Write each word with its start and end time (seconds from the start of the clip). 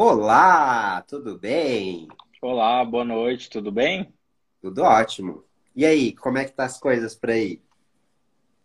Olá, 0.00 1.02
tudo 1.08 1.36
bem? 1.36 2.06
Olá, 2.40 2.84
boa 2.84 3.04
noite, 3.04 3.50
tudo 3.50 3.72
bem? 3.72 4.14
Tudo 4.62 4.82
ótimo. 4.82 5.44
E 5.74 5.84
aí, 5.84 6.14
como 6.14 6.38
é 6.38 6.44
que 6.44 6.52
tá 6.52 6.66
as 6.66 6.78
coisas 6.78 7.16
por 7.16 7.30
aí? 7.30 7.60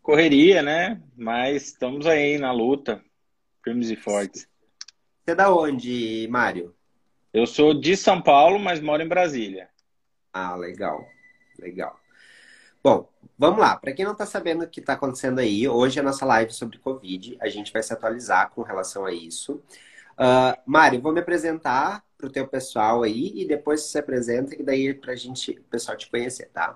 Correria, 0.04 0.62
né? 0.62 1.02
Mas 1.18 1.70
estamos 1.70 2.06
aí 2.06 2.38
na 2.38 2.52
luta, 2.52 3.04
firmes 3.64 3.90
e 3.90 3.96
fortes. 3.96 4.48
Você 5.26 5.32
é 5.32 5.36
da 5.36 5.52
onde, 5.52 6.28
Mário? 6.30 6.76
Eu 7.34 7.48
sou 7.48 7.74
de 7.74 7.98
São 7.98 8.22
Paulo, 8.22 8.60
mas 8.60 8.80
moro 8.80 9.02
em 9.02 9.08
Brasília. 9.08 9.70
Ah, 10.32 10.56
legal, 10.56 11.04
legal. 11.58 12.00
Bom, 12.84 13.10
vamos 13.36 13.60
lá. 13.60 13.76
Para 13.76 13.92
quem 13.94 14.06
não 14.06 14.12
está 14.12 14.28
sabendo 14.28 14.66
o 14.66 14.70
que 14.70 14.82
está 14.82 14.94
acontecendo 14.94 15.40
aí, 15.40 15.68
hoje 15.68 15.98
é 15.98 16.02
a 16.04 16.06
nossa 16.06 16.28
live 16.28 16.54
sobre 16.54 16.78
Covid. 16.78 17.38
A 17.42 17.50
gente 17.50 17.74
vai 17.74 17.82
se 17.82 17.92
atualizar 17.92 18.52
com 18.52 18.62
relação 18.62 19.04
a 19.04 19.12
isso. 19.12 19.64
Uh, 20.14 20.58
Mário, 20.66 21.02
vou 21.02 21.12
me 21.12 21.20
apresentar 21.20 22.04
para 22.18 22.28
o 22.28 22.32
teu 22.32 22.48
pessoal 22.48 23.04
aí 23.04 23.32
e 23.36 23.46
depois 23.46 23.82
você 23.82 23.90
se 23.90 24.00
apresenta, 24.00 24.56
que 24.56 24.64
daí 24.64 24.94
para 24.94 25.14
a 25.14 25.16
gente, 25.16 25.52
o 25.52 25.64
pessoal 25.64 25.98
te 25.98 26.10
conhecer, 26.10 26.50
tá? 26.54 26.70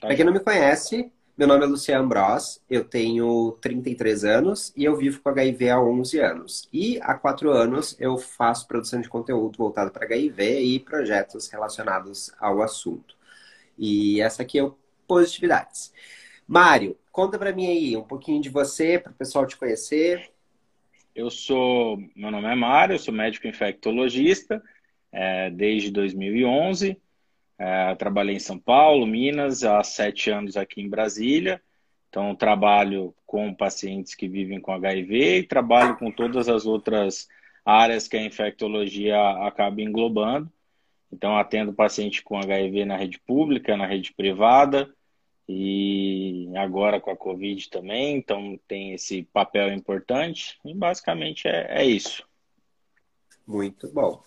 tá 0.00 0.06
para 0.06 0.14
quem 0.14 0.24
não 0.24 0.32
me 0.32 0.40
conhece, 0.40 1.10
meu 1.36 1.48
nome 1.48 1.64
é 1.64 1.66
Luciano 1.66 2.06
Bros, 2.06 2.60
eu 2.70 2.84
tenho 2.84 3.58
33 3.60 4.24
anos 4.24 4.72
e 4.76 4.84
eu 4.84 4.96
vivo 4.96 5.20
com 5.20 5.30
HIV 5.30 5.68
há 5.68 5.80
11 5.80 6.20
anos. 6.20 6.68
E 6.72 7.00
há 7.02 7.14
4 7.14 7.50
anos 7.50 7.96
eu 7.98 8.16
faço 8.16 8.68
produção 8.68 9.00
de 9.00 9.08
conteúdo 9.08 9.58
voltado 9.58 9.90
para 9.90 10.04
HIV 10.04 10.60
e 10.60 10.78
projetos 10.78 11.48
relacionados 11.48 12.30
ao 12.38 12.62
assunto. 12.62 13.16
E 13.76 14.20
essa 14.20 14.42
aqui 14.42 14.60
é 14.60 14.62
o 14.62 14.76
Positividades. 15.08 15.92
Mário, 16.46 16.96
conta 17.10 17.38
para 17.38 17.52
mim 17.52 17.66
aí 17.66 17.96
um 17.96 18.02
pouquinho 18.02 18.40
de 18.40 18.48
você, 18.48 18.98
para 18.98 19.12
o 19.12 19.14
pessoal 19.14 19.46
te 19.46 19.56
conhecer. 19.56 20.30
Eu 21.14 21.30
sou, 21.30 21.96
meu 22.16 22.28
nome 22.28 22.48
é 22.48 22.56
Mário, 22.56 22.94
eu 22.94 22.98
sou 22.98 23.14
médico 23.14 23.46
infectologista 23.46 24.60
é, 25.12 25.48
desde 25.48 25.92
2011. 25.92 27.00
É, 27.56 27.94
trabalhei 27.94 28.34
em 28.34 28.40
São 28.40 28.58
Paulo, 28.58 29.06
Minas, 29.06 29.62
há 29.62 29.80
sete 29.84 30.28
anos 30.30 30.56
aqui 30.56 30.82
em 30.82 30.88
Brasília. 30.88 31.62
Então, 32.08 32.34
trabalho 32.34 33.14
com 33.24 33.54
pacientes 33.54 34.12
que 34.12 34.26
vivem 34.26 34.60
com 34.60 34.72
HIV 34.72 35.38
e 35.38 35.46
trabalho 35.46 35.96
com 35.96 36.10
todas 36.10 36.48
as 36.48 36.66
outras 36.66 37.28
áreas 37.64 38.08
que 38.08 38.16
a 38.16 38.24
infectologia 38.24 39.16
acaba 39.46 39.80
englobando. 39.80 40.50
Então, 41.12 41.36
atendo 41.36 41.72
paciente 41.72 42.24
com 42.24 42.36
HIV 42.36 42.84
na 42.84 42.96
rede 42.96 43.20
pública, 43.20 43.76
na 43.76 43.86
rede 43.86 44.12
privada 44.12 44.92
e 45.48 46.50
agora 46.56 47.00
com 47.00 47.10
a 47.10 47.16
Covid 47.16 47.68
também. 47.70 48.16
Então, 48.16 48.58
tem 48.66 48.94
esse 48.94 49.22
papel 49.32 49.72
importante 49.72 50.58
e 50.64 50.74
basicamente 50.74 51.46
é, 51.46 51.82
é 51.82 51.84
isso. 51.84 52.26
Muito 53.46 53.92
bom. 53.92 54.22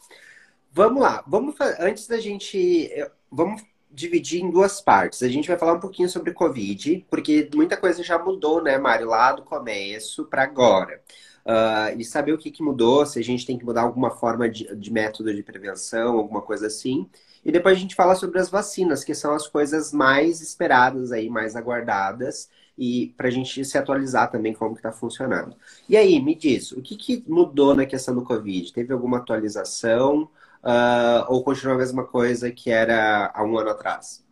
Vamos 0.71 1.01
lá. 1.01 1.23
Vamos 1.27 1.55
antes 1.79 2.07
da 2.07 2.19
gente 2.19 2.89
vamos 3.31 3.63
dividir 3.89 4.43
em 4.43 4.51
duas 4.51 4.81
partes. 4.81 5.23
A 5.23 5.27
gente 5.27 5.47
vai 5.47 5.57
falar 5.57 5.73
um 5.73 5.79
pouquinho 5.79 6.09
sobre 6.09 6.33
Covid, 6.33 7.05
porque 7.09 7.49
muita 7.55 7.77
coisa 7.77 8.03
já 8.03 8.19
mudou, 8.19 8.61
né, 8.61 8.77
Mário, 8.77 9.07
lá 9.07 9.31
do 9.31 9.43
começo 9.43 10.25
para 10.25 10.43
agora. 10.43 11.01
Uh, 11.45 11.97
e 11.97 12.03
saber 12.03 12.33
o 12.33 12.37
que, 12.37 12.51
que 12.51 12.61
mudou, 12.61 13.05
se 13.05 13.17
a 13.19 13.23
gente 13.23 13.45
tem 13.45 13.57
que 13.57 13.65
mudar 13.65 13.83
alguma 13.83 14.11
forma 14.11 14.49
de, 14.49 14.75
de 14.75 14.91
método 14.91 15.33
de 15.33 15.41
prevenção, 15.41 16.17
alguma 16.17 16.41
coisa 16.41 16.67
assim. 16.67 17.09
E 17.47 17.51
depois 17.51 17.77
a 17.77 17.79
gente 17.79 17.95
fala 17.95 18.13
sobre 18.13 18.39
as 18.39 18.49
vacinas, 18.49 19.05
que 19.05 19.15
são 19.15 19.33
as 19.33 19.47
coisas 19.47 19.93
mais 19.93 20.41
esperadas 20.41 21.13
aí, 21.13 21.29
mais 21.29 21.55
aguardadas, 21.55 22.49
e 22.77 23.13
para 23.15 23.29
a 23.29 23.31
gente 23.31 23.63
se 23.63 23.77
atualizar 23.77 24.29
também 24.29 24.51
como 24.51 24.73
que 24.73 24.79
está 24.79 24.91
funcionando. 24.91 25.55
E 25.87 25.95
aí, 25.95 26.19
me 26.19 26.35
diz, 26.35 26.73
o 26.73 26.81
que, 26.81 26.97
que 26.97 27.23
mudou 27.25 27.73
na 27.73 27.85
questão 27.85 28.13
do 28.13 28.25
Covid? 28.25 28.73
Teve 28.73 28.91
alguma 28.91 29.19
atualização 29.19 30.23
uh, 30.61 31.23
ou 31.29 31.41
continua 31.41 31.75
a 31.75 31.77
mesma 31.77 32.03
coisa 32.03 32.51
que 32.51 32.69
era 32.69 33.31
há 33.33 33.41
um 33.45 33.57
ano 33.57 33.69
atrás? 33.69 34.27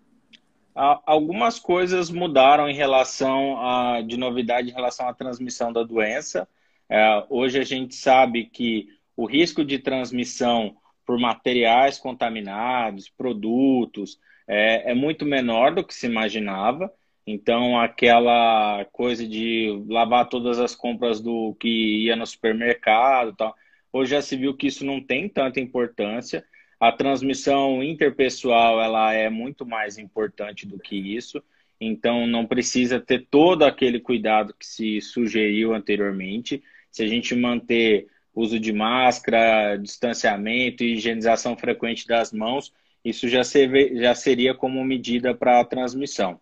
Algumas 0.76 1.58
coisas 1.58 2.10
mudaram 2.10 2.68
em 2.68 2.76
relação 2.76 3.58
a, 3.62 4.02
de 4.02 4.18
novidade 4.18 4.70
em 4.70 4.74
relação 4.74 5.08
à 5.08 5.14
transmissão 5.14 5.72
da 5.72 5.84
doença. 5.84 6.46
É, 6.90 7.26
hoje 7.30 7.58
a 7.58 7.64
gente 7.64 7.96
sabe 7.96 8.44
que 8.44 8.90
o 9.16 9.26
risco 9.26 9.64
de 9.64 9.80
transmissão 9.80 10.76
por 11.06 11.20
materiais 11.20 11.98
contaminados, 11.98 13.10
produtos, 13.10 14.20
é, 14.48 14.92
é, 14.92 14.94
muito 14.94 15.26
menor 15.26 15.74
do 15.74 15.84
que 15.84 15.94
se 15.94 16.06
imaginava. 16.08 16.92
Então, 17.28 17.80
aquela 17.80 18.86
coisa 18.92 19.28
de 19.28 19.84
lavar 19.88 20.30
todas 20.30 20.60
as 20.60 20.76
compras 20.76 21.20
do 21.20 21.56
que 21.60 22.06
ia 22.06 22.16
no 22.16 22.26
supermercado, 22.26 23.36
tal, 23.36 23.56
hoje 23.92 24.12
já 24.12 24.22
se 24.22 24.36
viu 24.36 24.56
que 24.56 24.68
isso 24.68 24.86
não 24.86 25.02
tem 25.02 25.28
tanta 25.28 25.60
importância. 25.60 26.46
A 26.80 26.92
transmissão 26.92 27.82
interpessoal 27.82 28.82
ela 28.82 29.14
é 29.14 29.30
muito 29.30 29.66
mais 29.66 29.98
importante 29.98 30.68
do 30.68 30.78
que 30.78 30.96
isso. 30.96 31.42
Então, 31.80 32.28
não 32.28 32.46
precisa 32.46 33.00
ter 33.00 33.28
todo 33.30 33.64
aquele 33.64 34.00
cuidado 34.00 34.54
que 34.58 34.66
se 34.66 35.02
sugeriu 35.02 35.74
anteriormente 35.74 36.64
se 36.92 37.04
a 37.04 37.08
gente 37.08 37.36
manter 37.36 38.08
uso 38.36 38.60
de 38.60 38.74
máscara, 38.74 39.78
distanciamento 39.78 40.84
e 40.84 40.94
higienização 40.94 41.56
frequente 41.56 42.06
das 42.06 42.34
mãos, 42.34 42.74
isso 43.04 43.30
já, 43.30 43.44
ser, 43.44 43.96
já 43.96 44.14
seria 44.14 44.54
como 44.54 44.84
medida 44.84 45.34
para 45.34 45.60
a 45.62 45.66
transmissão. 45.66 46.40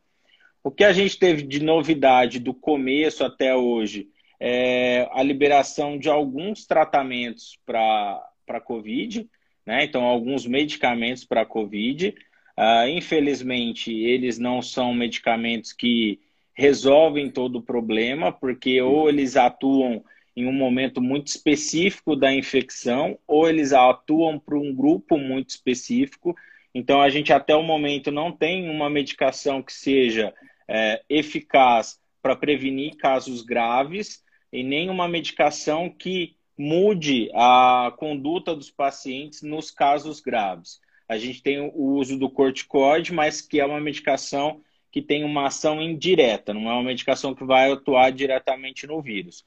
O 0.64 0.72
que 0.72 0.84
a 0.84 0.94
gente 0.94 1.20
teve 1.20 1.44
de 1.44 1.62
novidade 1.62 2.40
do 2.40 2.54
começo 2.54 3.24
até 3.24 3.54
hoje 3.56 4.08
é 4.40 5.08
a 5.12 5.22
liberação 5.22 5.98
de 5.98 6.10
alguns 6.10 6.66
tratamentos 6.66 7.60
para 7.66 8.26
a 8.48 8.60
Covid, 8.60 9.30
né? 9.66 9.84
então, 9.84 10.04
alguns 10.04 10.46
medicamentos 10.46 11.24
para 11.24 11.42
a 11.42 11.46
Covid. 11.46 12.16
Uh, 12.58 12.88
infelizmente, 12.90 13.92
eles 13.92 14.38
não 14.38 14.62
são 14.62 14.94
medicamentos 14.94 15.74
que 15.74 16.20
resolvem 16.54 17.30
todo 17.30 17.58
o 17.58 17.64
problema, 17.64 18.32
porque 18.32 18.82
ou 18.82 19.10
eles 19.10 19.36
atuam 19.36 20.04
em 20.36 20.48
um 20.48 20.54
momento 20.54 21.02
muito 21.02 21.28
específico 21.28 22.16
da 22.16 22.34
infecção, 22.34 23.18
ou 23.28 23.48
eles 23.48 23.72
atuam 23.72 24.40
para 24.40 24.58
um 24.58 24.74
grupo 24.74 25.18
muito 25.18 25.52
específico. 25.52 26.36
Então, 26.74 27.02
a 27.02 27.10
gente 27.10 27.32
até 27.32 27.56
o 27.56 27.62
momento 27.62 28.12
não 28.12 28.32
tem 28.32 28.70
uma 28.70 28.90
medicação 28.90 29.62
que 29.62 29.74
seja 29.74 30.34
é, 30.68 31.04
eficaz 31.08 32.00
para 32.22 32.36
prevenir 32.36 32.96
casos 32.96 33.44
graves 33.44 34.24
e 34.52 34.64
nem 34.64 34.90
uma 34.90 35.08
medicação 35.08 35.90
que 35.90 36.36
mude 36.58 37.30
a 37.34 37.94
conduta 37.98 38.56
dos 38.56 38.72
pacientes 38.72 39.42
nos 39.42 39.70
casos 39.70 40.20
graves. 40.20 40.80
A 41.08 41.18
gente 41.18 41.44
tem 41.44 41.60
o 41.60 41.96
uso 41.96 42.18
do 42.18 42.30
corticoide, 42.30 43.14
mas 43.14 43.42
que 43.42 43.60
é 43.60 43.66
uma 43.66 43.80
medicação 43.80 44.62
que 44.92 45.02
tem 45.02 45.24
uma 45.24 45.48
ação 45.48 45.82
indireta, 45.82 46.54
não 46.54 46.70
é 46.70 46.74
uma 46.74 46.84
medicação 46.84 47.34
que 47.34 47.44
vai 47.44 47.72
atuar 47.72 48.12
diretamente 48.12 48.86
no 48.86 49.02
vírus. 49.02 49.44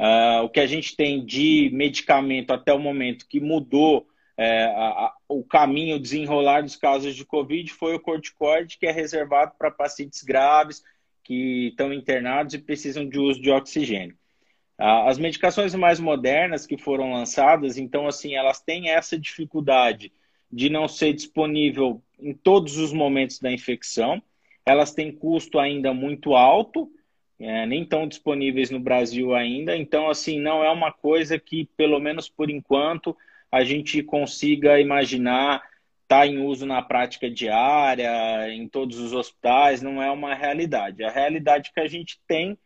Uh, 0.00 0.44
o 0.44 0.48
que 0.48 0.60
a 0.60 0.66
gente 0.66 0.94
tem 0.94 1.24
de 1.24 1.70
medicamento 1.72 2.52
até 2.52 2.72
o 2.72 2.78
momento 2.78 3.26
que 3.28 3.40
mudou 3.40 4.06
é, 4.38 4.66
a, 4.66 4.86
a, 5.06 5.14
o 5.28 5.42
caminho, 5.42 5.96
o 5.96 6.00
desenrolar 6.00 6.62
dos 6.62 6.76
casos 6.76 7.16
de 7.16 7.24
Covid 7.24 7.72
foi 7.72 7.96
o 7.96 8.00
corticoide, 8.00 8.78
que 8.78 8.86
é 8.86 8.92
reservado 8.92 9.52
para 9.58 9.68
pacientes 9.68 10.22
graves 10.22 10.84
que 11.24 11.68
estão 11.70 11.92
internados 11.92 12.54
e 12.54 12.58
precisam 12.58 13.06
de 13.06 13.18
uso 13.18 13.42
de 13.42 13.50
oxigênio. 13.50 14.16
Uh, 14.78 15.08
as 15.08 15.18
medicações 15.18 15.74
mais 15.74 15.98
modernas 15.98 16.64
que 16.64 16.78
foram 16.78 17.12
lançadas, 17.12 17.76
então, 17.76 18.06
assim, 18.06 18.36
elas 18.36 18.60
têm 18.60 18.90
essa 18.90 19.18
dificuldade 19.18 20.12
de 20.50 20.70
não 20.70 20.86
ser 20.86 21.12
disponível 21.12 22.00
em 22.20 22.32
todos 22.32 22.78
os 22.78 22.92
momentos 22.92 23.40
da 23.40 23.50
infecção, 23.50 24.22
elas 24.64 24.94
têm 24.94 25.10
custo 25.10 25.58
ainda 25.58 25.92
muito 25.92 26.34
alto, 26.34 26.88
é, 27.40 27.66
nem 27.66 27.82
estão 27.82 28.06
disponíveis 28.06 28.70
no 28.70 28.80
Brasil 28.80 29.34
ainda. 29.34 29.76
Então, 29.76 30.10
assim, 30.10 30.40
não 30.40 30.62
é 30.62 30.70
uma 30.70 30.92
coisa 30.92 31.38
que, 31.38 31.68
pelo 31.76 32.00
menos 32.00 32.28
por 32.28 32.50
enquanto, 32.50 33.16
a 33.50 33.64
gente 33.64 34.02
consiga 34.02 34.80
imaginar 34.80 35.62
tá 36.08 36.26
em 36.26 36.38
uso 36.38 36.64
na 36.64 36.80
prática 36.80 37.30
diária, 37.30 38.50
em 38.50 38.66
todos 38.66 38.98
os 38.98 39.12
hospitais, 39.12 39.82
não 39.82 40.02
é 40.02 40.10
uma 40.10 40.34
realidade. 40.34 41.04
A 41.04 41.10
realidade 41.10 41.70
que 41.70 41.80
a 41.80 41.86
gente 41.86 42.18
tem 42.26 42.56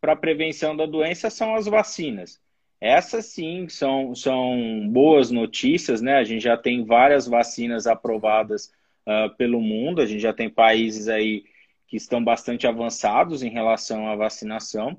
para 0.00 0.14
prevenção 0.14 0.76
da 0.76 0.84
doença 0.84 1.30
são 1.30 1.54
as 1.54 1.64
vacinas. 1.64 2.38
Essas 2.78 3.26
sim 3.26 3.68
são, 3.68 4.14
são 4.14 4.86
boas 4.90 5.30
notícias, 5.30 6.02
né? 6.02 6.16
A 6.16 6.24
gente 6.24 6.42
já 6.42 6.58
tem 6.58 6.84
várias 6.84 7.26
vacinas 7.26 7.86
aprovadas 7.86 8.70
uh, 9.06 9.34
pelo 9.36 9.60
mundo, 9.60 10.02
a 10.02 10.06
gente 10.06 10.20
já 10.20 10.32
tem 10.32 10.50
países 10.50 11.08
aí 11.08 11.44
que 11.90 11.96
estão 11.96 12.22
bastante 12.22 12.68
avançados 12.68 13.42
em 13.42 13.50
relação 13.50 14.06
à 14.06 14.14
vacinação. 14.14 14.96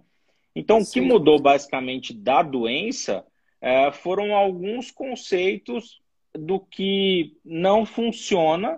Então, 0.53 0.81
Sim. 0.81 0.89
o 0.89 0.93
que 0.93 1.01
mudou 1.01 1.41
basicamente 1.41 2.13
da 2.13 2.43
doença 2.43 3.25
é, 3.61 3.89
foram 3.93 4.35
alguns 4.35 4.91
conceitos 4.91 6.01
do 6.37 6.59
que 6.59 7.37
não 7.45 7.85
funciona. 7.85 8.77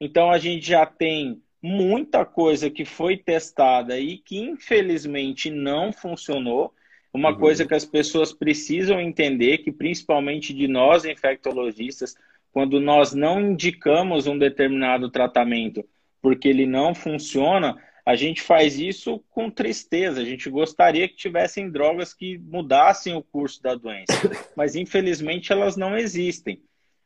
Então, 0.00 0.32
a 0.32 0.38
gente 0.38 0.66
já 0.66 0.84
tem 0.84 1.40
muita 1.62 2.24
coisa 2.24 2.68
que 2.68 2.84
foi 2.84 3.16
testada 3.16 4.00
e 4.00 4.18
que 4.18 4.36
infelizmente 4.36 5.48
não 5.48 5.92
funcionou. 5.92 6.74
Uma 7.12 7.30
uhum. 7.30 7.38
coisa 7.38 7.64
que 7.64 7.74
as 7.74 7.84
pessoas 7.84 8.32
precisam 8.32 9.00
entender, 9.00 9.58
que 9.58 9.70
principalmente 9.70 10.52
de 10.52 10.66
nós 10.66 11.04
infectologistas, 11.04 12.16
quando 12.50 12.80
nós 12.80 13.14
não 13.14 13.40
indicamos 13.40 14.26
um 14.26 14.36
determinado 14.36 15.08
tratamento 15.08 15.84
porque 16.24 16.48
ele 16.48 16.64
não 16.64 16.94
funciona, 16.94 17.76
a 18.02 18.16
gente 18.16 18.40
faz 18.40 18.78
isso 18.78 19.22
com 19.28 19.50
tristeza. 19.50 20.22
A 20.22 20.24
gente 20.24 20.48
gostaria 20.48 21.06
que 21.06 21.14
tivessem 21.14 21.70
drogas 21.70 22.14
que 22.14 22.38
mudassem 22.38 23.14
o 23.14 23.22
curso 23.22 23.62
da 23.62 23.74
doença, 23.74 24.14
mas 24.56 24.74
infelizmente 24.74 25.52
elas 25.52 25.76
não 25.76 25.94
existem. 25.94 26.62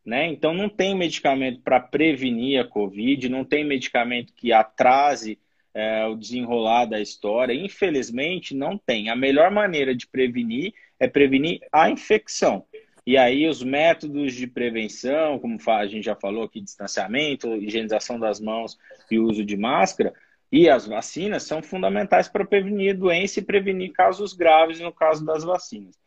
Né? 0.06 0.28
Então 0.28 0.54
não 0.54 0.68
tem 0.68 0.96
medicamento 0.96 1.60
para 1.62 1.80
prevenir 1.80 2.60
a 2.60 2.64
Covid, 2.64 3.28
não 3.28 3.44
tem 3.44 3.64
medicamento 3.64 4.32
que 4.32 4.52
atrase 4.52 5.36
é, 5.74 6.06
o 6.06 6.14
desenrolar 6.14 6.84
da 6.84 7.00
história. 7.00 7.52
Infelizmente, 7.52 8.54
não 8.54 8.78
tem. 8.78 9.10
A 9.10 9.16
melhor 9.16 9.50
maneira 9.50 9.96
de 9.96 10.06
prevenir 10.06 10.72
é 11.00 11.08
prevenir 11.08 11.58
a 11.72 11.90
infecção. 11.90 12.64
E 13.08 13.16
aí 13.16 13.48
os 13.48 13.62
métodos 13.62 14.34
de 14.34 14.46
prevenção, 14.46 15.38
como 15.38 15.56
a 15.66 15.86
gente 15.86 16.04
já 16.04 16.14
falou 16.14 16.42
aqui, 16.42 16.60
distanciamento, 16.60 17.54
higienização 17.54 18.20
das 18.20 18.38
mãos 18.38 18.78
e 19.10 19.18
uso 19.18 19.42
de 19.42 19.56
máscara, 19.56 20.12
e 20.52 20.68
as 20.68 20.86
vacinas 20.86 21.42
são 21.44 21.62
fundamentais 21.62 22.28
para 22.28 22.44
prevenir 22.44 22.94
doença 22.94 23.38
e 23.38 23.42
prevenir 23.42 23.92
casos 23.92 24.34
graves 24.34 24.78
no 24.78 24.92
caso 24.92 25.24
das 25.24 25.42
vacinas. 25.42 25.98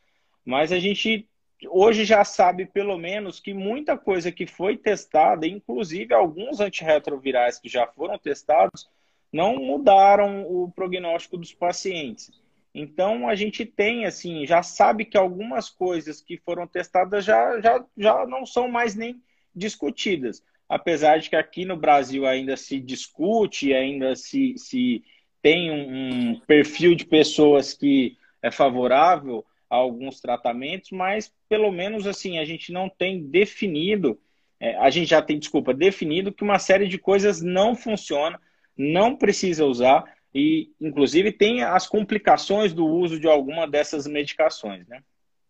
Mas 0.46 0.72
a 0.72 0.78
gente 0.78 1.28
hoje 1.72 2.06
já 2.06 2.24
sabe, 2.24 2.68
pelo 2.68 3.00
menos, 3.00 3.40
que 3.40 3.52
muita 3.52 3.98
coisa 3.98 4.32
que 4.32 4.46
foi 4.46 4.78
testada, 4.78 5.48
inclusive 5.48 6.14
alguns 6.14 6.60
antirretrovirais 6.60 7.60
que 7.60 7.68
já 7.68 7.88
foram 7.88 8.16
testados, 8.20 8.88
não 9.34 9.56
mudaram 9.56 10.44
o 10.44 10.72
prognóstico 10.72 11.36
dos 11.36 11.52
pacientes. 11.52 12.30
Então 12.74 13.28
a 13.28 13.36
gente 13.36 13.66
tem 13.66 14.06
assim, 14.06 14.46
já 14.46 14.64
sabe 14.64 15.06
que 15.06 15.18
algumas 15.18 15.70
coisas 15.70 16.22
que 16.22 16.38
foram 16.38 16.66
testadas 16.66 17.26
já, 17.26 17.60
já, 17.60 17.86
já 17.98 18.26
não 18.26 18.46
são 18.46 18.70
mais 18.70 18.96
nem 18.96 19.22
discutidas. 19.54 20.44
Apesar 20.70 21.20
de 21.20 21.30
que 21.30 21.36
aqui 21.36 21.66
no 21.66 21.76
Brasil 21.76 22.26
ainda 22.26 22.56
se 22.56 22.80
discute, 22.80 23.74
ainda 23.74 24.16
se, 24.16 24.56
se 24.58 25.04
tem 25.42 25.70
um, 25.70 26.32
um 26.32 26.40
perfil 26.40 26.96
de 26.96 27.06
pessoas 27.06 27.74
que 27.74 28.18
é 28.42 28.50
favorável 28.50 29.46
a 29.70 29.76
alguns 29.76 30.22
tratamentos, 30.22 30.92
mas 30.92 31.34
pelo 31.50 31.72
menos 31.72 32.08
assim 32.08 32.40
a 32.40 32.46
gente 32.46 32.72
não 32.72 32.90
tem 32.90 33.22
definido, 33.22 34.18
é, 34.60 34.78
a 34.78 34.90
gente 34.90 35.10
já 35.10 35.22
tem, 35.22 35.38
desculpa, 35.38 35.74
definido 35.74 36.32
que 36.32 36.44
uma 36.44 36.60
série 36.60 36.88
de 36.88 36.98
coisas 36.98 37.42
não 37.42 37.76
funciona, 37.76 38.40
não 38.78 39.16
precisa 39.16 39.66
usar 39.66 40.06
e 40.34 40.72
inclusive 40.80 41.32
tem 41.32 41.64
as 41.64 41.88
complicações 41.88 42.74
do 42.74 42.86
uso 42.86 43.20
de 43.20 43.28
alguma 43.28 43.68
dessas 43.68 44.08
medicações, 44.08 44.88
né? 44.88 45.04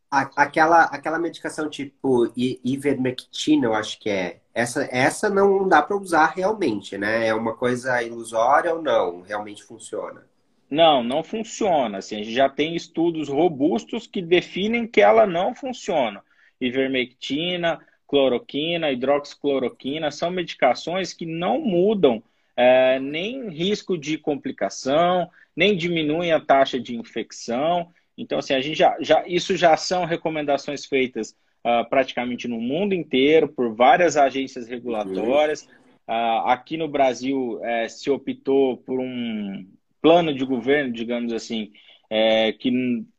Aquela, 0.09 0.83
aquela 0.85 1.17
medicação 1.17 1.69
tipo 1.69 2.33
ivermectina, 2.35 3.67
eu 3.67 3.73
acho 3.73 3.97
que 3.97 4.09
é. 4.09 4.41
Essa, 4.53 4.83
essa 4.91 5.29
não 5.29 5.65
dá 5.69 5.81
para 5.81 5.95
usar 5.95 6.33
realmente, 6.35 6.97
né? 6.97 7.27
É 7.27 7.33
uma 7.33 7.55
coisa 7.55 8.03
ilusória 8.03 8.73
ou 8.73 8.81
não? 8.81 9.21
Realmente 9.21 9.63
funciona? 9.63 10.27
Não, 10.69 11.01
não 11.01 11.23
funciona. 11.23 11.99
Assim, 11.99 12.15
a 12.15 12.23
gente 12.23 12.33
já 12.33 12.49
tem 12.49 12.75
estudos 12.75 13.29
robustos 13.29 14.05
que 14.05 14.21
definem 14.21 14.85
que 14.85 15.01
ela 15.01 15.25
não 15.25 15.55
funciona. 15.55 16.21
Ivermectina, 16.59 17.79
cloroquina, 18.05 18.91
hidroxicloroquina 18.91 20.11
são 20.11 20.29
medicações 20.29 21.13
que 21.13 21.25
não 21.25 21.61
mudam 21.61 22.21
é, 22.61 22.99
nem 22.99 23.49
risco 23.49 23.97
de 23.97 24.19
complicação, 24.19 25.27
nem 25.55 25.75
diminuem 25.75 26.31
a 26.31 26.39
taxa 26.39 26.79
de 26.79 26.95
infecção. 26.95 27.91
Então, 28.15 28.37
assim, 28.37 28.53
a 28.53 28.61
gente 28.61 28.77
já, 28.77 28.95
já 28.99 29.23
isso 29.25 29.57
já 29.57 29.75
são 29.75 30.05
recomendações 30.05 30.85
feitas 30.85 31.31
uh, 31.65 31.89
praticamente 31.89 32.47
no 32.47 32.61
mundo 32.61 32.93
inteiro 32.93 33.47
por 33.47 33.73
várias 33.73 34.15
agências 34.15 34.67
regulatórias. 34.67 35.63
Uh, 36.07 36.45
aqui 36.45 36.77
no 36.77 36.87
Brasil 36.87 37.59
uh, 37.59 37.89
se 37.89 38.11
optou 38.11 38.77
por 38.77 38.99
um 38.99 39.65
plano 39.99 40.31
de 40.31 40.45
governo, 40.45 40.93
digamos 40.93 41.33
assim, 41.33 41.71
é, 42.11 42.53
que 42.53 42.71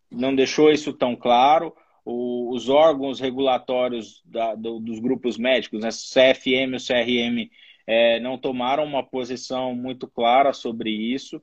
não 0.09 0.37
deixou 0.37 0.71
isso 0.71 0.93
tão 0.93 1.17
claro. 1.17 1.75
O, 2.05 2.55
os 2.55 2.69
órgãos 2.69 3.19
regulatórios 3.19 4.23
da, 4.25 4.55
do, 4.55 4.79
dos 4.79 5.01
grupos 5.01 5.37
médicos, 5.37 5.81
né, 5.81 5.89
CFM 5.89 6.75
e 6.75 6.77
o 6.77 6.79
CRM, 6.79 7.51
é, 7.87 8.21
não 8.21 8.39
tomaram 8.39 8.85
uma 8.85 9.03
posição 9.03 9.75
muito 9.75 10.07
clara 10.07 10.53
sobre 10.53 10.91
isso. 10.91 11.43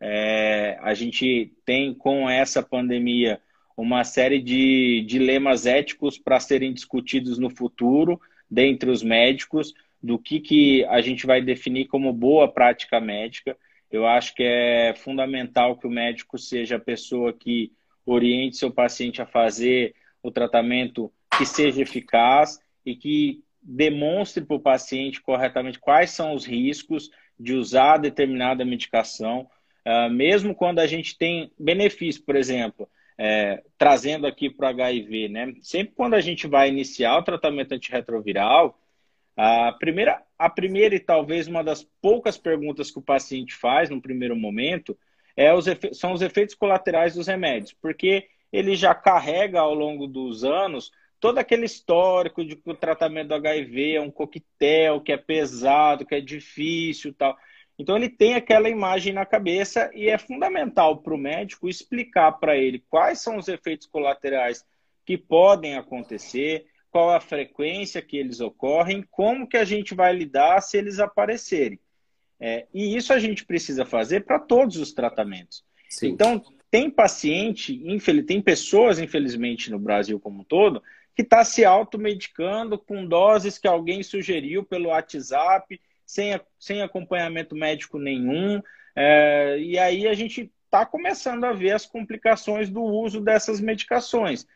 É, 0.00 0.78
a 0.80 0.94
gente 0.94 1.52
tem 1.64 1.92
com 1.92 2.28
essa 2.28 2.62
pandemia 2.62 3.40
uma 3.76 4.04
série 4.04 4.40
de 4.40 5.02
dilemas 5.06 5.66
éticos 5.66 6.18
para 6.18 6.40
serem 6.40 6.72
discutidos 6.72 7.38
no 7.38 7.50
futuro, 7.50 8.20
dentre 8.50 8.90
os 8.90 9.02
médicos, 9.02 9.74
do 10.02 10.18
que, 10.18 10.40
que 10.40 10.84
a 10.86 11.00
gente 11.00 11.26
vai 11.26 11.42
definir 11.42 11.86
como 11.86 12.12
boa 12.12 12.50
prática 12.50 13.00
médica. 13.00 13.56
Eu 13.90 14.06
acho 14.06 14.34
que 14.34 14.42
é 14.42 14.94
fundamental 14.94 15.76
que 15.76 15.86
o 15.86 15.90
médico 15.90 16.38
seja 16.38 16.76
a 16.76 16.80
pessoa 16.80 17.32
que 17.32 17.72
oriente 18.06 18.56
seu 18.56 18.70
paciente 18.70 19.20
a 19.20 19.26
fazer 19.26 19.94
o 20.22 20.30
tratamento 20.30 21.12
que 21.36 21.44
seja 21.44 21.82
eficaz 21.82 22.58
e 22.84 22.94
que 22.94 23.42
demonstre 23.62 24.44
para 24.44 24.56
o 24.56 24.60
paciente 24.60 25.20
corretamente 25.20 25.78
quais 25.78 26.10
são 26.10 26.34
os 26.34 26.44
riscos 26.44 27.10
de 27.38 27.54
usar 27.54 27.98
determinada 27.98 28.64
medicação, 28.64 29.48
Uh, 29.86 30.10
mesmo 30.10 30.54
quando 30.54 30.78
a 30.78 30.86
gente 30.86 31.16
tem 31.16 31.50
benefício, 31.58 32.22
por 32.22 32.36
exemplo, 32.36 32.88
é, 33.16 33.62
trazendo 33.76 34.26
aqui 34.26 34.48
para 34.50 34.66
o 34.66 34.70
HIV, 34.70 35.28
né? 35.28 35.54
Sempre 35.62 35.94
quando 35.94 36.14
a 36.14 36.20
gente 36.20 36.46
vai 36.46 36.68
iniciar 36.68 37.18
o 37.18 37.22
tratamento 37.22 37.72
antirretroviral, 37.72 38.78
a 39.36 39.72
primeira, 39.72 40.22
a 40.38 40.50
primeira 40.50 40.94
e 40.94 41.00
talvez 41.00 41.46
uma 41.46 41.64
das 41.64 41.82
poucas 42.00 42.36
perguntas 42.36 42.90
que 42.90 42.98
o 42.98 43.02
paciente 43.02 43.54
faz 43.54 43.88
no 43.90 44.00
primeiro 44.00 44.36
momento 44.36 44.96
é 45.36 45.52
os 45.54 45.66
são 45.92 46.12
os 46.12 46.22
efeitos 46.22 46.54
colaterais 46.54 47.14
dos 47.14 47.26
remédios, 47.26 47.72
porque 47.72 48.26
ele 48.52 48.74
já 48.74 48.94
carrega 48.94 49.60
ao 49.60 49.74
longo 49.74 50.06
dos 50.06 50.44
anos 50.44 50.90
todo 51.20 51.38
aquele 51.38 51.66
histórico 51.66 52.44
de 52.44 52.56
que 52.56 52.70
o 52.70 52.74
tratamento 52.74 53.28
do 53.28 53.34
HIV 53.34 53.94
é 53.96 54.00
um 54.00 54.10
coquetel, 54.10 55.00
que 55.00 55.12
é 55.12 55.18
pesado, 55.18 56.06
que 56.06 56.14
é 56.14 56.20
difícil 56.20 57.14
tal. 57.14 57.36
Então 57.78 57.96
ele 57.96 58.08
tem 58.08 58.34
aquela 58.34 58.68
imagem 58.68 59.12
na 59.12 59.26
cabeça 59.26 59.90
e 59.94 60.08
é 60.08 60.18
fundamental 60.18 60.98
para 60.98 61.14
o 61.14 61.18
médico 61.18 61.68
explicar 61.68 62.32
para 62.32 62.56
ele 62.56 62.82
quais 62.88 63.20
são 63.20 63.36
os 63.36 63.48
efeitos 63.48 63.86
colaterais 63.86 64.64
que 65.04 65.16
podem 65.16 65.76
acontecer, 65.76 66.66
qual 66.90 67.10
a 67.10 67.20
frequência 67.20 68.02
que 68.02 68.16
eles 68.16 68.40
ocorrem, 68.40 69.04
como 69.10 69.46
que 69.46 69.56
a 69.56 69.64
gente 69.64 69.94
vai 69.94 70.12
lidar 70.12 70.60
se 70.60 70.76
eles 70.76 70.98
aparecerem. 70.98 71.78
É, 72.38 72.66
e 72.72 72.96
isso 72.96 73.12
a 73.12 73.18
gente 73.18 73.44
precisa 73.44 73.84
fazer 73.84 74.24
para 74.24 74.38
todos 74.38 74.76
os 74.76 74.92
tratamentos. 74.92 75.62
Sim. 75.88 76.08
Então, 76.08 76.42
tem 76.70 76.88
paciente, 76.88 77.80
infeliz, 77.84 78.24
tem 78.24 78.40
pessoas, 78.40 78.98
infelizmente, 78.98 79.70
no 79.70 79.78
Brasil 79.78 80.18
como 80.20 80.40
um 80.40 80.44
todo, 80.44 80.82
que 81.14 81.22
está 81.22 81.44
se 81.44 81.64
automedicando 81.64 82.78
com 82.78 83.06
doses 83.06 83.58
que 83.58 83.68
alguém 83.68 84.02
sugeriu 84.02 84.64
pelo 84.64 84.88
WhatsApp 84.88 85.80
sem, 86.06 86.40
sem 86.58 86.82
acompanhamento 86.82 87.54
médico 87.54 87.98
nenhum. 87.98 88.62
É, 88.96 89.58
e 89.58 89.78
aí 89.78 90.08
a 90.08 90.14
gente 90.14 90.50
está 90.64 90.86
começando 90.86 91.44
a 91.44 91.52
ver 91.52 91.72
as 91.72 91.86
complicações 91.86 92.70
do 92.70 92.82
uso 92.82 93.20
dessas 93.20 93.60
medicações, 93.60 94.46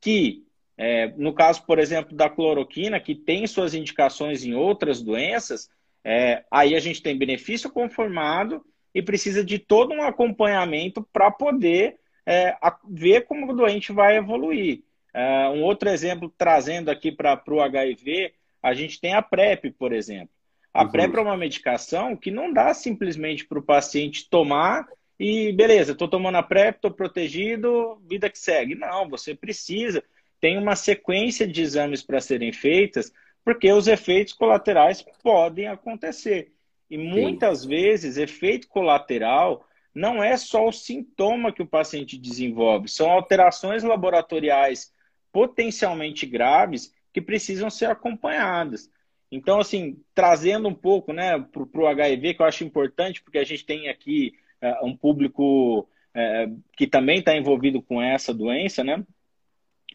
que, 0.00 0.44
é, 0.76 1.08
no 1.16 1.32
caso, 1.32 1.64
por 1.66 1.78
exemplo, 1.78 2.16
da 2.16 2.30
cloroquina, 2.30 3.00
que 3.00 3.14
tem 3.14 3.46
suas 3.46 3.74
indicações 3.74 4.44
em 4.44 4.54
outras 4.54 5.02
doenças, 5.02 5.68
é, 6.04 6.44
aí 6.50 6.74
a 6.74 6.80
gente 6.80 7.02
tem 7.02 7.16
benefício 7.16 7.70
conformado 7.70 8.64
e 8.94 9.02
precisa 9.02 9.44
de 9.44 9.58
todo 9.58 9.92
um 9.92 10.02
acompanhamento 10.02 11.02
para 11.12 11.30
poder 11.30 11.96
é, 12.26 12.56
ver 12.88 13.22
como 13.22 13.50
o 13.50 13.56
doente 13.56 13.92
vai 13.92 14.16
evoluir. 14.16 14.82
É, 15.14 15.48
um 15.48 15.62
outro 15.62 15.88
exemplo, 15.88 16.32
trazendo 16.36 16.90
aqui 16.90 17.12
para 17.12 17.40
o 17.48 17.60
HIV, 17.60 18.34
a 18.60 18.74
gente 18.74 19.00
tem 19.00 19.14
a 19.14 19.22
PrEP, 19.22 19.70
por 19.70 19.92
exemplo. 19.92 20.30
A 20.72 20.82
uhum. 20.82 20.90
PrEP 20.90 21.14
é 21.14 21.20
uma 21.20 21.36
medicação 21.36 22.16
que 22.16 22.32
não 22.32 22.52
dá 22.52 22.74
simplesmente 22.74 23.46
para 23.46 23.60
o 23.60 23.62
paciente 23.62 24.28
tomar 24.28 24.88
e 25.18 25.52
beleza, 25.52 25.92
estou 25.92 26.08
tomando 26.08 26.36
a 26.36 26.42
PrEP, 26.42 26.76
estou 26.76 26.90
protegido, 26.90 28.02
vida 28.08 28.28
que 28.28 28.38
segue. 28.38 28.74
Não, 28.74 29.08
você 29.08 29.34
precisa. 29.34 30.02
Tem 30.40 30.58
uma 30.58 30.74
sequência 30.74 31.46
de 31.46 31.62
exames 31.62 32.02
para 32.02 32.20
serem 32.20 32.52
feitas, 32.52 33.12
porque 33.44 33.72
os 33.72 33.86
efeitos 33.86 34.32
colaterais 34.32 35.04
podem 35.22 35.68
acontecer. 35.68 36.52
E 36.90 36.98
muitas 36.98 37.60
Sim. 37.60 37.68
vezes, 37.68 38.16
efeito 38.16 38.66
colateral 38.66 39.64
não 39.94 40.22
é 40.22 40.36
só 40.36 40.66
o 40.66 40.72
sintoma 40.72 41.52
que 41.52 41.62
o 41.62 41.66
paciente 41.66 42.18
desenvolve, 42.18 42.88
são 42.88 43.08
alterações 43.08 43.84
laboratoriais 43.84 44.92
potencialmente 45.34 46.24
graves 46.26 46.94
que 47.12 47.20
precisam 47.20 47.68
ser 47.68 47.90
acompanhadas. 47.90 48.88
Então, 49.32 49.58
assim, 49.58 50.00
trazendo 50.14 50.68
um 50.68 50.74
pouco 50.74 51.12
né, 51.12 51.40
para 51.40 51.82
o 51.82 51.86
HIV, 51.88 52.34
que 52.34 52.40
eu 52.40 52.46
acho 52.46 52.62
importante, 52.62 53.20
porque 53.20 53.38
a 53.38 53.44
gente 53.44 53.66
tem 53.66 53.88
aqui 53.88 54.34
uh, 54.62 54.86
um 54.86 54.96
público 54.96 55.88
é, 56.14 56.48
que 56.76 56.86
também 56.86 57.18
está 57.18 57.36
envolvido 57.36 57.82
com 57.82 58.00
essa 58.00 58.32
doença, 58.32 58.84
né? 58.84 59.04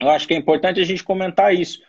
Eu 0.02 0.10
acho 0.10 0.28
que 0.28 0.34
é 0.34 0.38
importante 0.38 0.82
a 0.82 0.86
gente 0.86 1.06
comentar 1.06 1.56
isso. 1.56 1.82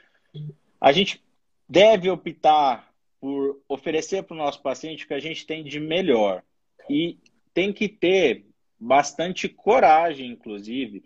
A 0.81 0.93
gente 0.93 1.21
deve 1.69 2.09
optar 2.09 2.89
por 3.21 3.61
oferecer 3.69 4.23
para 4.23 4.35
o 4.35 4.39
nosso 4.39 4.63
paciente 4.63 5.05
o 5.05 5.09
que 5.09 5.15
a 5.15 5.21
gente 5.21 5.45
tem 5.45 5.65
de 5.65 5.81
melhor. 5.81 6.45
E 6.89 7.19
tem 7.53 7.73
que 7.73 7.89
ter 7.89 8.47
bastante 8.79 9.49
coragem, 9.49 10.31
inclusive, 10.31 11.03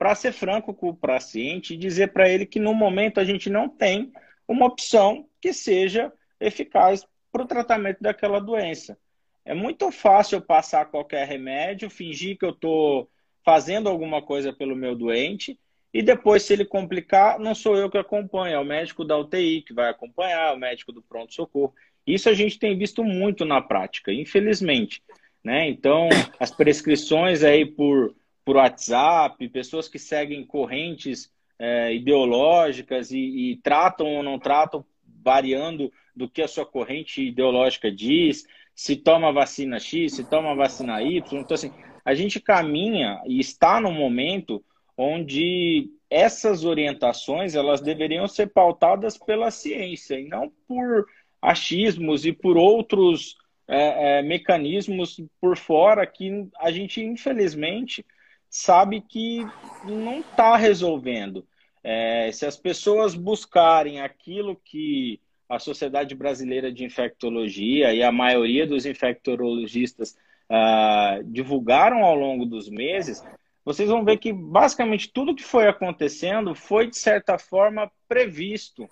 para 0.00 0.14
ser 0.14 0.32
franco 0.32 0.72
com 0.72 0.88
o 0.88 0.96
paciente 0.96 1.74
e 1.74 1.76
dizer 1.76 2.10
para 2.10 2.26
ele 2.26 2.46
que 2.46 2.58
no 2.58 2.72
momento 2.72 3.20
a 3.20 3.24
gente 3.24 3.50
não 3.50 3.68
tem 3.68 4.10
uma 4.48 4.64
opção 4.64 5.28
que 5.42 5.52
seja 5.52 6.10
eficaz 6.40 7.06
para 7.30 7.42
o 7.42 7.46
tratamento 7.46 7.98
daquela 8.00 8.40
doença. 8.40 8.96
É 9.44 9.52
muito 9.52 9.90
fácil 9.90 10.36
eu 10.36 10.40
passar 10.40 10.86
qualquer 10.86 11.28
remédio, 11.28 11.90
fingir 11.90 12.38
que 12.38 12.46
eu 12.46 12.50
estou 12.52 13.10
fazendo 13.44 13.90
alguma 13.90 14.22
coisa 14.22 14.54
pelo 14.54 14.74
meu 14.74 14.96
doente 14.96 15.58
e 15.92 16.00
depois, 16.00 16.44
se 16.44 16.54
ele 16.54 16.64
complicar, 16.64 17.38
não 17.38 17.54
sou 17.54 17.76
eu 17.76 17.90
que 17.90 17.98
acompanho, 17.98 18.54
é 18.54 18.58
o 18.58 18.64
médico 18.64 19.04
da 19.04 19.18
UTI 19.18 19.60
que 19.60 19.74
vai 19.74 19.90
acompanhar, 19.90 20.50
é 20.50 20.54
o 20.54 20.58
médico 20.58 20.92
do 20.92 21.02
pronto-socorro. 21.02 21.74
Isso 22.06 22.30
a 22.30 22.32
gente 22.32 22.58
tem 22.58 22.78
visto 22.78 23.04
muito 23.04 23.44
na 23.44 23.60
prática, 23.60 24.10
infelizmente. 24.10 25.02
Né? 25.44 25.68
Então, 25.68 26.08
as 26.38 26.50
prescrições 26.50 27.42
aí 27.42 27.66
por, 27.66 28.14
por 28.50 28.56
WhatsApp, 28.56 29.48
pessoas 29.50 29.88
que 29.88 29.96
seguem 29.96 30.44
correntes 30.44 31.32
é, 31.56 31.94
ideológicas 31.94 33.12
e, 33.12 33.52
e 33.52 33.56
tratam 33.62 34.08
ou 34.16 34.24
não 34.24 34.40
tratam, 34.40 34.84
variando 35.22 35.92
do 36.16 36.28
que 36.28 36.42
a 36.42 36.48
sua 36.48 36.66
corrente 36.66 37.28
ideológica 37.28 37.92
diz, 37.92 38.44
se 38.74 38.96
toma 38.96 39.32
vacina 39.32 39.78
X, 39.78 40.14
se 40.14 40.24
toma 40.28 40.56
vacina 40.56 41.00
Y. 41.00 41.22
Então, 41.38 41.54
assim, 41.54 41.72
a 42.04 42.12
gente 42.12 42.40
caminha 42.40 43.22
e 43.24 43.38
está 43.38 43.80
no 43.80 43.92
momento 43.92 44.64
onde 44.96 45.88
essas 46.10 46.64
orientações 46.64 47.54
elas 47.54 47.80
deveriam 47.80 48.26
ser 48.26 48.48
pautadas 48.48 49.16
pela 49.16 49.52
ciência 49.52 50.18
e 50.18 50.26
não 50.26 50.50
por 50.66 51.06
achismos 51.40 52.26
e 52.26 52.32
por 52.32 52.56
outros 52.56 53.36
é, 53.68 54.18
é, 54.18 54.22
mecanismos 54.22 55.22
por 55.40 55.56
fora 55.56 56.04
que 56.04 56.48
a 56.58 56.72
gente, 56.72 57.00
infelizmente, 57.00 58.04
sabe 58.50 59.00
que 59.00 59.46
não 59.84 60.18
está 60.18 60.56
resolvendo. 60.56 61.46
É, 61.82 62.30
se 62.32 62.44
as 62.44 62.56
pessoas 62.56 63.14
buscarem 63.14 64.00
aquilo 64.00 64.56
que 64.56 65.20
a 65.48 65.58
Sociedade 65.58 66.14
Brasileira 66.14 66.72
de 66.72 66.84
Infectologia 66.84 67.94
e 67.94 68.02
a 68.02 68.12
maioria 68.12 68.66
dos 68.66 68.84
infectologistas 68.84 70.16
uh, 70.50 71.24
divulgaram 71.24 72.04
ao 72.04 72.14
longo 72.14 72.44
dos 72.44 72.68
meses, 72.68 73.24
vocês 73.64 73.88
vão 73.88 74.04
ver 74.04 74.18
que 74.18 74.32
basicamente 74.32 75.10
tudo 75.12 75.34
que 75.34 75.42
foi 75.42 75.66
acontecendo 75.66 76.54
foi, 76.54 76.88
de 76.88 76.96
certa 76.96 77.38
forma, 77.38 77.90
previsto. 78.08 78.88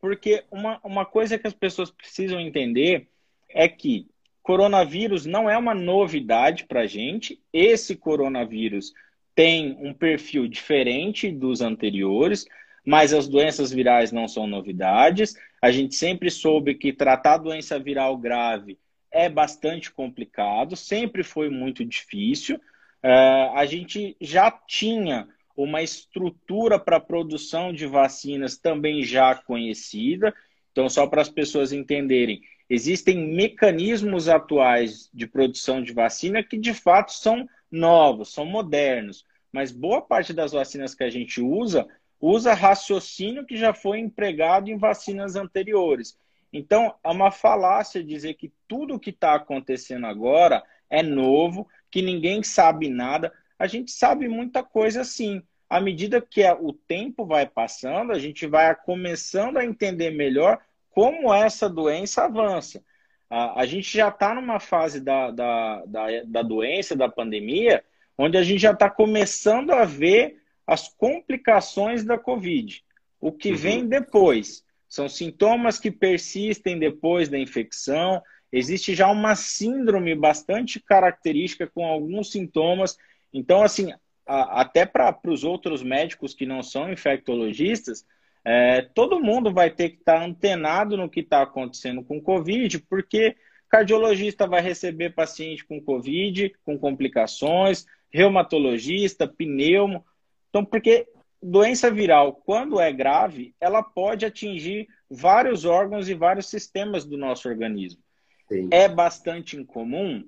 Porque 0.00 0.44
uma, 0.50 0.80
uma 0.84 1.04
coisa 1.04 1.38
que 1.38 1.46
as 1.46 1.54
pessoas 1.54 1.90
precisam 1.90 2.38
entender 2.38 3.08
é 3.48 3.68
que 3.68 4.06
coronavírus 4.48 5.26
não 5.26 5.50
é 5.50 5.58
uma 5.58 5.74
novidade 5.74 6.64
para 6.64 6.80
a 6.80 6.86
gente. 6.86 7.38
Esse 7.52 7.94
coronavírus 7.94 8.94
tem 9.34 9.76
um 9.78 9.92
perfil 9.92 10.48
diferente 10.48 11.30
dos 11.30 11.60
anteriores, 11.60 12.46
mas 12.82 13.12
as 13.12 13.28
doenças 13.28 13.70
virais 13.70 14.10
não 14.10 14.26
são 14.26 14.46
novidades. 14.46 15.34
A 15.60 15.70
gente 15.70 15.94
sempre 15.94 16.30
soube 16.30 16.74
que 16.76 16.94
tratar 16.94 17.36
doença 17.36 17.78
viral 17.78 18.16
grave 18.16 18.78
é 19.12 19.28
bastante 19.28 19.90
complicado, 19.92 20.76
sempre 20.76 21.22
foi 21.22 21.50
muito 21.50 21.84
difícil. 21.84 22.56
Uh, 23.04 23.52
a 23.54 23.66
gente 23.66 24.16
já 24.18 24.50
tinha 24.50 25.28
uma 25.54 25.82
estrutura 25.82 26.78
para 26.78 26.98
produção 26.98 27.70
de 27.70 27.84
vacinas 27.84 28.56
também 28.56 29.02
já 29.02 29.34
conhecida. 29.34 30.34
Então, 30.72 30.88
só 30.88 31.06
para 31.06 31.20
as 31.20 31.28
pessoas 31.28 31.70
entenderem, 31.70 32.40
Existem 32.70 33.34
mecanismos 33.34 34.28
atuais 34.28 35.10
de 35.12 35.26
produção 35.26 35.82
de 35.82 35.92
vacina 35.92 36.42
que 36.42 36.58
de 36.58 36.74
fato 36.74 37.12
são 37.12 37.48
novos, 37.70 38.32
são 38.32 38.44
modernos, 38.44 39.24
mas 39.50 39.72
boa 39.72 40.02
parte 40.02 40.32
das 40.32 40.52
vacinas 40.52 40.94
que 40.94 41.04
a 41.04 41.10
gente 41.10 41.40
usa 41.40 41.88
usa 42.20 42.54
raciocínio 42.54 43.46
que 43.46 43.56
já 43.56 43.72
foi 43.72 43.98
empregado 44.00 44.70
em 44.70 44.76
vacinas 44.76 45.36
anteriores. 45.36 46.18
Então, 46.52 46.94
é 47.04 47.08
uma 47.08 47.30
falácia 47.30 48.02
dizer 48.02 48.34
que 48.34 48.52
tudo 48.66 48.98
que 48.98 49.10
está 49.10 49.34
acontecendo 49.34 50.06
agora 50.06 50.62
é 50.90 51.02
novo, 51.02 51.68
que 51.90 52.02
ninguém 52.02 52.42
sabe 52.42 52.88
nada. 52.88 53.32
A 53.58 53.66
gente 53.66 53.90
sabe 53.90 54.28
muita 54.28 54.62
coisa 54.62 55.04
sim. 55.04 55.42
À 55.68 55.80
medida 55.80 56.20
que 56.20 56.42
o 56.60 56.72
tempo 56.72 57.26
vai 57.26 57.46
passando, 57.46 58.12
a 58.12 58.18
gente 58.18 58.46
vai 58.46 58.74
começando 58.74 59.58
a 59.58 59.64
entender 59.64 60.10
melhor 60.10 60.58
como 60.98 61.32
essa 61.32 61.68
doença 61.68 62.24
avança. 62.24 62.82
A, 63.30 63.60
a 63.60 63.66
gente 63.66 63.96
já 63.96 64.08
está 64.08 64.34
numa 64.34 64.58
fase 64.58 65.00
da, 65.00 65.30
da, 65.30 65.84
da, 65.86 66.06
da 66.26 66.42
doença, 66.42 66.96
da 66.96 67.08
pandemia, 67.08 67.84
onde 68.18 68.36
a 68.36 68.42
gente 68.42 68.58
já 68.58 68.72
está 68.72 68.90
começando 68.90 69.70
a 69.70 69.84
ver 69.84 70.42
as 70.66 70.88
complicações 70.88 72.02
da 72.02 72.18
Covid. 72.18 72.82
O 73.20 73.30
que 73.30 73.50
uhum. 73.52 73.56
vem 73.56 73.86
depois 73.86 74.64
são 74.88 75.08
sintomas 75.08 75.78
que 75.78 75.88
persistem 75.88 76.80
depois 76.80 77.28
da 77.28 77.38
infecção. 77.38 78.20
Existe 78.50 78.92
já 78.92 79.08
uma 79.08 79.36
síndrome 79.36 80.16
bastante 80.16 80.80
característica 80.80 81.68
com 81.68 81.86
alguns 81.86 82.32
sintomas. 82.32 82.98
Então, 83.32 83.62
assim, 83.62 83.92
a, 84.26 84.62
até 84.62 84.84
para 84.84 85.16
os 85.28 85.44
outros 85.44 85.80
médicos 85.80 86.34
que 86.34 86.44
não 86.44 86.60
são 86.60 86.90
infectologistas, 86.90 88.04
é, 88.44 88.82
todo 88.82 89.20
mundo 89.20 89.52
vai 89.52 89.70
ter 89.70 89.90
que 89.90 89.98
estar 89.98 90.20
tá 90.20 90.24
antenado 90.24 90.96
no 90.96 91.08
que 91.08 91.20
está 91.20 91.42
acontecendo 91.42 92.02
com 92.02 92.20
Covid, 92.20 92.78
porque 92.80 93.36
cardiologista 93.68 94.46
vai 94.46 94.60
receber 94.60 95.14
paciente 95.14 95.64
com 95.64 95.80
Covid, 95.80 96.54
com 96.64 96.78
complicações, 96.78 97.86
reumatologista, 98.10 99.28
pneumo. 99.28 100.04
Então, 100.48 100.64
porque 100.64 101.06
doença 101.42 101.90
viral, 101.90 102.34
quando 102.34 102.80
é 102.80 102.92
grave, 102.92 103.54
ela 103.60 103.82
pode 103.82 104.24
atingir 104.24 104.88
vários 105.10 105.64
órgãos 105.64 106.08
e 106.08 106.14
vários 106.14 106.48
sistemas 106.48 107.04
do 107.04 107.16
nosso 107.16 107.48
organismo. 107.48 108.02
Sim. 108.48 108.68
É 108.70 108.88
bastante 108.88 109.56
incomum? 109.56 110.24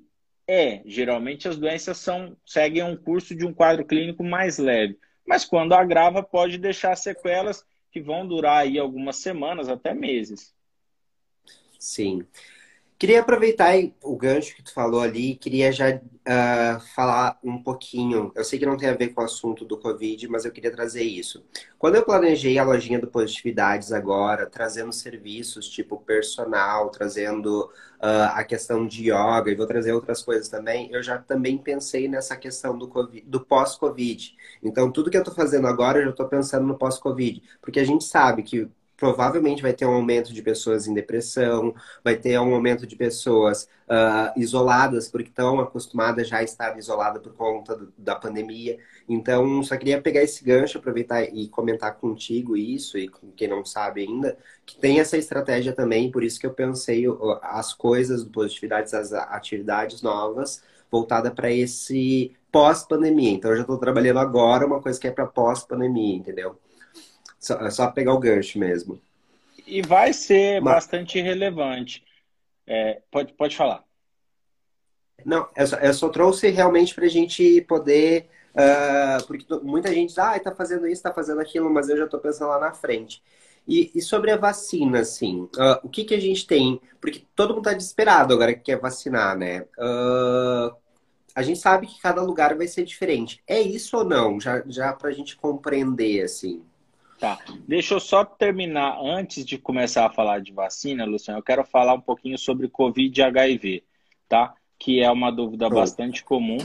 É. 0.46 0.82
Geralmente 0.84 1.48
as 1.48 1.56
doenças 1.56 1.96
são, 1.98 2.36
seguem 2.44 2.82
um 2.82 2.96
curso 2.96 3.34
de 3.34 3.46
um 3.46 3.52
quadro 3.52 3.84
clínico 3.84 4.22
mais 4.22 4.58
leve. 4.58 4.98
Mas 5.26 5.44
quando 5.44 5.74
agrava, 5.74 6.22
pode 6.22 6.58
deixar 6.58 6.96
sequelas 6.96 7.64
que 7.90 8.00
vão 8.00 8.26
durar 8.26 8.58
aí 8.58 8.78
algumas 8.78 9.16
semanas, 9.16 9.68
até 9.68 9.92
meses. 9.92 10.54
Sim. 11.78 12.26
Queria 13.00 13.20
aproveitar 13.20 13.72
o 14.02 14.14
gancho 14.14 14.54
que 14.54 14.62
tu 14.62 14.74
falou 14.74 15.00
ali, 15.00 15.34
queria 15.34 15.72
já 15.72 15.96
uh, 15.96 16.80
falar 16.94 17.38
um 17.42 17.62
pouquinho. 17.62 18.30
Eu 18.34 18.44
sei 18.44 18.58
que 18.58 18.66
não 18.66 18.76
tem 18.76 18.90
a 18.90 18.94
ver 18.94 19.08
com 19.14 19.22
o 19.22 19.24
assunto 19.24 19.64
do 19.64 19.78
Covid, 19.78 20.28
mas 20.28 20.44
eu 20.44 20.52
queria 20.52 20.70
trazer 20.70 21.02
isso. 21.02 21.42
Quando 21.78 21.94
eu 21.94 22.04
planejei 22.04 22.58
a 22.58 22.62
lojinha 22.62 23.00
do 23.00 23.06
Positividades 23.06 23.90
agora, 23.90 24.44
trazendo 24.44 24.92
serviços 24.92 25.66
tipo 25.66 25.96
personal, 25.96 26.90
trazendo 26.90 27.70
uh, 28.02 28.34
a 28.34 28.44
questão 28.44 28.86
de 28.86 29.04
yoga, 29.04 29.50
e 29.50 29.54
vou 29.54 29.66
trazer 29.66 29.94
outras 29.94 30.20
coisas 30.20 30.50
também, 30.50 30.92
eu 30.92 31.02
já 31.02 31.16
também 31.16 31.56
pensei 31.56 32.06
nessa 32.06 32.36
questão 32.36 32.76
do, 32.76 32.86
do 33.24 33.40
pós-Covid. 33.40 34.36
Então, 34.62 34.92
tudo 34.92 35.10
que 35.10 35.16
eu 35.16 35.22
estou 35.22 35.34
fazendo 35.34 35.66
agora, 35.66 36.00
eu 36.00 36.04
já 36.04 36.10
estou 36.10 36.28
pensando 36.28 36.66
no 36.66 36.76
pós-Covid. 36.76 37.42
Porque 37.62 37.80
a 37.80 37.84
gente 37.84 38.04
sabe 38.04 38.42
que 38.42 38.68
provavelmente 39.00 39.62
vai 39.62 39.72
ter 39.72 39.86
um 39.86 39.94
aumento 39.94 40.30
de 40.30 40.42
pessoas 40.42 40.86
em 40.86 40.92
depressão, 40.92 41.74
vai 42.04 42.16
ter 42.16 42.38
um 42.38 42.54
aumento 42.54 42.86
de 42.86 42.94
pessoas 42.94 43.66
uh, 43.88 44.38
isoladas, 44.38 45.08
porque 45.08 45.30
estão 45.30 45.58
acostumadas 45.58 46.28
já 46.28 46.36
a 46.36 46.42
estar 46.42 46.78
isoladas 46.78 47.22
por 47.22 47.32
conta 47.32 47.74
do, 47.74 47.90
da 47.96 48.14
pandemia. 48.14 48.78
Então, 49.08 49.62
só 49.62 49.74
queria 49.78 50.02
pegar 50.02 50.22
esse 50.22 50.44
gancho, 50.44 50.76
aproveitar 50.76 51.22
e 51.22 51.48
comentar 51.48 51.96
contigo 51.96 52.58
isso, 52.58 52.98
e 52.98 53.08
com 53.08 53.32
quem 53.32 53.48
não 53.48 53.64
sabe 53.64 54.02
ainda, 54.02 54.36
que 54.66 54.78
tem 54.78 55.00
essa 55.00 55.16
estratégia 55.16 55.72
também, 55.72 56.10
por 56.10 56.22
isso 56.22 56.38
que 56.38 56.46
eu 56.46 56.52
pensei 56.52 57.06
as 57.42 57.72
coisas 57.72 58.22
Positividades, 58.22 58.92
as 58.92 59.14
atividades 59.14 60.02
novas, 60.02 60.62
voltada 60.90 61.30
para 61.30 61.50
esse 61.50 62.36
pós-pandemia. 62.52 63.30
Então, 63.30 63.50
eu 63.50 63.56
já 63.56 63.62
estou 63.62 63.78
trabalhando 63.78 64.18
agora 64.18 64.66
uma 64.66 64.80
coisa 64.80 65.00
que 65.00 65.08
é 65.08 65.10
para 65.10 65.26
pós-pandemia, 65.26 66.16
entendeu? 66.16 66.58
Só, 67.40 67.54
é 67.54 67.70
só 67.70 67.90
pegar 67.90 68.12
o 68.12 68.20
gancho 68.20 68.58
mesmo. 68.58 69.00
E 69.66 69.80
vai 69.80 70.12
ser 70.12 70.60
Mas... 70.60 70.74
bastante 70.74 71.20
relevante. 71.20 72.04
É, 72.66 73.00
pode, 73.10 73.32
pode 73.32 73.56
falar. 73.56 73.82
Não, 75.24 75.48
eu 75.56 75.66
só, 75.66 75.76
eu 75.76 75.94
só 75.94 76.08
trouxe 76.10 76.48
realmente 76.50 76.94
para 76.94 77.06
a 77.06 77.08
gente 77.08 77.62
poder. 77.62 78.28
Uh, 78.50 79.26
porque 79.26 79.46
muita 79.62 79.92
gente 79.92 80.08
diz, 80.08 80.18
ah, 80.18 80.36
está 80.36 80.54
fazendo 80.54 80.86
isso, 80.86 80.94
está 80.94 81.12
fazendo 81.12 81.40
aquilo, 81.40 81.70
mas 81.70 81.88
eu 81.88 81.96
já 81.96 82.04
estou 82.04 82.20
pensando 82.20 82.48
lá 82.48 82.60
na 82.60 82.72
frente. 82.72 83.22
E, 83.66 83.90
e, 83.94 84.02
sobre 84.02 84.30
a 84.30 84.36
vacina, 84.36 85.00
assim, 85.00 85.42
uh, 85.42 85.78
o 85.84 85.88
que, 85.88 86.04
que 86.04 86.14
a 86.14 86.20
gente 86.20 86.46
tem? 86.46 86.80
Porque 87.00 87.24
todo 87.36 87.50
mundo 87.50 87.66
está 87.66 87.72
desesperado 87.72 88.34
agora 88.34 88.54
que 88.54 88.62
quer 88.62 88.80
vacinar, 88.80 89.36
né? 89.36 89.62
Uh, 89.78 90.74
a 91.34 91.42
gente 91.42 91.60
sabe 91.60 91.86
que 91.86 92.00
cada 92.00 92.22
lugar 92.22 92.56
vai 92.56 92.66
ser 92.66 92.84
diferente. 92.84 93.42
É 93.46 93.60
isso 93.60 93.96
ou 93.96 94.04
não? 94.04 94.40
Já, 94.40 94.62
já 94.66 94.92
para 94.92 95.10
a 95.10 95.12
gente 95.12 95.36
compreender, 95.36 96.22
assim. 96.24 96.64
Tá. 97.20 97.38
Deixa 97.68 97.92
eu 97.92 98.00
só 98.00 98.24
terminar, 98.24 98.98
antes 98.98 99.44
de 99.44 99.58
começar 99.58 100.06
a 100.06 100.10
falar 100.10 100.40
de 100.40 100.52
vacina, 100.52 101.04
Luciano, 101.04 101.38
eu 101.38 101.44
quero 101.44 101.62
falar 101.62 101.92
um 101.92 102.00
pouquinho 102.00 102.38
sobre 102.38 102.66
Covid 102.66 103.20
e 103.20 103.22
HIV, 103.22 103.84
tá? 104.26 104.54
Que 104.78 105.02
é 105.02 105.10
uma 105.10 105.30
dúvida 105.30 105.68
bastante 105.68 106.24
comum. 106.24 106.56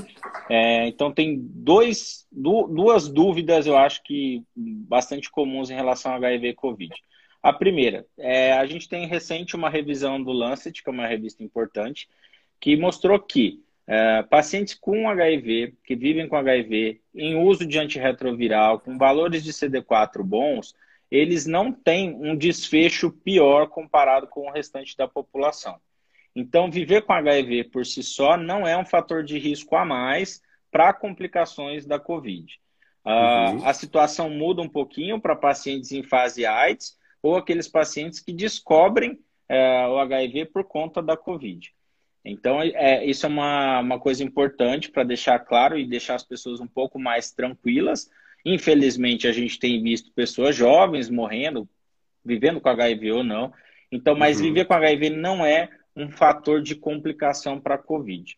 É, 0.50 0.88
então, 0.88 1.12
tem 1.12 1.38
dois, 1.38 2.26
duas 2.32 3.10
dúvidas, 3.10 3.68
eu 3.68 3.78
acho 3.78 4.02
que 4.04 4.42
bastante 4.56 5.30
comuns 5.30 5.70
em 5.70 5.76
relação 5.76 6.14
a 6.14 6.16
HIV 6.16 6.48
e 6.48 6.54
Covid. 6.54 6.94
A 7.44 7.52
primeira, 7.52 8.08
é, 8.18 8.54
a 8.54 8.66
gente 8.66 8.88
tem 8.88 9.06
recente 9.06 9.58
uma 9.58 9.70
revisão 9.70 10.24
do 10.24 10.32
Lancet, 10.32 10.82
que 10.82 10.90
é 10.90 10.94
uma 10.94 11.06
revista 11.06 11.44
importante, 11.44 12.08
que 12.62 12.78
mostrou 12.78 13.20
que 13.20 13.62
é, 13.88 14.24
pacientes 14.24 14.74
com 14.74 15.08
HIV, 15.08 15.76
que 15.84 15.96
vivem 15.96 16.28
com 16.28 16.36
HIV, 16.36 17.02
em 17.14 17.36
uso 17.36 17.66
de 17.66 17.78
antirretroviral, 17.78 18.80
com 18.80 18.98
valores 18.98 19.44
de 19.44 19.52
CD4 19.52 20.24
bons, 20.24 20.74
eles 21.12 21.46
não 21.46 21.72
têm 21.72 22.14
um 22.14 22.36
desfecho 22.36 23.12
pior 23.12 23.68
comparado 23.68 24.28
com 24.28 24.48
o 24.48 24.52
restante 24.52 24.98
da 24.98 25.08
população. 25.08 25.80
Então, 26.36 26.70
viver 26.70 27.04
com 27.04 27.14
HIV 27.14 27.66
por 27.66 27.86
si 27.86 28.04
só 28.04 28.36
não 28.36 28.68
é 28.68 28.78
um 28.78 28.86
fator 28.86 29.24
de 29.24 29.38
risco 29.38 29.76
a 29.76 29.86
mais 29.86 30.42
para 30.72 30.92
complicações 30.92 31.86
da 31.86 31.98
COVID. 31.98 32.60
Uh, 33.06 33.10
uhum. 33.10 33.68
A 33.68 33.74
situação 33.74 34.30
muda 34.30 34.62
um 34.62 34.68
pouquinho 34.68 35.22
para 35.22 35.36
pacientes 35.36 35.92
em 35.92 36.04
fase 36.04 36.46
AIDS 36.46 36.98
ou 37.22 37.38
aqueles 37.38 37.68
pacientes 37.68 38.20
que 38.20 38.34
descobrem 38.34 39.12
uh, 39.12 39.90
o 39.92 40.00
HIV 40.00 40.46
por 40.46 40.64
conta 40.64 41.02
da 41.02 41.16
COVID. 41.16 41.74
Então, 42.26 42.60
é, 42.60 43.06
isso 43.06 43.28
é 43.28 43.30
uma, 43.30 43.80
uma 43.80 44.00
coisa 44.00 44.24
importante 44.24 44.90
para 44.90 45.04
deixar 45.04 45.38
claro 45.40 45.78
e 45.78 45.86
deixar 45.86 46.16
as 46.16 46.24
pessoas 46.24 46.60
um 46.60 46.68
pouco 46.68 46.98
mais 46.98 47.32
tranquilas. 47.32 48.10
Infelizmente, 48.44 49.28
a 49.28 49.32
gente 49.32 49.60
tem 49.60 49.82
visto 49.82 50.12
pessoas 50.12 50.56
jovens 50.56 51.08
morrendo, 51.08 51.70
vivendo 52.24 52.60
com 52.60 52.68
HIV 52.68 53.12
ou 53.12 53.24
não. 53.24 53.54
Então, 53.92 54.16
mas 54.16 54.38
uhum. 54.38 54.44
viver 54.44 54.66
com 54.66 54.74
HIV 54.74 55.12
não 55.12 55.46
é 55.46 55.70
um 55.96 56.10
fator 56.10 56.62
de 56.62 56.74
complicação 56.74 57.60
para 57.60 57.76
a 57.76 57.80
COVID. 57.80 58.38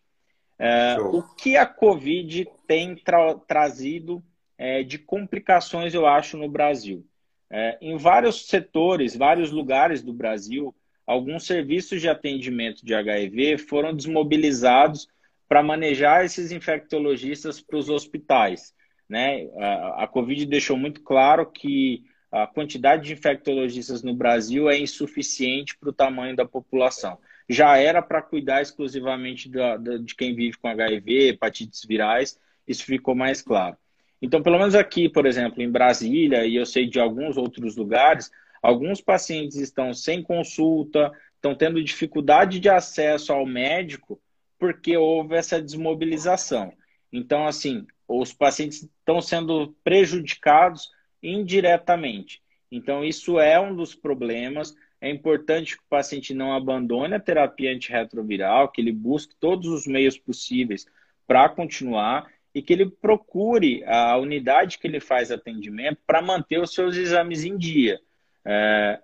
É, 0.60 0.98
o 1.00 1.24
que 1.36 1.56
a 1.56 1.66
COVID 1.66 2.48
tem 2.68 2.96
tra 2.96 3.36
trazido 3.36 4.22
é, 4.58 4.84
de 4.84 4.98
complicações, 4.98 5.94
eu 5.94 6.06
acho, 6.06 6.36
no 6.36 6.50
Brasil? 6.50 7.06
É, 7.50 7.78
em 7.80 7.96
vários 7.96 8.48
setores, 8.48 9.16
vários 9.16 9.50
lugares 9.52 10.02
do 10.02 10.12
Brasil, 10.12 10.76
alguns 11.08 11.46
serviços 11.46 12.02
de 12.02 12.10
atendimento 12.10 12.86
de 12.86 12.94
HIV 12.94 13.58
foram 13.60 13.96
desmobilizados 13.96 15.08
para 15.48 15.64
manejar 15.64 16.26
esses 16.26 16.52
infectologistas 16.52 17.62
para 17.62 17.78
os 17.78 17.90
hospitais. 17.90 18.76
Né? 19.08 19.48
A, 19.96 20.06
Covid 20.06 20.46
deixou 20.46 20.76
muito 20.76 21.02
claro 21.02 21.50
que 21.50 22.04
a 22.30 22.46
quantidade 22.46 23.06
de 23.06 23.14
infectologistas 23.14 24.04
no 24.04 24.14
Brasil 24.14 24.70
é 24.70 24.78
insuficiente 24.78 25.78
para 25.78 25.90
o 25.90 25.94
tamanho 25.94 26.36
da 26.36 26.46
população. 26.46 27.18
Já 27.50 27.78
era 27.78 28.02
para 28.02 28.22
cuidar 28.22 28.62
exclusivamente 28.62 29.50
da, 29.50 29.78
da, 29.78 29.98
de 29.98 30.14
quem 30.14 30.36
vive 30.36 30.58
com 30.58 30.68
HIV, 30.68 31.30
hepatites 31.30 31.86
virais, 31.86 32.38
isso 32.68 32.84
ficou 32.84 33.16
mais 33.16 33.42
claro. 33.42 33.78
Então, 34.22 34.44
pelo 34.44 34.58
menos 34.58 34.76
aqui, 34.76 35.08
por 35.08 35.26
exemplo, 35.26 35.62
em 35.62 35.72
Brasília, 35.72 36.46
e 36.46 36.58
eu 36.58 36.66
sei 36.66 36.88
de 36.88 37.00
alguns 37.00 37.38
outros 37.38 37.78
lugares, 37.78 38.30
Alguns 38.68 39.00
pacientes 39.00 39.56
estão 39.56 39.94
sem 39.94 40.22
consulta, 40.22 41.10
estão 41.36 41.56
tendo 41.56 41.82
dificuldade 41.82 42.60
de 42.60 42.68
acesso 42.68 43.32
ao 43.32 43.46
médico 43.46 44.22
porque 44.60 44.98
houve 44.98 45.36
essa 45.36 45.62
desmobilização. 45.62 46.74
Então, 47.10 47.48
assim, 47.48 47.88
os 48.06 48.34
pacientes 48.34 48.84
estão 48.84 49.22
sendo 49.22 49.74
prejudicados 49.86 50.90
indiretamente. 51.24 52.42
Então, 52.70 53.06
isso 53.06 53.40
é 53.40 53.58
um 53.58 53.74
dos 53.74 53.96
problemas. 53.96 54.76
É 55.00 55.10
importante 55.10 55.78
que 55.78 55.84
o 55.84 55.90
paciente 55.90 56.34
não 56.34 56.52
abandone 56.52 57.14
a 57.14 57.22
terapia 57.22 57.74
antirretroviral, 57.74 58.70
que 58.70 58.82
ele 58.82 58.92
busque 58.92 59.34
todos 59.40 59.70
os 59.70 59.88
meios 59.88 60.18
possíveis 60.18 60.86
para 61.26 61.48
continuar 61.48 62.30
e 62.54 62.62
que 62.62 62.74
ele 62.74 62.90
procure 62.90 63.82
a 63.86 64.18
unidade 64.18 64.78
que 64.78 64.88
ele 64.88 65.00
faz 65.00 65.32
atendimento 65.32 66.00
para 66.06 66.22
manter 66.22 66.60
os 66.60 66.74
seus 66.74 66.98
exames 66.98 67.46
em 67.46 67.58
dia. 67.58 68.02
É, 68.48 69.00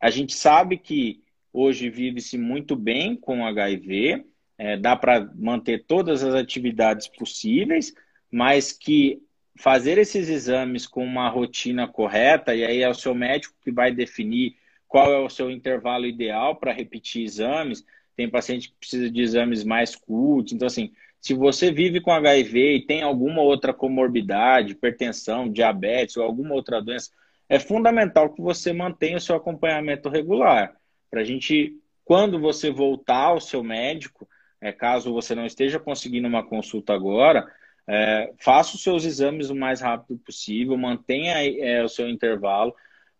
a 0.00 0.10
gente 0.10 0.34
sabe 0.34 0.76
que 0.76 1.22
hoje 1.52 1.88
vive-se 1.88 2.36
muito 2.36 2.74
bem 2.74 3.14
com 3.14 3.46
HIV, 3.46 4.24
é, 4.58 4.76
dá 4.76 4.96
para 4.96 5.30
manter 5.36 5.84
todas 5.86 6.24
as 6.24 6.34
atividades 6.34 7.06
possíveis, 7.06 7.94
mas 8.30 8.72
que 8.72 9.22
fazer 9.56 9.96
esses 9.98 10.28
exames 10.28 10.86
com 10.86 11.04
uma 11.04 11.28
rotina 11.28 11.86
correta, 11.86 12.54
e 12.54 12.64
aí 12.64 12.82
é 12.82 12.88
o 12.88 12.94
seu 12.94 13.14
médico 13.14 13.54
que 13.62 13.70
vai 13.70 13.92
definir 13.92 14.56
qual 14.88 15.12
é 15.12 15.18
o 15.18 15.30
seu 15.30 15.50
intervalo 15.50 16.06
ideal 16.06 16.56
para 16.56 16.72
repetir 16.72 17.22
exames. 17.22 17.84
Tem 18.16 18.28
paciente 18.28 18.68
que 18.68 18.76
precisa 18.76 19.08
de 19.08 19.20
exames 19.20 19.62
mais 19.62 19.94
curtos. 19.94 20.52
Então, 20.52 20.66
assim, 20.66 20.92
se 21.20 21.34
você 21.34 21.70
vive 21.72 22.00
com 22.00 22.10
HIV 22.10 22.76
e 22.76 22.86
tem 22.86 23.02
alguma 23.02 23.40
outra 23.40 23.72
comorbidade, 23.72 24.72
hipertensão, 24.72 25.50
diabetes 25.50 26.16
ou 26.16 26.24
alguma 26.24 26.54
outra 26.54 26.82
doença, 26.82 27.10
é 27.48 27.58
fundamental 27.58 28.32
que 28.32 28.40
você 28.40 28.72
mantenha 28.72 29.16
o 29.16 29.20
seu 29.20 29.36
acompanhamento 29.36 30.08
regular. 30.08 30.74
Para 31.10 31.20
a 31.20 31.24
gente, 31.24 31.78
quando 32.04 32.40
você 32.40 32.70
voltar 32.70 33.26
ao 33.26 33.40
seu 33.40 33.62
médico, 33.62 34.28
é, 34.60 34.72
caso 34.72 35.12
você 35.12 35.34
não 35.34 35.46
esteja 35.46 35.78
conseguindo 35.78 36.26
uma 36.26 36.44
consulta 36.44 36.94
agora, 36.94 37.46
é, 37.86 38.32
faça 38.38 38.76
os 38.76 38.82
seus 38.82 39.04
exames 39.04 39.50
o 39.50 39.54
mais 39.54 39.80
rápido 39.80 40.18
possível, 40.18 40.76
mantenha 40.76 41.34
é, 41.60 41.82
o 41.84 41.88
seu 41.88 42.08
intervalo, 42.08 42.74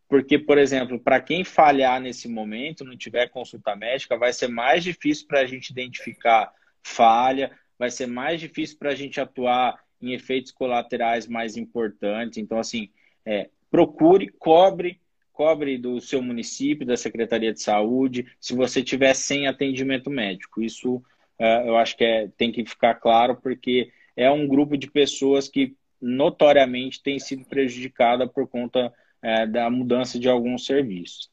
porque, 0.09 0.39
por 0.39 0.59
exemplo, 0.59 0.99
para 0.99 1.21
quem 1.21 1.45
falhar 1.45 2.01
nesse 2.01 2.29
momento, 2.29 2.85
não 2.85 2.97
tiver 2.97 3.29
consulta 3.29 3.77
médica, 3.77 4.17
vai 4.17 4.33
ser 4.33 4.49
mais 4.49 4.83
difícil 4.83 5.27
para 5.27 5.41
a 5.41 5.47
gente 5.47 5.71
identificar 5.71 6.53
falha, 6.83 7.51
vai 7.79 7.91
ser 7.91 8.07
mais 8.07 8.41
difícil 8.41 8.79
para 8.79 8.91
a 8.91 8.95
gente 8.95 9.21
atuar 9.21 9.83
em 10.01 10.13
efeitos 10.13 10.53
colaterais 10.53 11.27
mais 11.27 11.57
importantes. 11.57 12.39
Então, 12.39 12.59
assim, 12.59 12.91
é, 13.25 13.49
procure, 13.75 14.29
cobre, 14.39 15.01
cobre 15.33 15.77
do 15.77 16.01
seu 16.01 16.23
município, 16.23 16.87
da 16.87 16.97
Secretaria 16.97 17.53
de 17.53 17.61
Saúde, 17.61 18.25
se 18.39 18.55
você 18.55 18.85
tiver 18.85 19.13
sem 19.15 19.49
atendimento 19.49 20.09
médico. 20.09 20.63
Isso 20.63 20.95
uh, 21.41 21.67
eu 21.67 21.77
acho 21.77 21.97
que 21.97 22.05
é, 22.05 22.29
tem 22.37 22.53
que 22.53 22.65
ficar 22.65 22.95
claro, 22.95 23.35
porque 23.35 23.91
é 24.17 24.31
um 24.31 24.47
grupo 24.47 24.77
de 24.77 24.89
pessoas 24.89 25.49
que 25.49 25.75
notoriamente 26.01 27.03
tem 27.03 27.19
sido 27.19 27.45
prejudicada 27.47 28.29
por 28.29 28.47
conta 28.47 28.93
uh, 29.25 29.51
da 29.51 29.69
mudança 29.69 30.21
de 30.21 30.29
alguns 30.29 30.65
serviços. 30.67 31.29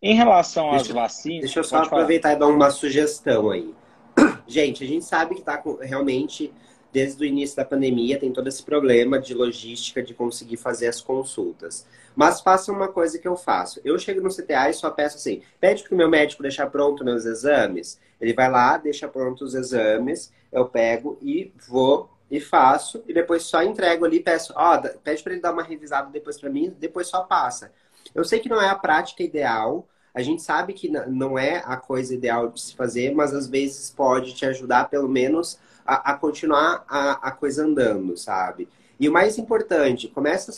Em 0.00 0.14
relação 0.14 0.70
às 0.70 0.82
deixa, 0.82 0.94
vacinas. 0.94 1.40
Deixa 1.40 1.58
eu 1.58 1.64
só 1.64 1.78
aproveitar 1.78 2.28
falar. 2.28 2.36
e 2.36 2.38
dar 2.38 2.46
uma 2.46 2.70
sugestão 2.70 3.50
aí. 3.50 3.74
Gente, 4.46 4.84
a 4.84 4.86
gente 4.86 5.04
sabe 5.04 5.34
que 5.34 5.40
está 5.40 5.60
realmente 5.80 6.52
desde 6.94 7.24
o 7.24 7.26
início 7.26 7.56
da 7.56 7.64
pandemia 7.64 8.20
tem 8.20 8.32
todo 8.32 8.46
esse 8.46 8.62
problema 8.62 9.18
de 9.18 9.34
logística 9.34 10.00
de 10.00 10.14
conseguir 10.14 10.56
fazer 10.56 10.86
as 10.86 11.00
consultas. 11.00 11.84
Mas 12.14 12.40
faça 12.40 12.70
uma 12.70 12.86
coisa 12.86 13.18
que 13.18 13.26
eu 13.26 13.36
faço. 13.36 13.80
Eu 13.84 13.98
chego 13.98 14.20
no 14.20 14.30
CTA 14.30 14.70
e 14.70 14.74
só 14.74 14.88
peço 14.92 15.16
assim: 15.16 15.42
pede 15.60 15.82
para 15.82 15.92
o 15.92 15.98
meu 15.98 16.08
médico 16.08 16.40
deixar 16.40 16.70
pronto 16.70 17.04
meus 17.04 17.24
exames. 17.24 17.98
Ele 18.20 18.32
vai 18.32 18.48
lá, 18.48 18.78
deixa 18.78 19.08
pronto 19.08 19.44
os 19.44 19.54
exames, 19.54 20.32
eu 20.52 20.66
pego 20.66 21.18
e 21.20 21.52
vou 21.68 22.08
e 22.30 22.40
faço, 22.40 23.02
e 23.06 23.12
depois 23.12 23.42
só 23.42 23.62
entrego 23.62 24.04
ali, 24.04 24.18
peço, 24.20 24.52
ó, 24.56 24.78
pede 24.78 25.22
para 25.22 25.32
ele 25.32 25.42
dar 25.42 25.52
uma 25.52 25.62
revisada 25.62 26.10
depois 26.10 26.40
para 26.40 26.48
mim, 26.48 26.74
depois 26.78 27.08
só 27.08 27.22
passa. 27.22 27.72
Eu 28.14 28.24
sei 28.24 28.38
que 28.38 28.48
não 28.48 28.62
é 28.62 28.68
a 28.68 28.74
prática 28.74 29.22
ideal, 29.22 29.86
a 30.14 30.22
gente 30.22 30.42
sabe 30.42 30.72
que 30.72 30.88
não 30.88 31.38
é 31.38 31.62
a 31.66 31.76
coisa 31.76 32.14
ideal 32.14 32.48
de 32.48 32.60
se 32.60 32.74
fazer, 32.74 33.12
mas 33.14 33.34
às 33.34 33.48
vezes 33.48 33.90
pode 33.90 34.32
te 34.32 34.46
ajudar, 34.46 34.88
pelo 34.88 35.08
menos, 35.08 35.58
a, 35.86 36.12
a 36.12 36.14
continuar 36.16 36.84
a, 36.88 37.28
a, 37.28 37.30
coisa 37.30 37.64
andando, 37.64 38.16
sabe? 38.16 38.68
E 38.98 39.08
o 39.08 39.12
mais 39.12 39.38
importante, 39.38 40.08
começa 40.08 40.52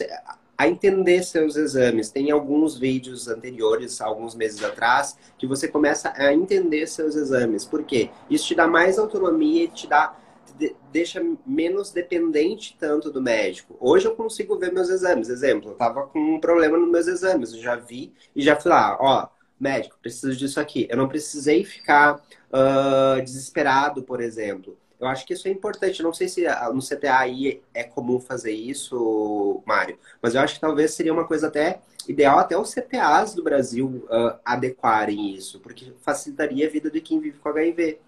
a 0.56 0.68
entender 0.68 1.22
seus 1.22 1.56
exames. 1.56 2.10
Tem 2.10 2.30
alguns 2.30 2.78
vídeos 2.78 3.28
anteriores, 3.28 4.00
alguns 4.00 4.34
meses 4.34 4.62
atrás, 4.62 5.18
que 5.38 5.46
você 5.46 5.68
começa 5.68 6.12
a 6.14 6.32
entender 6.32 6.86
seus 6.86 7.16
exames. 7.16 7.64
Por 7.64 7.82
quê? 7.82 8.10
Isso 8.30 8.46
te 8.46 8.54
dá 8.54 8.66
mais 8.66 8.98
autonomia 8.98 9.64
e 9.64 9.68
te 9.68 9.86
dá 9.86 10.14
deixa 10.90 11.22
menos 11.44 11.92
dependente 11.92 12.76
tanto 12.78 13.10
do 13.10 13.20
médico. 13.20 13.76
Hoje 13.78 14.06
eu 14.06 14.14
consigo 14.14 14.58
ver 14.58 14.72
meus 14.72 14.88
exames. 14.88 15.28
Exemplo, 15.28 15.72
eu 15.72 15.74
tava 15.74 16.06
com 16.06 16.18
um 16.18 16.40
problema 16.40 16.78
nos 16.78 16.90
meus 16.90 17.06
exames, 17.06 17.52
eu 17.52 17.60
já 17.60 17.76
vi 17.76 18.14
e 18.34 18.40
já 18.42 18.56
fui 18.56 18.70
lá, 18.70 18.96
ó, 18.98 19.28
médico, 19.60 19.98
preciso 20.00 20.34
disso 20.36 20.58
aqui. 20.58 20.86
Eu 20.90 20.96
não 20.96 21.08
precisei 21.08 21.64
ficar 21.64 22.16
uh, 22.16 23.22
desesperado, 23.22 24.02
por 24.02 24.20
exemplo. 24.20 24.78
Eu 24.98 25.06
acho 25.08 25.26
que 25.26 25.34
isso 25.34 25.46
é 25.48 25.50
importante. 25.50 26.02
Não 26.02 26.12
sei 26.12 26.28
se 26.28 26.44
no 26.72 26.80
CTA 26.80 27.18
aí 27.18 27.62
é 27.74 27.84
comum 27.84 28.18
fazer 28.18 28.52
isso, 28.52 29.62
Mário, 29.66 29.98
mas 30.22 30.34
eu 30.34 30.40
acho 30.40 30.54
que 30.54 30.60
talvez 30.60 30.92
seria 30.92 31.12
uma 31.12 31.26
coisa 31.26 31.48
até 31.48 31.80
ideal 32.08 32.38
até 32.38 32.56
os 32.56 32.72
CTAs 32.72 33.34
do 33.34 33.42
Brasil 33.42 34.06
uh, 34.08 34.38
adequarem 34.44 35.34
isso, 35.34 35.60
porque 35.60 35.92
facilitaria 36.00 36.66
a 36.66 36.70
vida 36.70 36.90
de 36.90 37.00
quem 37.00 37.20
vive 37.20 37.38
com 37.38 37.48
HIV. 37.48 37.98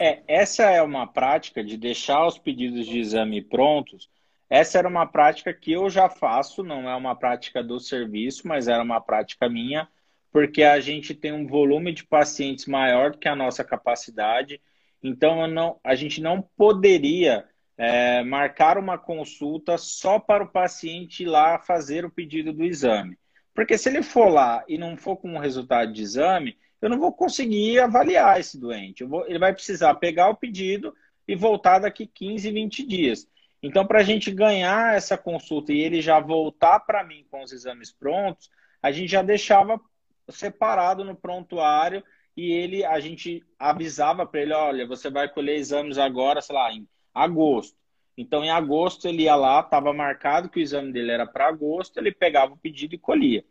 É, 0.00 0.22
essa 0.28 0.64
é 0.64 0.80
uma 0.82 1.06
prática 1.06 1.64
de 1.64 1.76
deixar 1.76 2.26
os 2.26 2.38
pedidos 2.38 2.86
de 2.86 2.98
exame 2.98 3.42
prontos. 3.42 4.08
Essa 4.48 4.78
era 4.78 4.88
uma 4.88 5.06
prática 5.06 5.52
que 5.52 5.72
eu 5.72 5.88
já 5.88 6.08
faço, 6.08 6.62
não 6.62 6.88
é 6.88 6.94
uma 6.94 7.16
prática 7.16 7.62
do 7.62 7.80
serviço, 7.80 8.46
mas 8.46 8.68
era 8.68 8.82
uma 8.82 9.00
prática 9.00 9.48
minha, 9.48 9.88
porque 10.30 10.62
a 10.62 10.78
gente 10.78 11.14
tem 11.14 11.32
um 11.32 11.46
volume 11.46 11.92
de 11.92 12.04
pacientes 12.04 12.66
maior 12.66 13.12
do 13.12 13.18
que 13.18 13.28
a 13.28 13.36
nossa 13.36 13.64
capacidade. 13.64 14.60
Então, 15.02 15.46
não, 15.46 15.80
a 15.82 15.94
gente 15.94 16.20
não 16.20 16.42
poderia 16.56 17.44
é, 17.76 18.22
marcar 18.22 18.78
uma 18.78 18.96
consulta 18.96 19.76
só 19.76 20.18
para 20.18 20.44
o 20.44 20.48
paciente 20.48 21.24
ir 21.24 21.26
lá 21.26 21.58
fazer 21.58 22.04
o 22.04 22.10
pedido 22.10 22.52
do 22.52 22.64
exame. 22.64 23.18
Porque 23.54 23.76
se 23.76 23.88
ele 23.88 24.02
for 24.02 24.28
lá 24.28 24.64
e 24.68 24.78
não 24.78 24.96
for 24.96 25.16
com 25.16 25.34
um 25.34 25.38
resultado 25.38 25.92
de 25.92 26.02
exame, 26.02 26.56
eu 26.80 26.88
não 26.88 26.98
vou 26.98 27.12
conseguir 27.12 27.78
avaliar 27.80 28.40
esse 28.40 28.58
doente. 28.58 29.04
Vou, 29.04 29.26
ele 29.26 29.38
vai 29.38 29.52
precisar 29.52 29.94
pegar 29.96 30.28
o 30.28 30.36
pedido 30.36 30.94
e 31.26 31.36
voltar 31.36 31.80
daqui 31.80 32.06
15, 32.06 32.50
20 32.50 32.86
dias. 32.86 33.28
Então, 33.62 33.86
para 33.86 34.00
a 34.00 34.02
gente 34.02 34.30
ganhar 34.30 34.96
essa 34.96 35.16
consulta 35.16 35.72
e 35.72 35.80
ele 35.80 36.00
já 36.00 36.18
voltar 36.18 36.80
para 36.80 37.04
mim 37.04 37.24
com 37.30 37.42
os 37.42 37.52
exames 37.52 37.92
prontos, 37.92 38.50
a 38.82 38.90
gente 38.90 39.10
já 39.10 39.22
deixava 39.22 39.80
separado 40.28 41.04
no 41.04 41.14
prontuário 41.14 42.02
e 42.36 42.52
ele 42.52 42.84
a 42.84 42.98
gente 43.00 43.44
avisava 43.58 44.26
para 44.26 44.40
ele, 44.40 44.54
olha, 44.54 44.86
você 44.86 45.10
vai 45.10 45.28
colher 45.28 45.56
exames 45.56 45.98
agora, 45.98 46.40
sei 46.40 46.54
lá, 46.54 46.72
em 46.72 46.88
agosto. 47.14 47.76
Então, 48.16 48.44
em 48.44 48.50
agosto, 48.50 49.08
ele 49.08 49.22
ia 49.22 49.34
lá, 49.34 49.60
estava 49.60 49.92
marcado 49.92 50.48
que 50.48 50.58
o 50.58 50.62
exame 50.62 50.92
dele 50.92 51.12
era 51.12 51.26
para 51.26 51.48
agosto, 51.48 51.98
ele 51.98 52.12
pegava 52.12 52.52
o 52.52 52.58
pedido 52.58 52.94
e 52.94 52.98
colhia. 52.98 53.44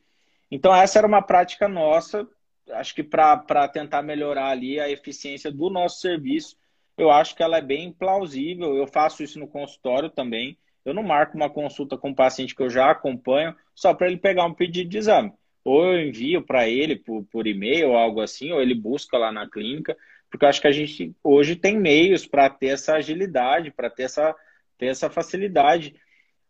Então, 0.50 0.74
essa 0.76 1.00
era 1.00 1.08
uma 1.08 1.22
prática 1.22 1.68
nossa, 1.68 2.28
acho 2.72 2.94
que 2.94 3.04
para 3.04 3.68
tentar 3.68 4.02
melhorar 4.02 4.50
ali 4.50 4.80
a 4.80 4.90
eficiência 4.90 5.52
do 5.52 5.70
nosso 5.70 6.00
serviço, 6.00 6.58
eu 6.98 7.10
acho 7.10 7.36
que 7.36 7.42
ela 7.42 7.58
é 7.58 7.62
bem 7.62 7.92
plausível. 7.92 8.76
Eu 8.76 8.86
faço 8.86 9.24
isso 9.24 9.40
no 9.40 9.48
consultório 9.48 10.10
também. 10.10 10.58
Eu 10.86 10.94
não 10.94 11.04
marco 11.04 11.36
uma 11.36 11.50
consulta 11.50 11.98
com 11.98 12.10
um 12.10 12.16
paciente 12.16 12.56
que 12.56 12.62
eu 12.62 12.70
já 12.70 12.92
acompanho 12.92 13.56
só 13.74 13.94
para 13.94 14.08
ele 14.08 14.18
pegar 14.18 14.46
um 14.46 14.54
pedido 14.54 14.90
de 14.90 14.98
exame. 14.98 15.34
Ou 15.64 15.94
eu 15.94 16.08
envio 16.08 16.42
para 16.42 16.68
ele 16.68 16.96
por, 16.96 17.24
por 17.32 17.48
e-mail 17.48 17.90
ou 17.90 17.98
algo 17.98 18.22
assim, 18.22 18.52
ou 18.52 18.62
ele 18.62 18.76
busca 18.76 19.18
lá 19.18 19.32
na 19.32 19.50
clínica 19.50 19.96
porque 20.32 20.46
eu 20.46 20.50
acho 20.50 20.62
que 20.62 20.68
a 20.68 20.72
gente 20.72 21.14
hoje 21.22 21.58
tem 21.58 21.78
meios 21.78 22.26
para 22.26 22.50
ter 22.50 22.68
essa 22.68 22.96
agilidade, 22.96 23.70
para 23.70 23.90
ter 23.90 24.04
essa, 24.04 24.34
ter 24.78 24.86
essa 24.86 25.10
facilidade. 25.10 25.94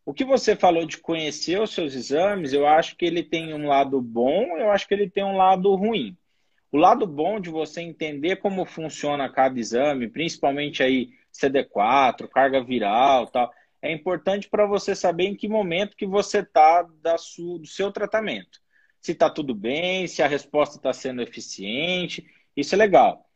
O 0.05 0.13
que 0.13 0.23
você 0.23 0.55
falou 0.55 0.85
de 0.85 0.99
conhecer 0.99 1.59
os 1.59 1.73
seus 1.73 1.95
exames, 1.95 2.53
eu 2.53 2.67
acho 2.67 2.95
que 2.95 3.03
ele 3.03 3.23
tem 3.23 3.55
um 3.55 3.67
lado 3.67 3.99
bom, 3.99 4.55
eu 4.57 4.69
acho 4.69 4.87
que 4.87 4.93
ele 4.93 5.09
tem 5.09 5.23
um 5.23 5.35
lado 5.35 5.73
ruim. 5.73 6.15
O 6.71 6.77
lado 6.77 7.07
bom 7.07 7.39
de 7.39 7.49
você 7.49 7.81
entender 7.81 8.35
como 8.37 8.65
funciona 8.65 9.27
cada 9.29 9.59
exame, 9.59 10.07
principalmente 10.07 10.83
aí 10.83 11.09
CD4, 11.33 12.29
carga 12.29 12.63
viral, 12.63 13.27
tal, 13.27 13.51
é 13.81 13.91
importante 13.91 14.47
para 14.47 14.67
você 14.67 14.95
saber 14.95 15.25
em 15.25 15.35
que 15.35 15.47
momento 15.47 15.97
que 15.97 16.05
você 16.05 16.39
está 16.39 16.83
do 16.83 17.65
seu 17.65 17.91
tratamento. 17.91 18.61
Se 19.01 19.13
está 19.13 19.29
tudo 19.29 19.55
bem, 19.55 20.07
se 20.07 20.21
a 20.21 20.27
resposta 20.27 20.77
está 20.77 20.93
sendo 20.93 21.21
eficiente, 21.21 22.25
isso 22.55 22.75
é 22.75 22.77
legal. 22.77 23.27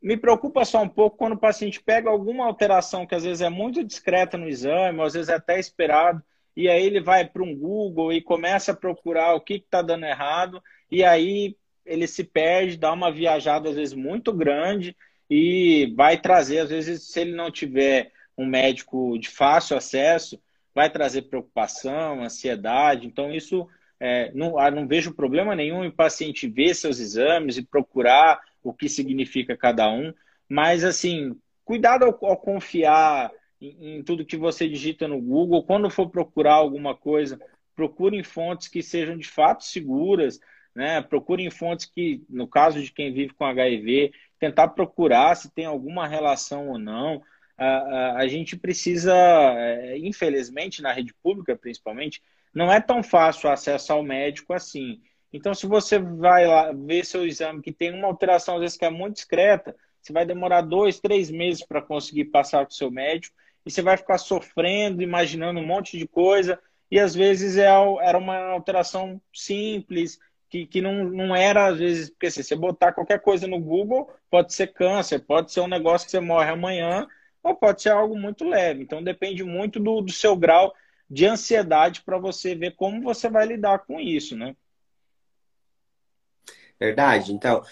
Me 0.00 0.16
preocupa 0.16 0.64
só 0.64 0.82
um 0.82 0.88
pouco 0.88 1.16
quando 1.16 1.32
o 1.32 1.38
paciente 1.38 1.82
pega 1.82 2.10
alguma 2.10 2.44
alteração 2.44 3.06
que 3.06 3.14
às 3.14 3.24
vezes 3.24 3.40
é 3.40 3.48
muito 3.48 3.82
discreta 3.82 4.36
no 4.36 4.48
exame, 4.48 4.98
ou 4.98 5.04
às 5.04 5.14
vezes 5.14 5.28
é 5.28 5.34
até 5.34 5.58
esperado, 5.58 6.22
e 6.54 6.68
aí 6.68 6.84
ele 6.84 7.00
vai 7.00 7.24
para 7.24 7.42
um 7.42 7.56
Google 7.56 8.12
e 8.12 8.22
começa 8.22 8.72
a 8.72 8.76
procurar 8.76 9.34
o 9.34 9.40
que 9.40 9.54
está 9.54 9.82
dando 9.82 10.04
errado, 10.04 10.62
e 10.90 11.02
aí 11.02 11.56
ele 11.84 12.06
se 12.06 12.22
perde, 12.22 12.76
dá 12.76 12.92
uma 12.92 13.10
viajada 13.10 13.70
às 13.70 13.76
vezes 13.76 13.94
muito 13.94 14.32
grande 14.32 14.94
e 15.30 15.92
vai 15.96 16.20
trazer, 16.20 16.58
às 16.60 16.70
vezes, 16.70 17.10
se 17.10 17.20
ele 17.20 17.34
não 17.34 17.50
tiver 17.50 18.12
um 18.36 18.46
médico 18.46 19.18
de 19.18 19.28
fácil 19.28 19.76
acesso, 19.76 20.40
vai 20.74 20.90
trazer 20.90 21.22
preocupação, 21.22 22.22
ansiedade. 22.22 23.06
Então, 23.06 23.32
isso 23.32 23.66
é, 24.00 24.30
não, 24.32 24.58
ah, 24.58 24.70
não 24.70 24.86
vejo 24.86 25.14
problema 25.14 25.54
nenhum 25.54 25.84
em 25.84 25.90
paciente 25.90 26.48
ver 26.48 26.74
seus 26.74 27.00
exames 27.00 27.56
e 27.56 27.66
procurar 27.66 28.40
o 28.62 28.72
que 28.72 28.88
significa 28.88 29.56
cada 29.56 29.90
um, 29.90 30.12
mas 30.48 30.84
assim, 30.84 31.36
cuidado 31.64 32.04
ao, 32.04 32.26
ao 32.26 32.36
confiar 32.36 33.30
em, 33.60 33.98
em, 33.98 34.02
tudo 34.02 34.24
que 34.24 34.36
você 34.36 34.68
digita 34.68 35.08
no 35.08 35.20
Google, 35.20 35.64
quando 35.64 35.90
for 35.90 36.08
procurar 36.08 36.54
alguma 36.54 36.94
coisa, 36.94 37.40
procure 37.74 38.16
em 38.16 38.22
fontes 38.22 38.68
que 38.68 38.82
sejam 38.82 39.16
de 39.16 39.28
fato 39.28 39.64
seguras, 39.64 40.40
né? 40.74 41.02
Procure 41.02 41.44
em 41.44 41.50
fontes 41.50 41.86
que, 41.86 42.24
no 42.28 42.46
caso 42.46 42.82
de 42.82 42.92
quem 42.92 43.12
vive 43.12 43.34
com 43.34 43.44
HIV, 43.44 44.12
tentar 44.38 44.68
procurar 44.68 45.34
se 45.34 45.50
tem 45.50 45.64
alguma 45.64 46.06
relação 46.06 46.68
ou 46.68 46.78
não. 46.78 47.22
A, 47.56 47.66
a, 47.66 48.18
a 48.18 48.28
gente 48.28 48.56
precisa, 48.56 49.14
é, 49.14 49.98
infelizmente, 49.98 50.80
na 50.80 50.92
rede 50.92 51.12
pública 51.22 51.56
principalmente, 51.56 52.22
não 52.54 52.72
é 52.72 52.80
tão 52.80 53.02
fácil 53.02 53.48
o 53.48 53.52
acesso 53.52 53.92
ao 53.92 54.02
médico 54.02 54.52
assim. 54.52 55.00
Então, 55.32 55.54
se 55.54 55.66
você 55.66 55.98
vai 55.98 56.46
lá 56.46 56.72
ver 56.72 57.04
seu 57.04 57.26
exame 57.26 57.60
que 57.60 57.72
tem 57.72 57.92
uma 57.92 58.06
alteração, 58.06 58.54
às 58.54 58.60
vezes, 58.60 58.76
que 58.76 58.84
é 58.84 58.90
muito 58.90 59.16
discreta, 59.16 59.76
você 60.00 60.12
vai 60.12 60.24
demorar 60.24 60.62
dois, 60.62 60.98
três 61.00 61.30
meses 61.30 61.64
para 61.64 61.82
conseguir 61.82 62.26
passar 62.26 62.64
com 62.64 62.72
o 62.72 62.74
seu 62.74 62.90
médico 62.90 63.36
e 63.64 63.70
você 63.70 63.82
vai 63.82 63.96
ficar 63.96 64.18
sofrendo, 64.18 65.02
imaginando 65.02 65.60
um 65.60 65.66
monte 65.66 65.98
de 65.98 66.06
coisa. 66.06 66.58
E 66.90 66.98
às 66.98 67.14
vezes 67.14 67.58
é, 67.58 67.68
era 68.00 68.16
uma 68.16 68.38
alteração 68.52 69.20
simples, 69.32 70.18
que, 70.48 70.66
que 70.66 70.80
não, 70.80 71.04
não 71.04 71.36
era, 71.36 71.66
às 71.66 71.78
vezes, 71.78 72.08
porque 72.08 72.26
assim, 72.26 72.42
se 72.42 72.48
você 72.48 72.56
botar 72.56 72.92
qualquer 72.92 73.20
coisa 73.20 73.46
no 73.46 73.60
Google, 73.60 74.10
pode 74.30 74.54
ser 74.54 74.68
câncer, 74.68 75.18
pode 75.20 75.52
ser 75.52 75.60
um 75.60 75.68
negócio 75.68 76.06
que 76.06 76.10
você 76.10 76.20
morre 76.20 76.50
amanhã, 76.50 77.06
ou 77.42 77.54
pode 77.54 77.82
ser 77.82 77.90
algo 77.90 78.18
muito 78.18 78.48
leve. 78.48 78.82
Então 78.82 79.02
depende 79.02 79.44
muito 79.44 79.78
do, 79.78 80.00
do 80.00 80.12
seu 80.12 80.34
grau 80.34 80.74
de 81.08 81.26
ansiedade 81.26 82.02
para 82.02 82.18
você 82.18 82.54
ver 82.54 82.74
como 82.76 83.02
você 83.02 83.28
vai 83.28 83.46
lidar 83.46 83.80
com 83.80 84.00
isso, 84.00 84.36
né? 84.36 84.54
Verdade. 86.78 87.32
Então, 87.32 87.62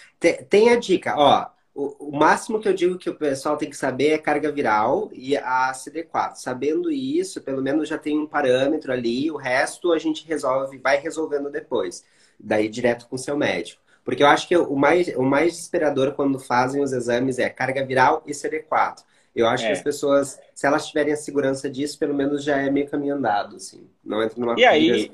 tem 0.49 0.71
a 0.71 0.77
dica, 0.77 1.15
ó. 1.17 1.51
O, 1.75 2.09
o, 2.09 2.17
máximo 2.17 2.59
que 2.59 2.67
eu 2.67 2.73
digo 2.73 2.97
que 2.97 3.11
o 3.11 3.15
pessoal 3.15 3.59
tem 3.59 3.69
que 3.69 3.77
saber 3.77 4.09
é 4.09 4.19
carga 4.19 4.51
viral 4.51 5.11
e 5.13 5.37
a 5.37 5.71
CD4. 5.73 6.37
Sabendo 6.37 6.91
isso, 6.91 7.43
pelo 7.43 7.63
menos 7.63 7.87
já 7.87 7.99
tem 7.99 8.19
um 8.19 8.27
parâmetro 8.27 8.91
ali, 8.91 9.31
o 9.31 9.37
resto 9.37 9.93
a 9.93 9.99
gente 9.99 10.27
resolve, 10.27 10.79
vai 10.79 10.97
resolvendo 10.97 11.51
depois. 11.51 12.03
Daí 12.41 12.69
direto 12.69 13.07
com 13.07 13.17
o 13.17 13.19
seu 13.19 13.37
médico. 13.37 13.83
Porque 14.03 14.23
eu 14.23 14.27
acho 14.27 14.49
que 14.49 14.57
o 14.57 14.75
mais, 14.75 15.09
o 15.17 15.23
mais 15.23 15.53
desesperador 15.53 16.13
quando 16.15 16.39
fazem 16.39 16.83
os 16.83 16.93
exames 16.93 17.39
é 17.39 17.51
carga 17.51 17.85
viral 17.85 18.23
e 18.27 18.33
CD4. 18.33 19.03
Eu 19.37 19.47
acho 19.47 19.65
é. 19.65 19.67
que 19.67 19.73
as 19.75 19.83
pessoas, 19.83 20.41
se 20.55 20.67
elas 20.67 20.89
tiverem 20.89 21.13
a 21.13 21.17
segurança 21.17 21.69
disso, 21.69 21.99
pelo 21.99 22.15
menos 22.15 22.43
já 22.43 22.57
é 22.57 22.71
meio 22.71 22.89
caminho 22.89 23.17
andado, 23.17 23.57
assim. 23.57 23.87
Não 24.03 24.23
entra 24.23 24.41
numa 24.41 24.59
E 24.59 24.65
aí, 24.65 25.11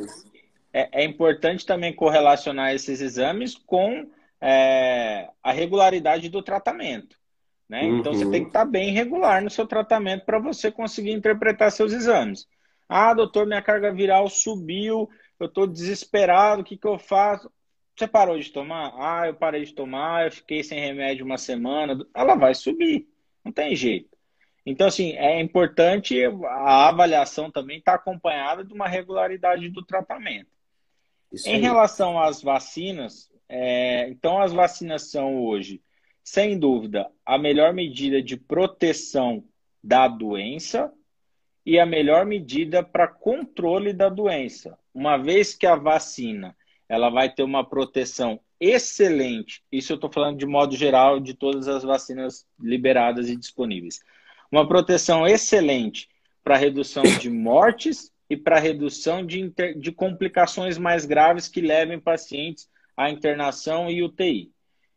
é, 0.72 1.02
é 1.02 1.04
importante 1.04 1.66
também 1.66 1.92
correlacionar 1.92 2.72
esses 2.72 3.00
exames 3.00 3.56
com 3.56 4.08
é, 4.40 5.28
a 5.42 5.52
regularidade 5.52 6.28
do 6.28 6.40
tratamento. 6.40 7.16
Né? 7.68 7.82
Uhum. 7.82 7.98
Então 7.98 8.14
você 8.14 8.30
tem 8.30 8.42
que 8.42 8.48
estar 8.48 8.64
bem 8.64 8.92
regular 8.92 9.42
no 9.42 9.50
seu 9.50 9.66
tratamento 9.66 10.24
para 10.24 10.38
você 10.38 10.70
conseguir 10.70 11.12
interpretar 11.12 11.72
seus 11.72 11.92
exames. 11.92 12.46
Ah, 12.88 13.14
doutor, 13.14 13.46
minha 13.46 13.62
carga 13.62 13.92
viral 13.92 14.28
subiu, 14.28 15.10
eu 15.40 15.46
estou 15.46 15.66
desesperado, 15.66 16.62
o 16.62 16.64
que, 16.64 16.76
que 16.76 16.86
eu 16.86 16.98
faço? 16.98 17.50
Você 17.96 18.06
parou 18.06 18.38
de 18.38 18.50
tomar? 18.50 18.92
Ah, 18.96 19.26
eu 19.26 19.34
parei 19.34 19.64
de 19.64 19.74
tomar, 19.74 20.26
eu 20.26 20.32
fiquei 20.32 20.62
sem 20.62 20.78
remédio 20.78 21.24
uma 21.24 21.38
semana. 21.38 21.98
Ela 22.14 22.34
vai 22.34 22.54
subir, 22.54 23.08
não 23.44 23.50
tem 23.52 23.74
jeito. 23.74 24.11
Então, 24.64 24.86
assim, 24.86 25.12
é 25.12 25.40
importante 25.40 26.16
a 26.24 26.88
avaliação 26.88 27.50
também 27.50 27.78
estar 27.78 27.92
tá 27.92 27.98
acompanhada 27.98 28.64
de 28.64 28.72
uma 28.72 28.86
regularidade 28.86 29.68
do 29.68 29.84
tratamento. 29.84 30.50
Isso 31.32 31.48
em 31.48 31.54
aí. 31.54 31.60
relação 31.60 32.20
às 32.20 32.42
vacinas, 32.42 33.30
é, 33.48 34.08
então 34.08 34.40
as 34.40 34.52
vacinas 34.52 35.10
são 35.10 35.42
hoje, 35.42 35.82
sem 36.22 36.58
dúvida, 36.58 37.10
a 37.24 37.36
melhor 37.38 37.72
medida 37.72 38.22
de 38.22 38.36
proteção 38.36 39.44
da 39.82 40.06
doença 40.06 40.92
e 41.66 41.78
a 41.78 41.86
melhor 41.86 42.24
medida 42.26 42.82
para 42.82 43.08
controle 43.08 43.92
da 43.92 44.08
doença. 44.08 44.78
Uma 44.94 45.16
vez 45.16 45.54
que 45.54 45.66
a 45.66 45.74
vacina 45.74 46.56
ela 46.88 47.08
vai 47.08 47.32
ter 47.32 47.42
uma 47.42 47.64
proteção 47.64 48.38
excelente, 48.60 49.62
isso 49.72 49.92
eu 49.92 49.96
estou 49.96 50.12
falando 50.12 50.38
de 50.38 50.46
modo 50.46 50.76
geral 50.76 51.18
de 51.18 51.34
todas 51.34 51.66
as 51.66 51.82
vacinas 51.82 52.46
liberadas 52.60 53.28
e 53.28 53.36
disponíveis. 53.36 54.00
Uma 54.52 54.68
proteção 54.68 55.26
excelente 55.26 56.10
para 56.44 56.58
redução 56.58 57.02
de 57.02 57.30
mortes 57.30 58.12
e 58.28 58.36
para 58.36 58.58
redução 58.58 59.24
de, 59.24 59.40
inter... 59.40 59.78
de 59.78 59.90
complicações 59.90 60.76
mais 60.76 61.06
graves 61.06 61.48
que 61.48 61.62
levem 61.62 61.98
pacientes 61.98 62.68
à 62.94 63.08
internação 63.08 63.90
e 63.90 64.02
UTI. 64.02 64.52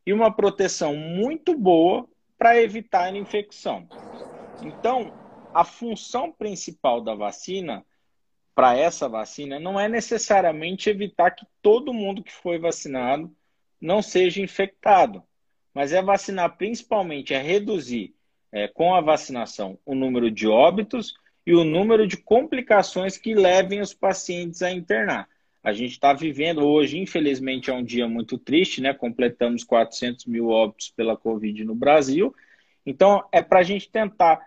E 0.06 0.12
uma 0.12 0.30
proteção 0.30 0.94
muito 0.98 1.58
boa 1.58 2.06
para 2.38 2.62
evitar 2.62 3.06
a 3.06 3.18
infecção. 3.18 3.88
Então, 4.62 5.14
a 5.54 5.64
função 5.64 6.34
principal 6.34 7.00
da 7.00 7.16
vacina, 7.16 7.86
para 8.54 8.78
essa 8.78 9.08
vacina, 9.08 9.58
não 9.58 9.80
é 9.80 9.88
necessariamente 9.88 10.90
evitar 10.90 11.32
que 11.32 11.46
todo 11.62 11.94
mundo 11.94 12.22
que 12.22 12.34
foi 12.34 12.60
vacinado 12.60 13.34
não 13.80 14.02
seja 14.02 14.42
infectado, 14.42 15.24
mas 15.74 15.94
é 15.94 16.02
vacinar 16.02 16.58
principalmente, 16.58 17.34
é 17.34 17.42
reduzir 17.42 18.15
é, 18.56 18.70
com 18.70 18.96
a 18.96 19.02
vacinação 19.02 19.78
o 19.86 19.94
número 19.94 20.32
de 20.32 20.48
óbitos 20.48 21.14
e 21.46 21.54
o 21.54 21.66
número 21.66 22.08
de 22.08 22.16
complicações 22.16 23.18
que 23.18 23.36
levem 23.36 23.82
os 23.82 23.94
pacientes 23.94 24.62
a 24.62 24.72
internar. 24.72 25.28
A 25.62 25.74
gente 25.74 25.92
está 25.92 26.14
vivendo 26.14 26.66
hoje, 26.66 26.98
infelizmente, 26.98 27.70
é 27.70 27.74
um 27.74 27.84
dia 27.84 28.08
muito 28.08 28.38
triste, 28.38 28.80
né? 28.80 28.94
Completamos 28.94 29.66
400 29.66 30.26
mil 30.26 30.48
óbitos 30.48 30.90
pela 30.90 31.18
Covid 31.18 31.66
no 31.66 31.76
Brasil. 31.76 32.34
Então, 32.86 33.28
é 33.30 33.42
para 33.42 33.60
a 33.60 33.64
gente 33.64 33.90
tentar 33.90 34.40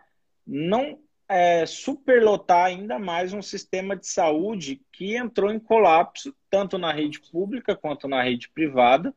não 0.47 0.99
é, 1.29 1.67
superlotar 1.67 2.65
ainda 2.65 2.99
mais 2.99 3.35
um 3.35 3.43
sistema 3.43 3.95
de 3.95 4.07
saúde 4.07 4.81
que 4.91 5.17
entrou 5.17 5.53
em 5.53 5.59
colapso, 5.59 6.35
tanto 6.49 6.79
na 6.79 6.93
rede 6.93 7.21
pública 7.31 7.77
quanto 7.77 8.09
na 8.09 8.23
rede 8.23 8.49
privada. 8.49 9.15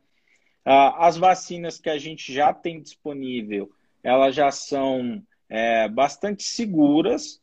Ah, 0.65 1.07
as 1.07 1.15
vacinas 1.15 1.79
que 1.79 1.89
a 1.89 1.97
gente 1.97 2.33
já 2.33 2.53
tem 2.53 2.81
disponível, 2.81 3.71
elas 4.03 4.35
já 4.35 4.51
são 4.51 5.21
é, 5.49 5.87
bastante 5.87 6.43
seguras. 6.43 7.41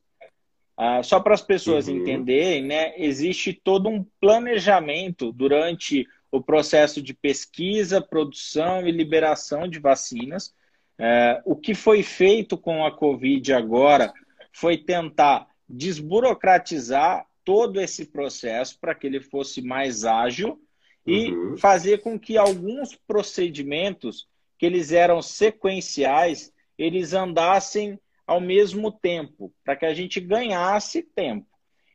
Ah, 0.76 1.02
só 1.02 1.18
para 1.18 1.34
as 1.34 1.42
pessoas 1.42 1.88
uhum. 1.88 1.96
entenderem, 1.96 2.64
né, 2.64 2.94
existe 2.96 3.52
todo 3.52 3.88
um 3.88 4.04
planejamento 4.20 5.32
durante 5.32 6.06
o 6.30 6.40
processo 6.40 7.02
de 7.02 7.12
pesquisa, 7.12 8.00
produção 8.00 8.86
e 8.86 8.92
liberação 8.92 9.66
de 9.66 9.80
vacinas. 9.80 10.54
É, 10.96 11.42
o 11.44 11.56
que 11.56 11.74
foi 11.74 12.02
feito 12.02 12.56
com 12.56 12.84
a 12.84 12.92
Covid 12.92 13.52
agora 13.52 14.12
foi 14.52 14.76
tentar 14.76 15.48
desburocratizar 15.68 17.26
todo 17.44 17.80
esse 17.80 18.06
processo 18.06 18.78
para 18.80 18.94
que 18.94 19.06
ele 19.06 19.20
fosse 19.20 19.62
mais 19.62 20.04
ágil 20.04 20.60
e 21.06 21.32
uhum. 21.32 21.56
fazer 21.56 22.02
com 22.02 22.18
que 22.18 22.36
alguns 22.36 22.94
procedimentos 22.94 24.27
que 24.58 24.66
eles 24.66 24.92
eram 24.92 25.22
sequenciais, 25.22 26.52
eles 26.76 27.12
andassem 27.12 27.98
ao 28.26 28.40
mesmo 28.40 28.92
tempo, 28.92 29.52
para 29.64 29.76
que 29.76 29.86
a 29.86 29.94
gente 29.94 30.20
ganhasse 30.20 31.02
tempo. 31.02 31.46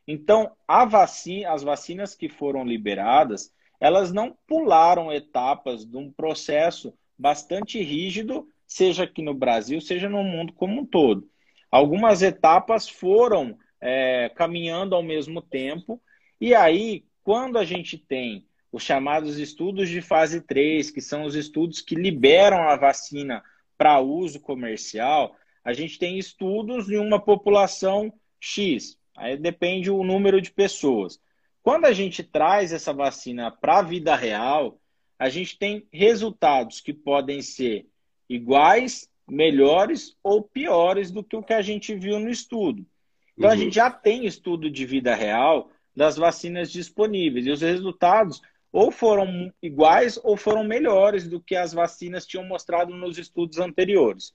Então, 0.06 0.50
vacina, 0.88 1.52
as 1.52 1.62
vacinas 1.62 2.14
que 2.14 2.28
foram 2.28 2.64
liberadas, 2.64 3.52
elas 3.80 4.12
não 4.12 4.36
pularam 4.46 5.12
etapas 5.12 5.84
de 5.84 5.96
um 5.96 6.10
processo 6.10 6.92
bastante 7.16 7.80
rígido, 7.80 8.48
seja 8.66 9.04
aqui 9.04 9.22
no 9.22 9.34
Brasil, 9.34 9.80
seja 9.80 10.08
no 10.08 10.24
mundo 10.24 10.52
como 10.52 10.80
um 10.80 10.86
todo. 10.86 11.28
Algumas 11.70 12.22
etapas 12.22 12.88
foram 12.88 13.56
é, 13.80 14.30
caminhando 14.34 14.94
ao 14.94 15.02
mesmo 15.02 15.40
tempo, 15.40 16.02
e 16.40 16.54
aí, 16.54 17.04
quando 17.22 17.58
a 17.58 17.64
gente 17.64 17.96
tem 17.96 18.46
os 18.74 18.82
chamados 18.82 19.38
estudos 19.38 19.88
de 19.88 20.02
fase 20.02 20.40
3, 20.40 20.90
que 20.90 21.00
são 21.00 21.22
os 21.22 21.36
estudos 21.36 21.80
que 21.80 21.94
liberam 21.94 22.68
a 22.68 22.74
vacina 22.74 23.40
para 23.78 24.00
uso 24.00 24.40
comercial, 24.40 25.36
a 25.62 25.72
gente 25.72 25.96
tem 25.96 26.18
estudos 26.18 26.90
em 26.90 26.96
uma 26.96 27.20
população 27.20 28.12
X, 28.40 28.98
aí 29.16 29.36
depende 29.36 29.92
o 29.92 30.02
número 30.02 30.40
de 30.40 30.50
pessoas. 30.50 31.20
Quando 31.62 31.84
a 31.84 31.92
gente 31.92 32.24
traz 32.24 32.72
essa 32.72 32.92
vacina 32.92 33.48
para 33.48 33.78
a 33.78 33.82
vida 33.82 34.16
real, 34.16 34.80
a 35.20 35.28
gente 35.28 35.56
tem 35.56 35.86
resultados 35.92 36.80
que 36.80 36.92
podem 36.92 37.42
ser 37.42 37.86
iguais 38.28 39.08
melhores 39.24 40.16
ou 40.20 40.42
piores 40.42 41.12
do 41.12 41.22
que 41.22 41.36
o 41.36 41.44
que 41.44 41.54
a 41.54 41.62
gente 41.62 41.94
viu 41.94 42.18
no 42.18 42.28
estudo. 42.28 42.84
Então, 43.38 43.50
uhum. 43.50 43.54
a 43.54 43.56
gente 43.56 43.76
já 43.76 43.88
tem 43.88 44.26
estudo 44.26 44.68
de 44.68 44.84
vida 44.84 45.14
real 45.14 45.70
das 45.94 46.16
vacinas 46.16 46.72
disponíveis 46.72 47.46
e 47.46 47.52
os 47.52 47.60
resultados 47.60 48.42
ou 48.74 48.90
foram 48.90 49.52
iguais 49.62 50.18
ou 50.24 50.36
foram 50.36 50.64
melhores 50.64 51.28
do 51.28 51.40
que 51.40 51.54
as 51.54 51.72
vacinas 51.72 52.26
tinham 52.26 52.44
mostrado 52.44 52.92
nos 52.92 53.16
estudos 53.18 53.60
anteriores. 53.60 54.34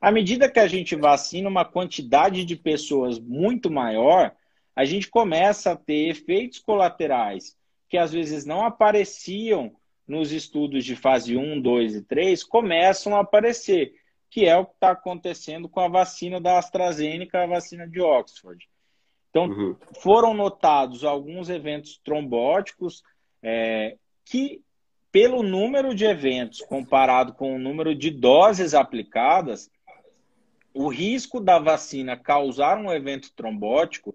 À 0.00 0.12
medida 0.12 0.48
que 0.48 0.60
a 0.60 0.68
gente 0.68 0.94
vacina 0.94 1.48
uma 1.48 1.64
quantidade 1.64 2.44
de 2.44 2.54
pessoas 2.54 3.18
muito 3.18 3.68
maior, 3.68 4.32
a 4.76 4.84
gente 4.84 5.10
começa 5.10 5.72
a 5.72 5.76
ter 5.76 6.08
efeitos 6.08 6.60
colaterais 6.60 7.56
que 7.88 7.98
às 7.98 8.12
vezes 8.12 8.46
não 8.46 8.64
apareciam 8.64 9.72
nos 10.06 10.30
estudos 10.30 10.84
de 10.84 10.94
fase 10.94 11.36
1, 11.36 11.60
2 11.60 11.96
e 11.96 12.02
3, 12.02 12.44
começam 12.44 13.16
a 13.16 13.20
aparecer 13.20 13.92
que 14.30 14.46
é 14.46 14.56
o 14.56 14.66
que 14.66 14.74
está 14.74 14.92
acontecendo 14.92 15.68
com 15.68 15.80
a 15.80 15.88
vacina 15.88 16.40
da 16.40 16.58
AstraZeneca, 16.58 17.42
a 17.42 17.46
vacina 17.46 17.88
de 17.88 18.00
Oxford. 18.00 18.68
Então, 19.30 19.46
uhum. 19.46 19.76
foram 20.00 20.32
notados 20.32 21.04
alguns 21.04 21.50
eventos 21.50 21.98
trombóticos 22.04 23.02
é, 23.42 23.96
que, 24.24 24.62
pelo 25.10 25.42
número 25.42 25.94
de 25.94 26.04
eventos 26.04 26.60
comparado 26.60 27.32
com 27.32 27.54
o 27.54 27.58
número 27.58 27.94
de 27.94 28.10
doses 28.10 28.74
aplicadas, 28.74 29.70
o 30.72 30.88
risco 30.88 31.40
da 31.40 31.58
vacina 31.58 32.16
causar 32.16 32.78
um 32.78 32.92
evento 32.92 33.32
trombótico 33.34 34.14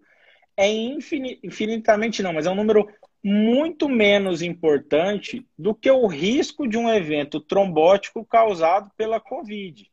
é 0.57 0.69
infinitamente 0.69 2.23
não, 2.23 2.31
mas 2.31 2.45
é 2.45 2.49
um 2.49 2.55
número 2.55 2.87
muito 3.21 3.89
menos 3.89 4.41
importante 4.41 5.45
do 5.57 5.73
que 5.73 5.89
o 5.89 6.05
risco 6.05 6.67
de 6.67 6.77
um 6.77 6.89
evento 6.89 7.41
trombótico 7.41 8.23
causado 8.23 8.91
pela 8.95 9.19
Covid. 9.19 9.91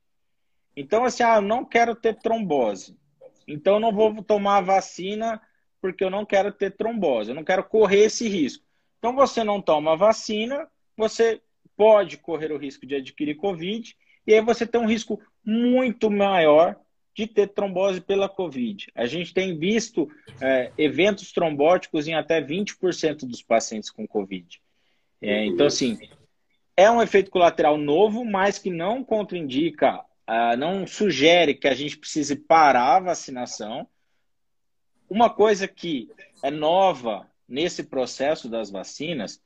Então, 0.76 1.04
assim, 1.04 1.22
ah, 1.22 1.36
eu 1.36 1.42
não 1.42 1.64
quero 1.64 1.94
ter 1.94 2.14
trombose. 2.18 2.96
Então, 3.48 3.74
eu 3.74 3.80
não 3.80 3.92
vou 3.92 4.22
tomar 4.22 4.58
a 4.58 4.62
vacina 4.62 5.40
porque 5.80 6.04
eu 6.04 6.10
não 6.10 6.24
quero 6.24 6.52
ter 6.52 6.76
trombose. 6.76 7.30
Eu 7.30 7.34
não 7.34 7.44
quero 7.44 7.64
correr 7.64 8.04
esse 8.04 8.28
risco. 8.28 8.64
Então, 9.02 9.16
você 9.16 9.42
não 9.42 9.60
toma 9.60 9.94
a 9.94 9.96
vacina, 9.96 10.68
você 10.96 11.42
pode 11.76 12.16
correr 12.18 12.52
o 12.52 12.56
risco 12.56 12.86
de 12.86 12.94
adquirir 12.94 13.34
Covid, 13.34 13.96
e 14.24 14.32
aí 14.32 14.40
você 14.40 14.64
tem 14.64 14.80
um 14.80 14.86
risco 14.86 15.20
muito 15.44 16.08
maior 16.08 16.78
de 17.12 17.26
ter 17.26 17.48
trombose 17.48 18.00
pela 18.00 18.28
Covid. 18.28 18.92
A 18.94 19.06
gente 19.06 19.34
tem 19.34 19.58
visto 19.58 20.08
é, 20.40 20.70
eventos 20.78 21.32
trombóticos 21.32 22.06
em 22.06 22.14
até 22.14 22.40
20% 22.40 23.26
dos 23.26 23.42
pacientes 23.42 23.90
com 23.90 24.06
Covid. 24.06 24.62
É, 25.20 25.46
então, 25.46 25.66
assim, 25.66 25.98
é 26.76 26.88
um 26.88 27.02
efeito 27.02 27.28
colateral 27.28 27.76
novo, 27.76 28.24
mas 28.24 28.56
que 28.56 28.70
não 28.70 29.02
contraindica 29.02 29.96
uh, 29.98 30.56
não 30.56 30.86
sugere 30.86 31.54
que 31.56 31.66
a 31.66 31.74
gente 31.74 31.98
precise 31.98 32.36
parar 32.36 32.98
a 32.98 33.00
vacinação. 33.00 33.84
Uma 35.10 35.28
coisa 35.28 35.66
que 35.66 36.08
é 36.40 36.52
nova 36.52 37.28
nesse 37.52 37.84
processo 37.84 38.48
das 38.48 38.70
vacinas, 38.70 39.40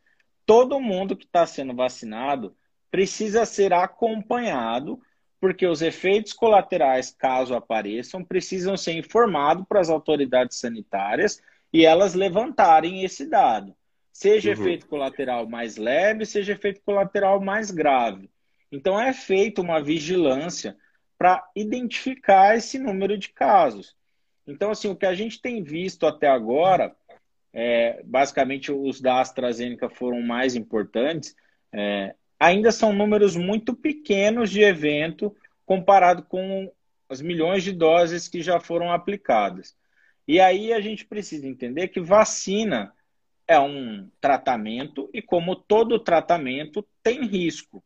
todo 0.46 0.80
mundo 0.80 1.16
que 1.16 1.24
está 1.24 1.44
sendo 1.44 1.74
vacinado 1.74 2.56
precisa 2.88 3.44
ser 3.44 3.72
acompanhado, 3.72 5.00
porque 5.40 5.66
os 5.66 5.82
efeitos 5.82 6.32
colaterais, 6.32 7.10
caso 7.10 7.54
apareçam, 7.54 8.24
precisam 8.24 8.76
ser 8.76 8.92
informados 8.92 9.66
para 9.68 9.80
as 9.80 9.90
autoridades 9.90 10.58
sanitárias 10.58 11.42
e 11.72 11.84
elas 11.84 12.14
levantarem 12.14 13.04
esse 13.04 13.28
dado. 13.28 13.74
Seja 14.12 14.50
uhum. 14.50 14.54
efeito 14.54 14.86
colateral 14.86 15.48
mais 15.48 15.76
leve, 15.76 16.24
seja 16.24 16.52
efeito 16.52 16.80
colateral 16.82 17.40
mais 17.40 17.72
grave. 17.72 18.30
Então, 18.70 18.98
é 18.98 19.12
feita 19.12 19.60
uma 19.60 19.82
vigilância 19.82 20.76
para 21.18 21.44
identificar 21.56 22.56
esse 22.56 22.78
número 22.78 23.18
de 23.18 23.30
casos. 23.30 23.96
Então, 24.46 24.70
assim, 24.70 24.88
o 24.88 24.96
que 24.96 25.06
a 25.06 25.14
gente 25.14 25.40
tem 25.40 25.62
visto 25.62 26.06
até 26.06 26.28
agora, 26.28 26.94
é, 27.58 28.02
basicamente 28.04 28.70
os 28.70 29.00
da 29.00 29.18
AstraZeneca 29.18 29.88
foram 29.88 30.20
mais 30.20 30.54
importantes, 30.54 31.34
é, 31.72 32.14
ainda 32.38 32.70
são 32.70 32.92
números 32.92 33.34
muito 33.34 33.74
pequenos 33.74 34.50
de 34.50 34.60
evento 34.60 35.34
comparado 35.64 36.22
com 36.22 36.70
as 37.08 37.22
milhões 37.22 37.64
de 37.64 37.72
doses 37.72 38.28
que 38.28 38.42
já 38.42 38.60
foram 38.60 38.92
aplicadas. 38.92 39.74
E 40.28 40.38
aí 40.38 40.70
a 40.70 40.80
gente 40.80 41.06
precisa 41.06 41.46
entender 41.46 41.88
que 41.88 41.98
vacina 41.98 42.92
é 43.48 43.58
um 43.58 44.10
tratamento 44.20 45.08
e, 45.14 45.22
como 45.22 45.56
todo 45.56 45.98
tratamento, 45.98 46.86
tem 47.02 47.24
risco. 47.24 47.82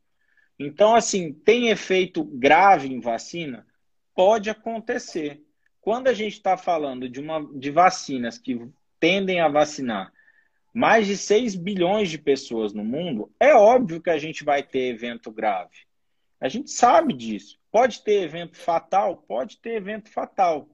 Então, 0.58 0.96
assim, 0.96 1.32
tem 1.32 1.68
efeito 1.68 2.24
grave 2.24 2.88
em 2.88 2.98
vacina? 2.98 3.64
Pode 4.16 4.50
acontecer. 4.50 5.40
Quando 5.80 6.08
a 6.08 6.12
gente 6.12 6.32
está 6.32 6.56
falando 6.56 7.08
de, 7.08 7.20
uma, 7.20 7.48
de 7.54 7.70
vacinas 7.70 8.36
que 8.36 8.68
tendem 9.00 9.40
a 9.40 9.48
vacinar 9.48 10.12
mais 10.72 11.06
de 11.06 11.16
6 11.16 11.56
bilhões 11.56 12.08
de 12.08 12.18
pessoas 12.18 12.72
no 12.72 12.84
mundo, 12.84 13.30
é 13.40 13.54
óbvio 13.54 14.00
que 14.00 14.10
a 14.10 14.18
gente 14.18 14.44
vai 14.44 14.62
ter 14.62 14.94
evento 14.94 15.30
grave. 15.30 15.86
A 16.40 16.48
gente 16.48 16.70
sabe 16.70 17.12
disso. 17.12 17.58
Pode 17.70 18.02
ter 18.02 18.22
evento 18.22 18.56
fatal? 18.56 19.16
Pode 19.16 19.58
ter 19.58 19.74
evento 19.74 20.10
fatal. 20.10 20.68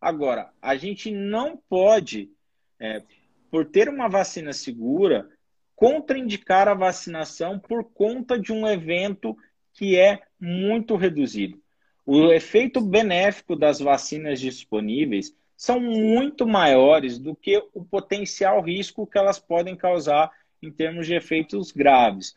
Agora, 0.00 0.52
a 0.62 0.76
gente 0.76 1.10
não 1.10 1.56
pode, 1.56 2.30
é, 2.78 3.02
por 3.50 3.64
ter 3.64 3.88
uma 3.88 4.08
vacina 4.08 4.52
segura, 4.52 5.28
contraindicar 5.74 6.68
a 6.68 6.74
vacinação 6.74 7.58
por 7.58 7.84
conta 7.84 8.38
de 8.38 8.52
um 8.52 8.66
evento 8.66 9.36
que 9.72 9.98
é 9.98 10.20
muito 10.38 10.94
reduzido. 10.94 11.60
O 12.04 12.32
efeito 12.32 12.80
benéfico 12.80 13.56
das 13.56 13.80
vacinas 13.80 14.40
disponíveis 14.40 15.34
são 15.58 15.80
muito 15.80 16.46
maiores 16.46 17.18
do 17.18 17.34
que 17.34 17.60
o 17.74 17.84
potencial 17.84 18.62
risco 18.62 19.04
que 19.04 19.18
elas 19.18 19.40
podem 19.40 19.74
causar 19.74 20.30
em 20.62 20.70
termos 20.70 21.04
de 21.04 21.14
efeitos 21.14 21.72
graves. 21.72 22.36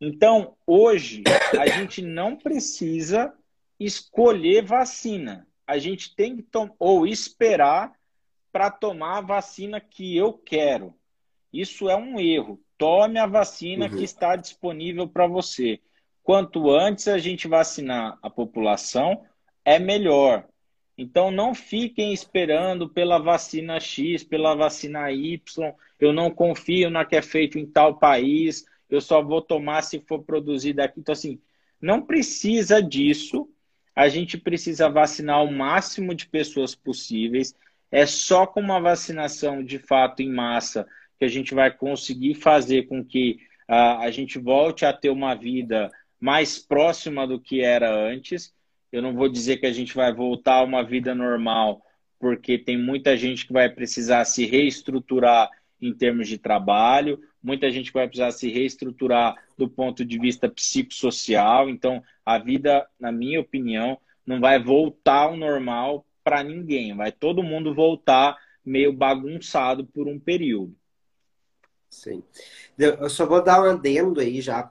Então, 0.00 0.56
hoje, 0.66 1.22
a 1.60 1.66
gente 1.66 2.00
não 2.00 2.34
precisa 2.34 3.34
escolher 3.78 4.64
vacina. 4.64 5.46
A 5.66 5.76
gente 5.76 6.16
tem 6.16 6.34
que 6.34 6.46
ou 6.78 7.06
esperar 7.06 7.92
para 8.50 8.70
tomar 8.70 9.18
a 9.18 9.22
vacina 9.22 9.78
que 9.78 10.16
eu 10.16 10.32
quero. 10.32 10.94
Isso 11.52 11.90
é 11.90 11.96
um 11.96 12.18
erro. 12.18 12.58
Tome 12.78 13.18
a 13.18 13.26
vacina 13.26 13.84
uhum. 13.84 13.96
que 13.98 14.02
está 14.02 14.34
disponível 14.34 15.06
para 15.06 15.26
você. 15.26 15.78
Quanto 16.22 16.70
antes 16.70 17.06
a 17.06 17.18
gente 17.18 17.46
vacinar 17.46 18.18
a 18.22 18.30
população, 18.30 19.26
é 19.62 19.78
melhor. 19.78 20.48
Então 20.96 21.30
não 21.30 21.54
fiquem 21.54 22.12
esperando 22.12 22.88
pela 22.88 23.18
vacina 23.18 23.80
X, 23.80 24.22
pela 24.22 24.54
vacina 24.54 25.10
Y. 25.10 25.40
Eu 25.98 26.12
não 26.12 26.30
confio 26.30 26.90
na 26.90 27.04
que 27.04 27.16
é 27.16 27.22
feito 27.22 27.58
em 27.58 27.66
tal 27.66 27.98
país. 27.98 28.64
Eu 28.90 29.00
só 29.00 29.22
vou 29.22 29.40
tomar 29.40 29.82
se 29.82 30.00
for 30.00 30.22
produzida 30.22 30.84
aqui. 30.84 31.00
Então, 31.00 31.12
assim, 31.12 31.40
não 31.80 32.02
precisa 32.02 32.82
disso. 32.82 33.48
A 33.94 34.08
gente 34.08 34.38
precisa 34.38 34.88
vacinar 34.88 35.42
o 35.42 35.52
máximo 35.52 36.14
de 36.14 36.26
pessoas 36.26 36.74
possíveis. 36.74 37.54
É 37.90 38.06
só 38.06 38.46
com 38.46 38.60
uma 38.60 38.80
vacinação 38.80 39.64
de 39.64 39.78
fato 39.78 40.20
em 40.20 40.30
massa 40.30 40.86
que 41.18 41.24
a 41.24 41.28
gente 41.28 41.54
vai 41.54 41.70
conseguir 41.70 42.34
fazer 42.34 42.84
com 42.84 43.04
que 43.04 43.38
uh, 43.68 44.00
a 44.00 44.10
gente 44.10 44.38
volte 44.38 44.84
a 44.84 44.92
ter 44.92 45.10
uma 45.10 45.34
vida 45.34 45.90
mais 46.18 46.58
próxima 46.58 47.26
do 47.26 47.40
que 47.40 47.60
era 47.60 47.92
antes. 47.94 48.54
Eu 48.92 49.00
não 49.00 49.14
vou 49.14 49.28
dizer 49.28 49.56
que 49.56 49.66
a 49.66 49.72
gente 49.72 49.94
vai 49.94 50.12
voltar 50.12 50.56
a 50.56 50.64
uma 50.64 50.84
vida 50.84 51.14
normal, 51.14 51.82
porque 52.18 52.58
tem 52.58 52.78
muita 52.78 53.16
gente 53.16 53.46
que 53.46 53.52
vai 53.52 53.68
precisar 53.68 54.24
se 54.24 54.44
reestruturar 54.44 55.50
em 55.80 55.92
termos 55.92 56.28
de 56.28 56.38
trabalho, 56.38 57.20
muita 57.42 57.68
gente 57.70 57.92
vai 57.92 58.06
precisar 58.06 58.30
se 58.30 58.48
reestruturar 58.48 59.34
do 59.58 59.68
ponto 59.68 60.04
de 60.04 60.18
vista 60.18 60.48
psicossocial. 60.48 61.68
Então, 61.68 62.02
a 62.24 62.38
vida, 62.38 62.86
na 63.00 63.10
minha 63.10 63.40
opinião, 63.40 63.98
não 64.24 64.40
vai 64.40 64.62
voltar 64.62 65.22
ao 65.22 65.36
normal 65.36 66.06
para 66.22 66.44
ninguém. 66.44 66.94
Vai 66.94 67.10
todo 67.10 67.42
mundo 67.42 67.74
voltar 67.74 68.36
meio 68.64 68.92
bagunçado 68.92 69.84
por 69.84 70.06
um 70.06 70.20
período. 70.20 70.76
Sim. 71.90 72.22
Eu 72.78 73.10
só 73.10 73.26
vou 73.26 73.42
dar 73.42 73.60
um 73.60 73.70
adendo 73.70 74.20
aí 74.20 74.40
já 74.40 74.62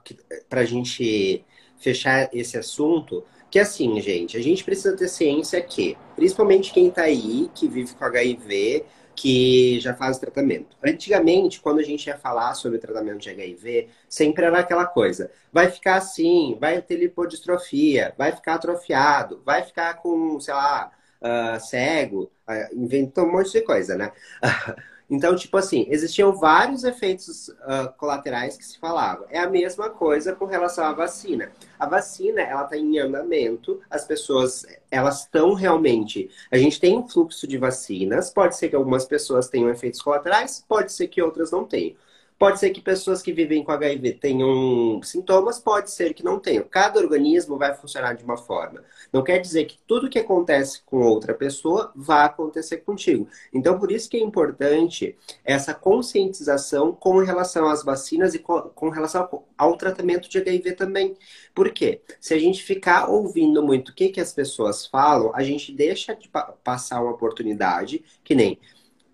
para 0.48 0.62
a 0.62 0.64
gente 0.64 1.44
fechar 1.78 2.28
esse 2.32 2.56
assunto. 2.56 3.24
Que 3.52 3.58
assim, 3.58 4.00
gente, 4.00 4.34
a 4.34 4.42
gente 4.42 4.64
precisa 4.64 4.96
ter 4.96 5.08
ciência 5.08 5.60
que, 5.60 5.94
principalmente 6.16 6.72
quem 6.72 6.88
está 6.88 7.02
aí, 7.02 7.50
que 7.54 7.68
vive 7.68 7.94
com 7.94 8.02
HIV, 8.02 8.82
que 9.14 9.78
já 9.78 9.92
faz 9.92 10.16
tratamento. 10.16 10.74
Antigamente, 10.82 11.60
quando 11.60 11.78
a 11.78 11.82
gente 11.82 12.06
ia 12.06 12.16
falar 12.16 12.54
sobre 12.54 12.78
tratamento 12.78 13.18
de 13.18 13.28
HIV, 13.28 13.90
sempre 14.08 14.46
era 14.46 14.58
aquela 14.58 14.86
coisa: 14.86 15.30
vai 15.52 15.70
ficar 15.70 15.96
assim, 15.96 16.56
vai 16.58 16.80
ter 16.80 16.96
lipodistrofia, 16.96 18.14
vai 18.16 18.32
ficar 18.32 18.54
atrofiado, 18.54 19.42
vai 19.44 19.62
ficar 19.62 19.98
com, 19.98 20.40
sei 20.40 20.54
lá, 20.54 20.90
uh, 21.20 21.60
cego, 21.60 22.32
uh, 22.48 22.74
inventou 22.74 23.26
um 23.26 23.32
monte 23.32 23.52
de 23.52 23.60
coisa, 23.60 23.98
né? 23.98 24.12
Então, 25.10 25.36
tipo 25.36 25.56
assim, 25.56 25.86
existiam 25.90 26.32
vários 26.32 26.84
efeitos 26.84 27.48
uh, 27.48 27.92
colaterais 27.98 28.56
que 28.56 28.64
se 28.64 28.78
falavam. 28.78 29.26
É 29.28 29.38
a 29.38 29.50
mesma 29.50 29.90
coisa 29.90 30.34
com 30.34 30.46
relação 30.46 30.84
à 30.84 30.92
vacina. 30.92 31.52
A 31.78 31.86
vacina, 31.86 32.40
ela 32.40 32.64
está 32.64 32.76
em 32.76 32.98
andamento, 32.98 33.80
as 33.90 34.04
pessoas, 34.04 34.64
elas 34.90 35.20
estão 35.20 35.52
realmente... 35.54 36.30
A 36.50 36.56
gente 36.56 36.80
tem 36.80 36.96
um 36.96 37.06
fluxo 37.06 37.46
de 37.46 37.58
vacinas, 37.58 38.30
pode 38.30 38.56
ser 38.56 38.68
que 38.68 38.76
algumas 38.76 39.04
pessoas 39.04 39.48
tenham 39.48 39.68
efeitos 39.68 40.00
colaterais, 40.00 40.64
pode 40.66 40.92
ser 40.92 41.08
que 41.08 41.20
outras 41.20 41.50
não 41.50 41.64
tenham. 41.64 41.94
Pode 42.42 42.58
ser 42.58 42.70
que 42.70 42.80
pessoas 42.80 43.22
que 43.22 43.32
vivem 43.32 43.62
com 43.62 43.70
HIV 43.70 44.14
tenham 44.14 45.00
sintomas, 45.04 45.60
pode 45.60 45.92
ser 45.92 46.12
que 46.12 46.24
não 46.24 46.40
tenham. 46.40 46.64
Cada 46.64 46.98
organismo 46.98 47.56
vai 47.56 47.72
funcionar 47.72 48.14
de 48.14 48.24
uma 48.24 48.36
forma. 48.36 48.82
Não 49.12 49.22
quer 49.22 49.38
dizer 49.38 49.64
que 49.66 49.78
tudo 49.86 50.10
que 50.10 50.18
acontece 50.18 50.82
com 50.84 50.96
outra 50.96 51.34
pessoa 51.34 51.92
vai 51.94 52.26
acontecer 52.26 52.78
contigo. 52.78 53.28
Então, 53.54 53.78
por 53.78 53.92
isso 53.92 54.10
que 54.10 54.16
é 54.16 54.20
importante 54.20 55.16
essa 55.44 55.72
conscientização 55.72 56.92
com 56.92 57.20
relação 57.20 57.68
às 57.68 57.84
vacinas 57.84 58.34
e 58.34 58.40
com 58.40 58.88
relação 58.88 59.44
ao 59.56 59.76
tratamento 59.76 60.28
de 60.28 60.38
HIV 60.38 60.72
também. 60.72 61.16
Por 61.54 61.70
quê? 61.70 62.02
Se 62.20 62.34
a 62.34 62.38
gente 62.40 62.60
ficar 62.64 63.08
ouvindo 63.08 63.62
muito 63.62 63.90
o 63.90 63.94
que, 63.94 64.08
que 64.08 64.20
as 64.20 64.32
pessoas 64.32 64.84
falam, 64.84 65.30
a 65.32 65.44
gente 65.44 65.72
deixa 65.72 66.12
de 66.16 66.28
passar 66.64 67.02
uma 67.02 67.12
oportunidade, 67.12 68.04
que 68.24 68.34
nem, 68.34 68.58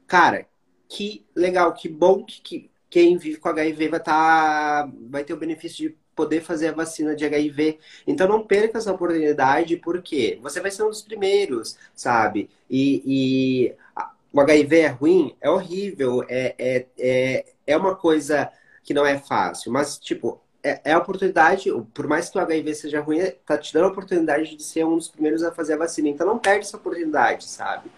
cara, 0.06 0.48
que 0.88 1.26
legal, 1.36 1.74
que 1.74 1.90
bom 1.90 2.24
que, 2.24 2.40
que 2.40 2.70
quem 2.90 3.16
vive 3.16 3.38
com 3.38 3.48
HIV 3.48 3.88
vai, 3.88 4.01
tá, 4.01 4.88
vai 5.11 5.24
ter 5.24 5.33
o 5.33 5.38
benefício 5.38 5.88
de 5.88 5.96
poder 6.14 6.40
fazer 6.40 6.68
a 6.68 6.72
vacina 6.72 7.14
de 7.14 7.24
HIV. 7.24 7.79
Então 8.07 8.27
não 8.27 8.44
perca 8.44 8.79
essa 8.79 8.92
oportunidade, 8.92 9.77
porque 9.77 10.38
você 10.42 10.61
vai 10.61 10.70
ser 10.70 10.83
um 10.83 10.88
dos 10.88 11.03
primeiros, 11.03 11.77
sabe? 11.94 12.51
E, 12.68 13.03
e 13.07 13.74
o 14.33 14.40
HIV 14.40 14.79
é 14.81 14.87
ruim, 14.88 15.37
é 15.40 15.48
horrível, 15.48 16.24
é, 16.29 16.55
é, 16.59 16.87
é, 16.98 17.44
é 17.66 17.77
uma 17.77 17.94
coisa 17.94 18.51
que 18.83 18.92
não 18.92 19.07
é 19.07 19.18
fácil, 19.18 19.70
mas 19.70 19.98
tipo, 19.98 20.40
é, 20.62 20.81
é 20.85 20.92
a 20.92 20.98
oportunidade, 20.98 21.70
por 21.94 22.07
mais 22.07 22.29
que 22.29 22.38
o 22.38 22.40
HIV 22.40 22.74
seja 22.74 23.01
ruim, 23.01 23.20
tá 23.46 23.57
te 23.57 23.72
dando 23.72 23.87
a 23.87 23.88
oportunidade 23.88 24.57
de 24.57 24.62
ser 24.62 24.85
um 24.85 24.96
dos 24.96 25.09
primeiros 25.09 25.42
a 25.42 25.53
fazer 25.53 25.74
a 25.74 25.79
vacina. 25.79 26.09
Então 26.09 26.27
não 26.27 26.38
perde 26.38 26.66
essa 26.66 26.77
oportunidade, 26.77 27.44
sabe? 27.44 27.90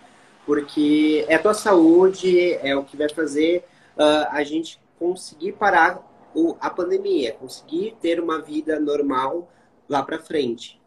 Porque 0.45 1.25
é 1.29 1.37
a 1.37 1.39
tua 1.39 1.55
saúde, 1.55 2.55
é 2.55 2.77
o 2.77 2.85
que 2.85 2.97
vai 2.97 3.09
fazer 3.09 3.65
uh, 3.97 4.29
a 4.31 4.43
gente 4.43 4.81
conseguir 4.99 5.53
parar 5.53 6.07
o, 6.35 6.57
a 6.61 6.71
pandemia, 6.71 7.35
conseguir 7.35 7.97
ter 8.01 8.21
uma 8.21 8.41
vida 8.41 8.79
normal 8.79 9.51
lá 9.89 10.03
para 10.03 10.19
frente. 10.19 10.81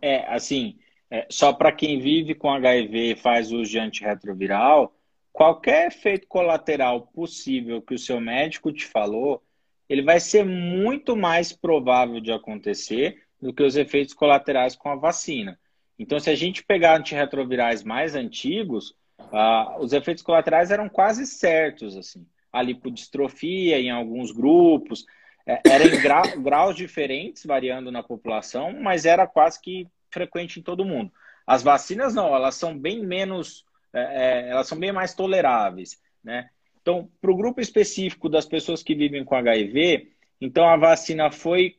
É, 0.00 0.32
assim, 0.32 0.78
é, 1.10 1.26
só 1.28 1.52
para 1.52 1.72
quem 1.72 1.98
vive 1.98 2.34
com 2.34 2.50
HIV 2.50 3.12
e 3.12 3.16
faz 3.16 3.50
uso 3.50 3.70
de 3.70 3.78
antirretroviral, 3.78 4.94
qualquer 5.32 5.88
efeito 5.88 6.26
colateral 6.26 7.08
possível 7.08 7.82
que 7.82 7.94
o 7.94 7.98
seu 7.98 8.20
médico 8.20 8.72
te 8.72 8.86
falou, 8.86 9.42
ele 9.88 10.02
vai 10.02 10.20
ser 10.20 10.44
muito 10.44 11.16
mais 11.16 11.52
provável 11.52 12.20
de 12.20 12.32
acontecer 12.32 13.24
do 13.40 13.52
que 13.52 13.62
os 13.62 13.76
efeitos 13.76 14.14
colaterais 14.14 14.76
com 14.76 14.88
a 14.88 14.94
vacina. 14.94 15.58
Então, 15.98 16.20
se 16.20 16.30
a 16.30 16.34
gente 16.34 16.62
pegar 16.62 16.96
antirretrovirais 16.96 17.82
mais 17.82 18.14
antigos, 18.14 18.94
ah, 19.32 19.76
os 19.78 19.92
efeitos 19.92 20.22
colaterais 20.22 20.70
eram 20.70 20.88
quase 20.88 21.26
certos, 21.26 21.96
assim. 21.96 22.26
A 22.52 22.62
lipodistrofia 22.62 23.78
em 23.78 23.90
alguns 23.90 24.32
grupos, 24.32 25.04
é, 25.46 25.60
era 25.64 25.84
em 25.84 26.00
gra 26.00 26.22
graus 26.36 26.76
diferentes, 26.76 27.44
variando 27.44 27.90
na 27.90 28.02
população, 28.02 28.72
mas 28.80 29.04
era 29.04 29.26
quase 29.26 29.60
que 29.60 29.86
frequente 30.10 30.60
em 30.60 30.62
todo 30.62 30.84
mundo. 30.84 31.12
As 31.46 31.62
vacinas 31.62 32.14
não, 32.14 32.34
elas 32.34 32.54
são 32.54 32.78
bem 32.78 33.04
menos, 33.04 33.64
é, 33.92 34.00
é 34.00 34.50
elas 34.50 34.68
são 34.68 34.78
bem 34.78 34.92
mais 34.92 35.14
toleráveis, 35.14 36.00
né? 36.22 36.48
Então, 36.82 37.10
para 37.20 37.30
o 37.30 37.36
grupo 37.36 37.60
específico 37.60 38.28
das 38.28 38.46
pessoas 38.46 38.82
que 38.82 38.94
vivem 38.94 39.24
com 39.24 39.34
HIV, 39.34 40.12
então 40.40 40.68
a 40.68 40.76
vacina 40.76 41.30
foi, 41.30 41.76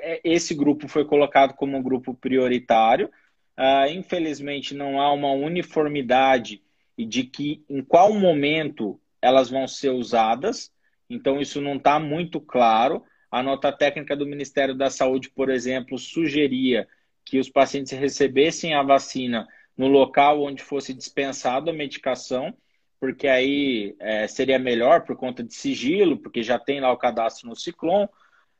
é, 0.00 0.20
esse 0.24 0.54
grupo 0.54 0.88
foi 0.88 1.04
colocado 1.04 1.54
como 1.54 1.76
um 1.76 1.82
grupo 1.82 2.12
prioritário, 2.14 3.10
Uh, 3.58 3.90
infelizmente, 3.90 4.74
não 4.74 5.00
há 5.00 5.12
uma 5.12 5.32
uniformidade 5.32 6.62
de 6.98 7.24
que 7.24 7.64
em 7.68 7.82
qual 7.82 8.12
momento 8.12 9.00
elas 9.20 9.50
vão 9.50 9.66
ser 9.66 9.90
usadas. 9.90 10.70
Então, 11.08 11.40
isso 11.40 11.60
não 11.60 11.76
está 11.76 11.98
muito 11.98 12.40
claro. 12.40 13.02
A 13.30 13.42
nota 13.42 13.72
técnica 13.72 14.14
do 14.16 14.26
Ministério 14.26 14.74
da 14.74 14.90
Saúde, 14.90 15.30
por 15.30 15.50
exemplo, 15.50 15.98
sugeria 15.98 16.86
que 17.24 17.38
os 17.38 17.48
pacientes 17.48 17.92
recebessem 17.92 18.74
a 18.74 18.82
vacina 18.82 19.48
no 19.76 19.88
local 19.88 20.42
onde 20.42 20.62
fosse 20.62 20.94
dispensado 20.94 21.70
a 21.70 21.72
medicação, 21.72 22.54
porque 23.00 23.26
aí 23.26 23.94
é, 23.98 24.26
seria 24.26 24.58
melhor 24.58 25.02
por 25.04 25.16
conta 25.16 25.42
de 25.42 25.54
sigilo, 25.54 26.16
porque 26.16 26.42
já 26.42 26.58
tem 26.58 26.80
lá 26.80 26.90
o 26.92 26.96
cadastro 26.96 27.48
no 27.48 27.56
Ciclone. 27.56 28.08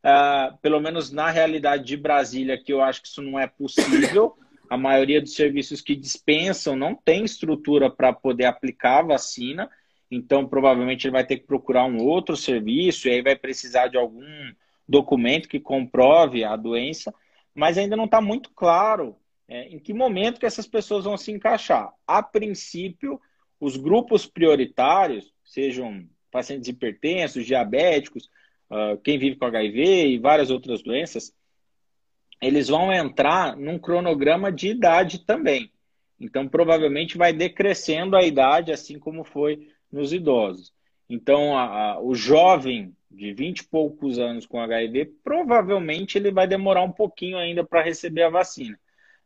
Uh, 0.05 0.57
pelo 0.59 0.81
menos 0.81 1.11
na 1.11 1.31
realidade 1.31 1.85
de 1.85 1.97
Brasília, 1.97 2.57
que 2.63 2.73
eu 2.73 2.81
acho 2.81 3.03
que 3.03 3.09
isso 3.09 3.23
não 3.23 3.39
é 3.39 3.47
possível 3.47 4.37
a 4.69 4.77
maioria 4.77 5.21
dos 5.21 5.35
serviços 5.35 5.81
que 5.81 5.95
dispensam 5.95 6.77
não 6.77 6.95
tem 6.95 7.25
estrutura 7.25 7.91
para 7.91 8.13
poder 8.13 8.45
aplicar 8.45 9.01
a 9.01 9.07
vacina, 9.07 9.71
então 10.11 10.47
provavelmente 10.47 11.07
ele 11.07 11.13
vai 11.13 11.27
ter 11.27 11.39
que 11.39 11.47
procurar 11.47 11.85
um 11.85 12.03
outro 12.03 12.37
serviço 12.37 13.09
e 13.09 13.13
aí 13.13 13.23
vai 13.23 13.37
precisar 13.37 13.89
de 13.89 13.97
algum 13.97 14.25
documento 14.89 15.49
que 15.49 15.59
comprove 15.59 16.45
a 16.45 16.57
doença, 16.57 17.13
mas 17.55 17.77
ainda 17.79 17.97
não 17.97 18.05
está 18.05 18.21
muito 18.21 18.51
claro 18.51 19.17
é, 19.49 19.69
em 19.69 19.79
que 19.79 19.93
momento 19.93 20.41
que 20.41 20.47
essas 20.47 20.67
pessoas 20.67 21.05
vão 21.05 21.17
se 21.17 21.31
encaixar. 21.31 21.93
A 22.07 22.23
princípio, 22.23 23.21
os 23.61 23.77
grupos 23.77 24.27
prioritários, 24.27 25.33
sejam 25.45 26.07
pacientes 26.31 26.69
hipertensos, 26.69 27.47
diabéticos, 27.47 28.29
uh, 28.71 28.99
quem 29.03 29.19
vive 29.19 29.37
com 29.37 29.47
HIV 29.47 30.09
e 30.09 30.19
várias 30.19 30.51
outras 30.51 30.83
doenças, 30.83 31.33
eles 32.41 32.69
vão 32.69 32.93
entrar 32.93 33.57
num 33.57 33.79
cronograma 33.79 34.53
de 34.53 34.69
idade 34.69 35.21
também. 35.21 35.71
Então, 36.19 36.49
provavelmente 36.49 37.19
vai 37.19 37.33
decrescendo 37.33 38.17
a 38.17 38.23
idade, 38.23 38.73
assim 38.73 38.99
como 38.99 39.25
foi 39.25 39.69
nos 39.93 40.13
idosos. 40.13 40.73
Então, 41.09 41.57
a, 41.57 41.93
a, 41.93 42.01
o 42.01 42.15
jovem 42.15 42.95
de 43.11 43.33
20 43.33 43.61
e 43.61 43.69
poucos 43.69 44.19
anos 44.19 44.47
com 44.47 44.61
HIV, 44.61 45.13
provavelmente 45.23 46.19
ele 46.19 46.31
vai 46.31 46.47
demorar 46.47 46.83
um 46.83 46.93
pouquinho 46.93 47.39
ainda 47.39 47.65
para 47.65 47.83
receber 47.83 48.23
a 48.23 48.31
vacina. 48.31 48.79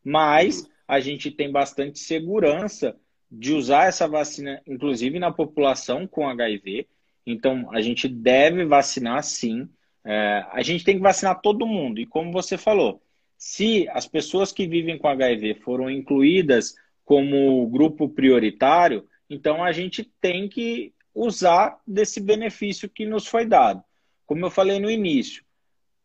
Mas 0.05 0.69
a 0.87 1.01
gente 1.01 1.31
tem 1.31 1.51
bastante 1.51 1.99
segurança 1.99 2.97
de 3.31 3.53
usar 3.53 3.87
essa 3.87 4.09
vacina, 4.09 4.61
inclusive 4.67 5.19
na 5.19 5.31
população 5.31 6.07
com 6.07 6.29
HIV. 6.29 6.87
Então, 7.25 7.69
a 7.73 7.81
gente 7.81 8.09
deve 8.09 8.65
vacinar 8.65 9.23
sim. 9.23 9.69
É, 10.05 10.45
a 10.51 10.63
gente 10.63 10.85
tem 10.85 10.97
que 10.97 11.03
vacinar 11.03 11.41
todo 11.41 11.67
mundo. 11.67 12.01
E 12.01 12.07
como 12.07 12.33
você 12.33 12.57
falou, 12.57 13.03
se 13.37 13.89
as 13.91 14.07
pessoas 14.07 14.53
que 14.53 14.67
vivem 14.67 14.99
com 14.99 15.09
HIV 15.09 15.55
foram 15.57 15.91
incluídas 15.91 16.75
como 17.05 17.67
grupo 17.69 18.09
prioritário, 18.09 19.07
então 19.29 19.65
a 19.65 19.73
gente 19.73 20.05
tem 20.21 20.49
que 20.49 20.93
usar 21.15 21.81
desse 21.87 22.21
benefício 22.21 22.89
que 22.89 23.05
nos 23.05 23.27
foi 23.27 23.45
dado. 23.45 23.83
Como 24.27 24.45
eu 24.45 24.51
falei 24.51 24.79
no 24.79 24.91
início, 24.91 25.45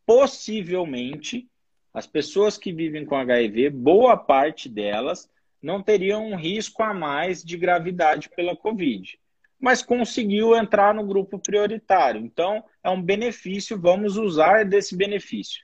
possivelmente 0.05 1.47
as 1.93 2.05
pessoas 2.05 2.57
que 2.57 2.73
vivem 2.73 3.05
com 3.05 3.15
HIV, 3.15 3.69
boa 3.69 4.17
parte 4.17 4.67
delas 4.67 5.29
não 5.61 5.81
teriam 5.81 6.27
um 6.27 6.35
risco 6.35 6.83
a 6.83 6.93
mais 6.93 7.43
de 7.43 7.57
gravidade 7.57 8.29
pela 8.29 8.55
Covid, 8.55 9.19
mas 9.59 9.81
conseguiu 9.81 10.55
entrar 10.55 10.93
no 10.93 11.05
grupo 11.05 11.39
prioritário. 11.39 12.21
Então, 12.21 12.63
é 12.83 12.89
um 12.89 13.01
benefício, 13.01 13.79
vamos 13.79 14.17
usar 14.17 14.65
desse 14.65 14.95
benefício, 14.95 15.63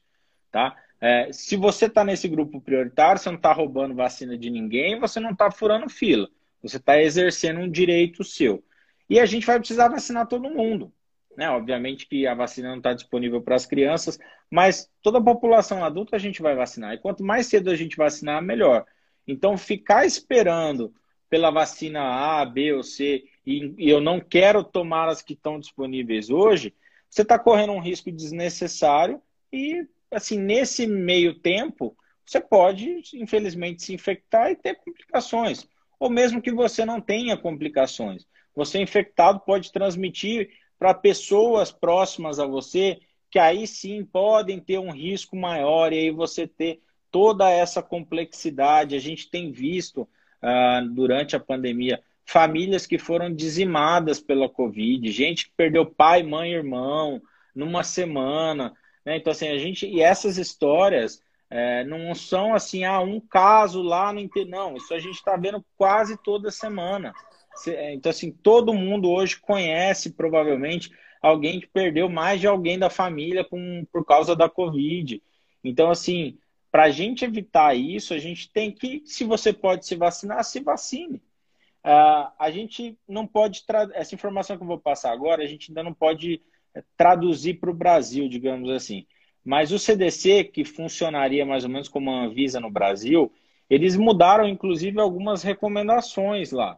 tá? 0.52 0.76
É, 1.00 1.32
se 1.32 1.56
você 1.56 1.86
está 1.88 2.04
nesse 2.04 2.28
grupo 2.28 2.62
prioritário, 2.62 3.20
você 3.20 3.30
não 3.30 3.38
está 3.38 3.52
roubando 3.52 3.96
vacina 3.96 4.38
de 4.38 4.50
ninguém, 4.50 5.00
você 5.00 5.20
não 5.20 5.32
está 5.32 5.50
furando 5.50 5.90
fila, 5.90 6.30
você 6.62 6.78
está 6.78 7.02
exercendo 7.02 7.60
um 7.60 7.70
direito 7.70 8.24
seu. 8.24 8.64
E 9.10 9.20
a 9.20 9.26
gente 9.26 9.46
vai 9.46 9.58
precisar 9.58 9.90
vacinar 9.90 10.28
todo 10.28 10.50
mundo. 10.50 10.94
Né? 11.36 11.50
Obviamente 11.50 12.08
que 12.08 12.28
a 12.28 12.36
vacina 12.36 12.70
não 12.70 12.78
está 12.78 12.94
disponível 12.94 13.42
para 13.42 13.56
as 13.56 13.66
crianças, 13.66 14.20
mas 14.50 14.90
toda 15.02 15.18
a 15.18 15.24
população 15.24 15.84
adulta 15.84 16.16
a 16.16 16.20
gente 16.20 16.42
vai 16.42 16.56
vacinar. 16.56 16.94
E 16.94 17.00
quanto 17.00 17.24
mais 17.24 17.48
cedo 17.48 17.70
a 17.72 17.76
gente 17.76 17.98
vacinar, 17.98 18.42
melhor. 18.42 18.86
Então, 19.28 19.58
ficar 19.58 20.06
esperando 20.06 20.94
pela 21.30 21.50
vacina 21.50 22.02
A, 22.02 22.46
B 22.46 22.74
ou 22.74 22.84
C, 22.84 23.24
e, 23.46 23.74
e 23.78 23.90
eu 23.90 24.00
não 24.00 24.20
quero 24.20 24.64
tomar 24.64 25.10
as 25.10 25.22
que 25.22 25.34
estão 25.34 25.60
disponíveis 25.60 26.30
hoje, 26.30 26.74
você 27.10 27.24
está 27.24 27.38
correndo 27.38 27.74
um 27.74 27.82
risco 27.82 28.12
desnecessário 28.12 29.22
e, 29.52 29.86
assim, 30.10 30.40
nesse 30.40 30.88
meio 30.88 31.40
tempo, 31.40 31.96
você 32.26 32.40
pode, 32.40 33.02
infelizmente, 33.16 33.84
se 33.84 33.94
infectar 33.94 34.52
e 34.52 34.56
ter 34.56 34.76
complicações. 34.76 35.68
Ou 36.00 36.10
mesmo 36.10 36.42
que 36.42 36.52
você 36.52 36.86
não 36.86 37.02
tenha 37.02 37.36
complicações. 37.36 38.26
Você 38.56 38.80
infectado 38.80 39.42
pode 39.42 39.72
transmitir 39.72 40.50
para 40.80 40.94
pessoas 40.94 41.72
próximas 41.72 42.40
a 42.40 42.46
você, 42.46 43.00
que 43.30 43.38
aí 43.38 43.68
sim 43.68 44.06
podem 44.06 44.60
ter 44.60 44.80
um 44.80 44.92
risco 44.92 45.36
maior, 45.36 45.92
e 45.92 46.00
aí 46.00 46.12
você 46.12 46.48
ter 46.48 46.82
toda 47.12 47.50
essa 47.50 47.84
complexidade. 47.84 48.96
A 48.96 49.00
gente 49.00 49.30
tem 49.30 49.52
visto 49.52 50.02
uh, 50.02 50.90
durante 50.90 51.36
a 51.36 51.40
pandemia 51.40 52.02
famílias 52.32 52.88
que 52.88 52.98
foram 52.98 53.34
dizimadas 53.34 54.20
pela 54.20 54.48
Covid, 54.48 55.12
gente 55.12 55.46
que 55.48 55.54
perdeu 55.56 55.86
pai, 55.86 56.24
mãe, 56.24 56.54
irmão 56.54 57.22
numa 57.54 57.84
semana. 57.84 58.74
Né? 59.06 59.18
Então, 59.18 59.32
assim, 59.32 59.50
a 59.50 59.58
gente. 59.58 59.86
E 59.86 60.02
essas 60.02 60.38
histórias 60.38 61.22
é, 61.50 61.84
não 61.84 62.16
são 62.16 62.54
assim, 62.54 62.86
ah, 62.86 63.02
um 63.02 63.20
caso 63.20 63.82
lá 63.82 64.14
no 64.14 64.20
interior. 64.20 64.50
Não, 64.50 64.78
isso 64.78 64.94
a 64.94 65.00
gente 65.00 65.16
está 65.16 65.36
vendo 65.36 65.64
quase 65.78 66.18
toda 66.24 66.50
semana. 66.50 67.14
É, 67.68 67.94
então, 67.94 68.10
assim, 68.10 68.32
todo 68.32 68.74
mundo 68.74 69.10
hoje 69.10 69.38
conhece, 69.40 70.14
provavelmente, 70.14 70.90
alguém 71.22 71.60
que 71.60 71.68
perdeu 71.68 72.08
mais 72.08 72.40
de 72.40 72.48
alguém 72.48 72.80
da 72.80 72.90
família 72.90 73.44
com, 73.44 73.86
por 73.92 74.06
causa 74.06 74.36
da 74.36 74.50
Covid. 74.50 75.22
Então, 75.62 75.92
assim, 75.92 76.38
para 76.72 76.84
a 76.84 76.90
gente 76.90 77.26
evitar 77.26 77.76
isso, 77.76 78.14
a 78.14 78.18
gente 78.18 78.50
tem 78.50 78.72
que, 78.72 79.04
se 79.06 79.26
você 79.26 79.52
pode 79.52 79.86
se 79.86 79.96
vacinar, 79.96 80.46
se 80.46 80.62
vacine. 80.62 81.22
Uh, 81.84 82.30
a 82.38 82.52
gente 82.52 82.98
não 83.08 83.26
pode, 83.26 83.64
essa 83.94 84.14
informação 84.14 84.56
que 84.56 84.64
eu 84.64 84.68
vou 84.68 84.80
passar 84.80 85.12
agora, 85.12 85.44
a 85.44 85.48
gente 85.48 85.72
ainda 85.72 85.82
não 85.82 85.94
pode 85.94 86.42
é, 86.76 86.84
traduzir 86.96 87.56
para 87.56 87.72
o 87.72 87.76
Brasil, 87.76 88.30
digamos 88.30 88.70
assim. 88.70 89.06
Mas 89.44 89.72
o 89.72 89.80
CDC, 89.80 90.44
que 90.46 90.64
funcionaria 90.64 91.46
mais 91.46 91.64
ou 91.64 91.70
menos 91.70 91.90
como 91.90 92.12
a 92.12 92.26
Anvisa 92.26 92.60
no 92.60 92.70
Brasil, 92.70 93.32
eles 93.70 93.96
mudaram, 93.96 94.48
inclusive, 94.48 95.00
algumas 95.00 95.42
recomendações 95.42 96.52
lá. 96.52 96.78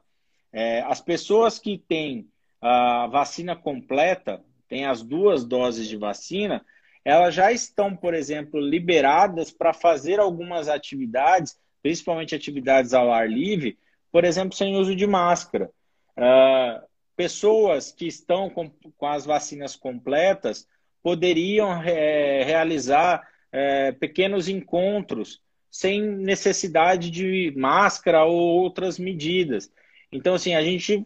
É, 0.51 0.81
as 0.81 1.01
pessoas 1.01 1.59
que 1.59 1.77
têm 1.77 2.29
a 2.61 3.07
vacina 3.07 3.55
completa, 3.55 4.41
têm 4.69 4.85
as 4.85 5.01
duas 5.01 5.43
doses 5.43 5.87
de 5.87 5.97
vacina, 5.97 6.65
elas 7.03 7.35
já 7.35 7.51
estão, 7.51 7.95
por 7.95 8.13
exemplo, 8.13 8.59
liberadas 8.59 9.51
para 9.51 9.73
fazer 9.73 10.19
algumas 10.19 10.69
atividades, 10.69 11.59
principalmente 11.81 12.33
atividades 12.33 12.93
ao 12.93 13.11
ar 13.11 13.29
livre, 13.29 13.77
por 14.13 14.23
exemplo, 14.23 14.55
sem 14.55 14.75
uso 14.75 14.95
de 14.95 15.07
máscara. 15.07 15.71
Uh, 16.15 16.85
pessoas 17.15 17.91
que 17.91 18.05
estão 18.05 18.47
com, 18.47 18.69
com, 18.95 19.07
as 19.07 19.25
vacinas 19.25 19.75
completas 19.75 20.67
poderiam 21.01 21.81
é, 21.81 22.43
realizar 22.43 23.27
é, 23.51 23.91
pequenos 23.91 24.47
encontros 24.47 25.41
sem 25.69 25.99
necessidade 25.99 27.09
de 27.09 27.51
máscara 27.57 28.23
ou 28.23 28.39
outras 28.39 28.99
medidas. 28.99 29.71
Então, 30.11 30.35
assim, 30.35 30.53
a 30.53 30.61
gente. 30.61 31.05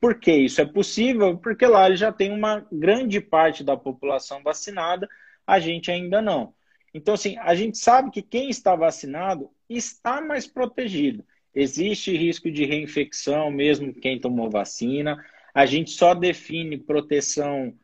Por 0.00 0.18
que 0.18 0.32
isso 0.32 0.60
é 0.60 0.64
possível? 0.64 1.36
Porque 1.36 1.66
lá 1.66 1.94
já 1.94 2.10
tem 2.10 2.32
uma 2.32 2.66
grande 2.72 3.20
parte 3.20 3.62
da 3.62 3.76
população 3.76 4.42
vacinada, 4.42 5.06
a 5.46 5.58
gente 5.58 5.90
ainda 5.90 6.22
não. 6.22 6.54
Então, 6.94 7.14
assim, 7.14 7.36
a 7.38 7.54
gente 7.54 7.76
sabe 7.76 8.10
que 8.10 8.22
quem 8.22 8.48
está 8.48 8.74
vacinado 8.74 9.50
está 9.68 10.20
mais 10.20 10.46
protegido. 10.46 11.24
Existe 11.60 12.16
risco 12.16 12.48
de 12.52 12.64
reinfecção, 12.64 13.50
mesmo 13.50 13.92
quem 13.92 14.16
tomou 14.16 14.48
vacina. 14.48 15.18
A 15.52 15.66
gente 15.66 15.90
só 15.90 16.14
define 16.14 16.78
proteção 16.78 17.74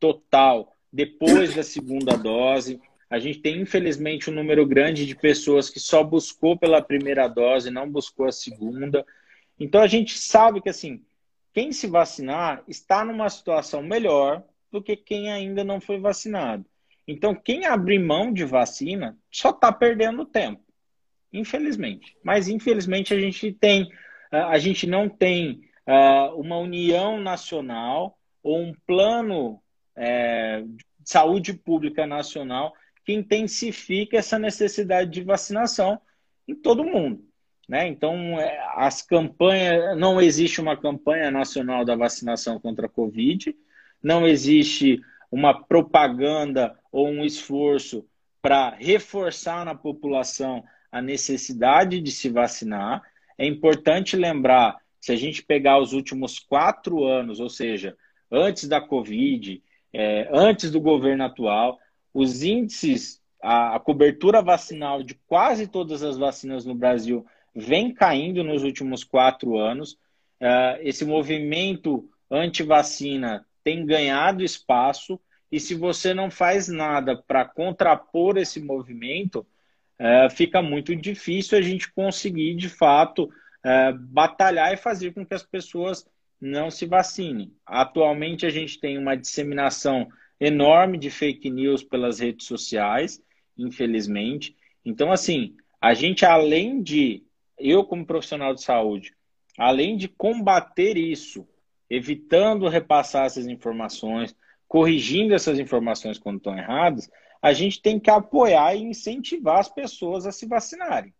total 0.00 0.76
depois 0.92 1.54
da 1.54 1.62
segunda 1.62 2.16
dose. 2.16 2.80
A 3.08 3.20
gente 3.20 3.38
tem, 3.38 3.60
infelizmente, 3.60 4.28
um 4.28 4.34
número 4.34 4.66
grande 4.66 5.06
de 5.06 5.14
pessoas 5.14 5.70
que 5.70 5.78
só 5.78 6.02
buscou 6.02 6.58
pela 6.58 6.82
primeira 6.82 7.28
dose, 7.28 7.70
não 7.70 7.88
buscou 7.88 8.26
a 8.26 8.32
segunda. 8.32 9.06
Então 9.60 9.80
a 9.80 9.86
gente 9.86 10.18
sabe 10.18 10.60
que 10.60 10.68
assim, 10.68 11.04
quem 11.54 11.70
se 11.70 11.86
vacinar 11.86 12.64
está 12.66 13.04
numa 13.04 13.30
situação 13.30 13.80
melhor 13.80 14.42
do 14.72 14.82
que 14.82 14.96
quem 14.96 15.30
ainda 15.30 15.62
não 15.62 15.80
foi 15.80 16.00
vacinado. 16.00 16.66
Então 17.06 17.32
quem 17.32 17.64
abrir 17.64 18.00
mão 18.00 18.32
de 18.32 18.44
vacina 18.44 19.16
só 19.30 19.50
está 19.50 19.72
perdendo 19.72 20.24
tempo, 20.24 20.62
infelizmente. 21.32 22.16
Mas 22.22 22.48
infelizmente 22.48 23.14
a 23.14 23.18
gente 23.20 23.52
tem, 23.52 23.88
a 24.30 24.58
gente 24.58 24.86
não 24.86 25.08
tem 25.08 25.62
uma 26.36 26.58
união 26.58 27.20
nacional 27.20 28.16
ou 28.42 28.58
um 28.60 28.74
plano 28.86 29.60
é, 29.96 30.62
de 30.62 30.84
saúde 31.04 31.52
pública 31.52 32.06
nacional 32.06 32.72
que 33.04 33.12
intensifique 33.12 34.16
essa 34.16 34.38
necessidade 34.38 35.10
de 35.10 35.22
vacinação 35.22 36.00
em 36.46 36.54
todo 36.54 36.84
mundo. 36.84 37.24
Né? 37.68 37.86
Então, 37.86 38.40
é, 38.40 38.58
as 38.74 39.02
campanhas, 39.02 39.96
não 39.96 40.20
existe 40.20 40.60
uma 40.60 40.76
campanha 40.76 41.30
nacional 41.30 41.84
da 41.84 41.94
vacinação 41.94 42.58
contra 42.58 42.86
a 42.86 42.90
Covid, 42.90 43.54
não 44.02 44.26
existe 44.26 45.00
uma 45.30 45.54
propaganda 45.54 46.76
ou 46.90 47.08
um 47.08 47.24
esforço 47.24 48.04
para 48.42 48.70
reforçar 48.70 49.64
na 49.64 49.74
população 49.74 50.64
a 50.90 51.00
necessidade 51.00 52.00
de 52.00 52.10
se 52.10 52.28
vacinar. 52.28 53.02
É 53.38 53.46
importante 53.46 54.16
lembrar, 54.16 54.76
se 55.00 55.12
a 55.12 55.16
gente 55.16 55.42
pegar 55.42 55.78
os 55.78 55.92
últimos 55.92 56.38
quatro 56.38 57.04
anos, 57.04 57.40
ou 57.40 57.48
seja, 57.48 57.96
antes 58.30 58.68
da 58.68 58.80
Covid, 58.80 59.62
é, 59.92 60.28
antes 60.32 60.70
do 60.70 60.80
governo 60.80 61.24
atual, 61.24 61.78
os 62.12 62.42
índices, 62.42 63.20
a, 63.42 63.76
a 63.76 63.80
cobertura 63.80 64.42
vacinal 64.42 65.02
de 65.02 65.14
quase 65.26 65.66
todas 65.66 66.02
as 66.02 66.16
vacinas 66.16 66.64
no 66.64 66.74
Brasil 66.74 67.26
vem 67.54 67.92
caindo 67.92 68.44
nos 68.44 68.62
últimos 68.62 69.02
quatro 69.04 69.58
anos. 69.58 69.92
Uh, 70.40 70.78
esse 70.80 71.04
movimento 71.04 72.08
anti-vacina 72.30 73.44
tem 73.62 73.84
ganhado 73.84 74.42
espaço, 74.42 75.20
e 75.50 75.58
se 75.58 75.74
você 75.74 76.14
não 76.14 76.30
faz 76.30 76.68
nada 76.68 77.16
para 77.16 77.44
contrapor 77.44 78.38
esse 78.38 78.60
movimento, 78.60 79.44
uh, 80.00 80.30
fica 80.30 80.62
muito 80.62 80.96
difícil 80.96 81.58
a 81.58 81.60
gente 81.60 81.92
conseguir, 81.92 82.54
de 82.56 82.68
fato, 82.68 83.24
uh, 83.24 83.98
batalhar 83.98 84.72
e 84.72 84.78
fazer 84.78 85.12
com 85.12 85.24
que 85.24 85.34
as 85.34 85.42
pessoas 85.42 86.06
não 86.40 86.70
se 86.70 86.86
vacinem. 86.86 87.52
Atualmente, 87.66 88.46
a 88.46 88.50
gente 88.50 88.80
tem 88.80 88.96
uma 88.96 89.14
disseminação 89.14 90.08
enorme 90.40 90.96
de 90.96 91.10
fake 91.10 91.50
news 91.50 91.84
pelas 91.84 92.18
redes 92.18 92.46
sociais, 92.46 93.22
infelizmente. 93.58 94.56
Então, 94.84 95.12
assim, 95.12 95.54
a 95.78 95.92
gente, 95.92 96.24
além 96.24 96.82
de 96.82 97.22
eu, 97.58 97.84
como 97.84 98.06
profissional 98.06 98.54
de 98.54 98.62
saúde, 98.62 99.14
além 99.58 99.98
de 99.98 100.08
combater 100.08 100.96
isso, 100.96 101.46
evitando 101.90 102.68
repassar 102.68 103.26
essas 103.26 103.46
informações, 103.46 104.34
corrigindo 104.66 105.34
essas 105.34 105.58
informações 105.58 106.18
quando 106.18 106.38
estão 106.38 106.56
erradas, 106.56 107.10
a 107.42 107.52
gente 107.52 107.80
tem 107.80 107.98
que 107.98 108.10
apoiar 108.10 108.74
e 108.74 108.82
incentivar 108.82 109.58
as 109.58 109.68
pessoas 109.68 110.26
a 110.26 110.32
se 110.32 110.46
vacinarem. 110.46 111.14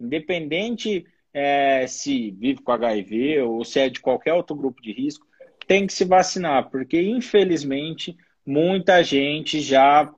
Independente 0.00 1.06
é, 1.32 1.86
se 1.86 2.30
vive 2.30 2.62
com 2.62 2.72
HIV 2.72 3.42
ou 3.42 3.64
se 3.64 3.80
é 3.80 3.88
de 3.88 4.00
qualquer 4.00 4.34
outro 4.34 4.56
grupo 4.56 4.80
de 4.80 4.92
risco, 4.92 5.26
tem 5.66 5.86
que 5.86 5.92
se 5.92 6.04
vacinar, 6.04 6.70
porque 6.70 7.00
infelizmente 7.00 8.16
muita 8.44 9.02
gente 9.02 9.60
já 9.60 10.12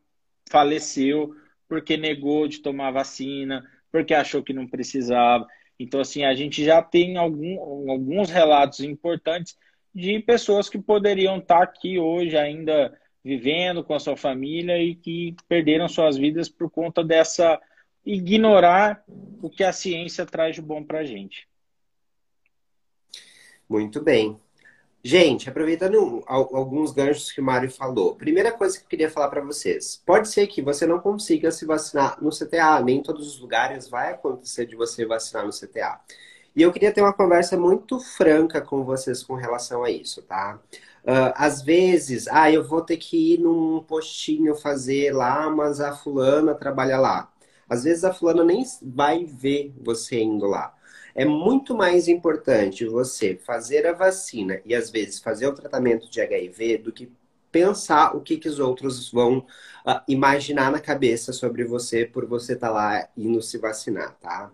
faleceu 0.49 1.35
porque 1.69 1.97
negou 1.97 2.47
de 2.47 2.61
tomar 2.61 2.91
vacina, 2.91 3.65
porque 3.91 4.15
achou 4.15 4.43
que 4.43 4.53
não 4.53 4.67
precisava. 4.67 5.47
Então, 5.79 6.01
assim, 6.01 6.25
a 6.25 6.35
gente 6.35 6.65
já 6.65 6.83
tem 6.83 7.17
algum, 7.17 7.91
alguns 7.91 8.31
relatos 8.31 8.81
importantes 8.81 9.57
de 9.95 10.21
pessoas 10.21 10.69
que 10.69 10.79
poderiam 10.79 11.39
estar 11.39 11.63
aqui 11.63 11.99
hoje 11.99 12.37
ainda 12.37 12.97
vivendo 13.25 13.83
com 13.83 13.95
a 13.95 13.99
sua 13.99 14.17
família 14.17 14.77
e 14.79 14.95
que 14.95 15.35
perderam 15.49 15.89
suas 15.89 16.17
vidas 16.17 16.49
por 16.49 16.71
conta 16.71 17.03
dessa 17.03 17.61
ignorar 18.05 19.03
o 19.41 19.49
que 19.49 19.65
a 19.65 19.73
ciência 19.73 20.27
traz 20.27 20.55
de 20.55 20.61
bom 20.61 20.85
para 20.85 20.99
a 20.99 21.05
gente. 21.05 21.49
Muito 23.69 24.03
bem. 24.03 24.39
Gente, 25.03 25.51
aproveitando 25.51 26.23
alguns 26.27 26.91
ganchos 26.91 27.31
que 27.31 27.41
o 27.41 27.45
Mário 27.45 27.71
falou, 27.71 28.17
primeira 28.17 28.51
coisa 28.51 28.79
que 28.79 28.85
eu 28.85 28.89
queria 28.89 29.11
falar 29.11 29.29
para 29.29 29.43
vocês: 29.43 30.03
pode 30.05 30.29
ser 30.29 30.47
que 30.47 30.63
você 30.63 30.87
não 30.87 30.99
consiga 30.99 31.51
se 31.51 31.67
vacinar 31.67 32.23
no 32.23 32.31
CTA, 32.31 32.81
nem 32.81 32.99
em 32.99 33.03
todos 33.03 33.27
os 33.27 33.39
lugares 33.39 33.89
vai 33.89 34.13
acontecer 34.13 34.65
de 34.65 34.75
você 34.75 35.05
vacinar 35.05 35.45
no 35.45 35.53
CTA. 35.53 36.01
E 36.57 36.63
eu 36.63 36.73
queria 36.73 36.93
ter 36.93 37.01
uma 37.01 37.13
conversa 37.13 37.57
muito 37.57 37.99
franca 37.99 38.61
com 38.61 38.85
vocês 38.85 39.23
com 39.23 39.35
relação 39.35 39.83
a 39.83 39.91
isso, 39.91 40.23
tá? 40.23 40.61
Uh, 41.03 41.35
às 41.35 41.63
vezes, 41.63 42.29
ah, 42.29 42.51
eu 42.51 42.65
vou 42.65 42.81
ter 42.81 42.97
que 42.97 43.35
ir 43.35 43.39
num 43.41 43.83
postinho 43.83 44.55
fazer 44.55 45.13
lá, 45.13 45.51
mas 45.51 45.81
a 45.81 45.95
fulana 45.95 46.55
trabalha 46.55 46.99
lá. 46.99 47.31
Às 47.69 47.85
vezes 47.85 48.05
a 48.05 48.13
fulana 48.15 48.45
nem 48.45 48.65
vai 48.83 49.25
ver 49.25 49.75
você 49.81 50.21
indo 50.23 50.47
lá. 50.47 50.75
É 51.15 51.25
muito 51.25 51.77
mais 51.77 52.09
importante 52.09 52.87
você 52.87 53.37
fazer 53.37 53.87
a 53.87 53.93
vacina 53.93 54.61
e 54.65 54.75
às 54.75 54.91
vezes 54.91 55.21
fazer 55.21 55.47
o 55.47 55.55
tratamento 55.55 56.11
de 56.11 56.21
HIV 56.21 56.79
do 56.79 56.93
que 56.93 57.11
pensar 57.53 58.17
o 58.17 58.21
que, 58.21 58.37
que 58.37 58.49
os 58.49 58.59
outros 58.59 59.11
vão 59.13 59.39
uh, 59.39 60.01
imaginar 60.09 60.73
na 60.73 60.81
cabeça 60.81 61.33
sobre 61.33 61.65
você 61.65 62.05
por 62.05 62.27
você 62.27 62.55
estar 62.55 62.69
tá 62.69 62.73
lá 62.73 63.09
indo 63.17 63.41
se 63.43 63.59
vacinar, 63.59 64.17
tá? 64.21 64.51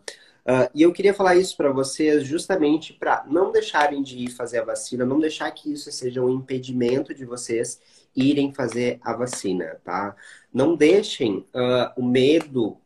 Uh, 0.50 0.68
e 0.74 0.82
eu 0.82 0.92
queria 0.92 1.14
falar 1.14 1.36
isso 1.36 1.56
para 1.56 1.70
vocês 1.70 2.24
justamente 2.24 2.92
para 2.92 3.24
não 3.28 3.52
deixarem 3.52 4.02
de 4.02 4.18
ir 4.18 4.30
fazer 4.30 4.58
a 4.58 4.64
vacina, 4.64 5.04
não 5.04 5.20
deixar 5.20 5.48
que 5.52 5.72
isso 5.72 5.92
seja 5.92 6.20
um 6.20 6.28
impedimento 6.28 7.14
de 7.14 7.24
vocês 7.24 7.80
irem 8.16 8.52
fazer 8.52 8.98
a 9.00 9.12
vacina, 9.12 9.80
tá? 9.84 10.16
Não 10.52 10.74
deixem 10.74 11.46
uh, 11.54 11.92
o 11.96 12.04
medo 12.04 12.76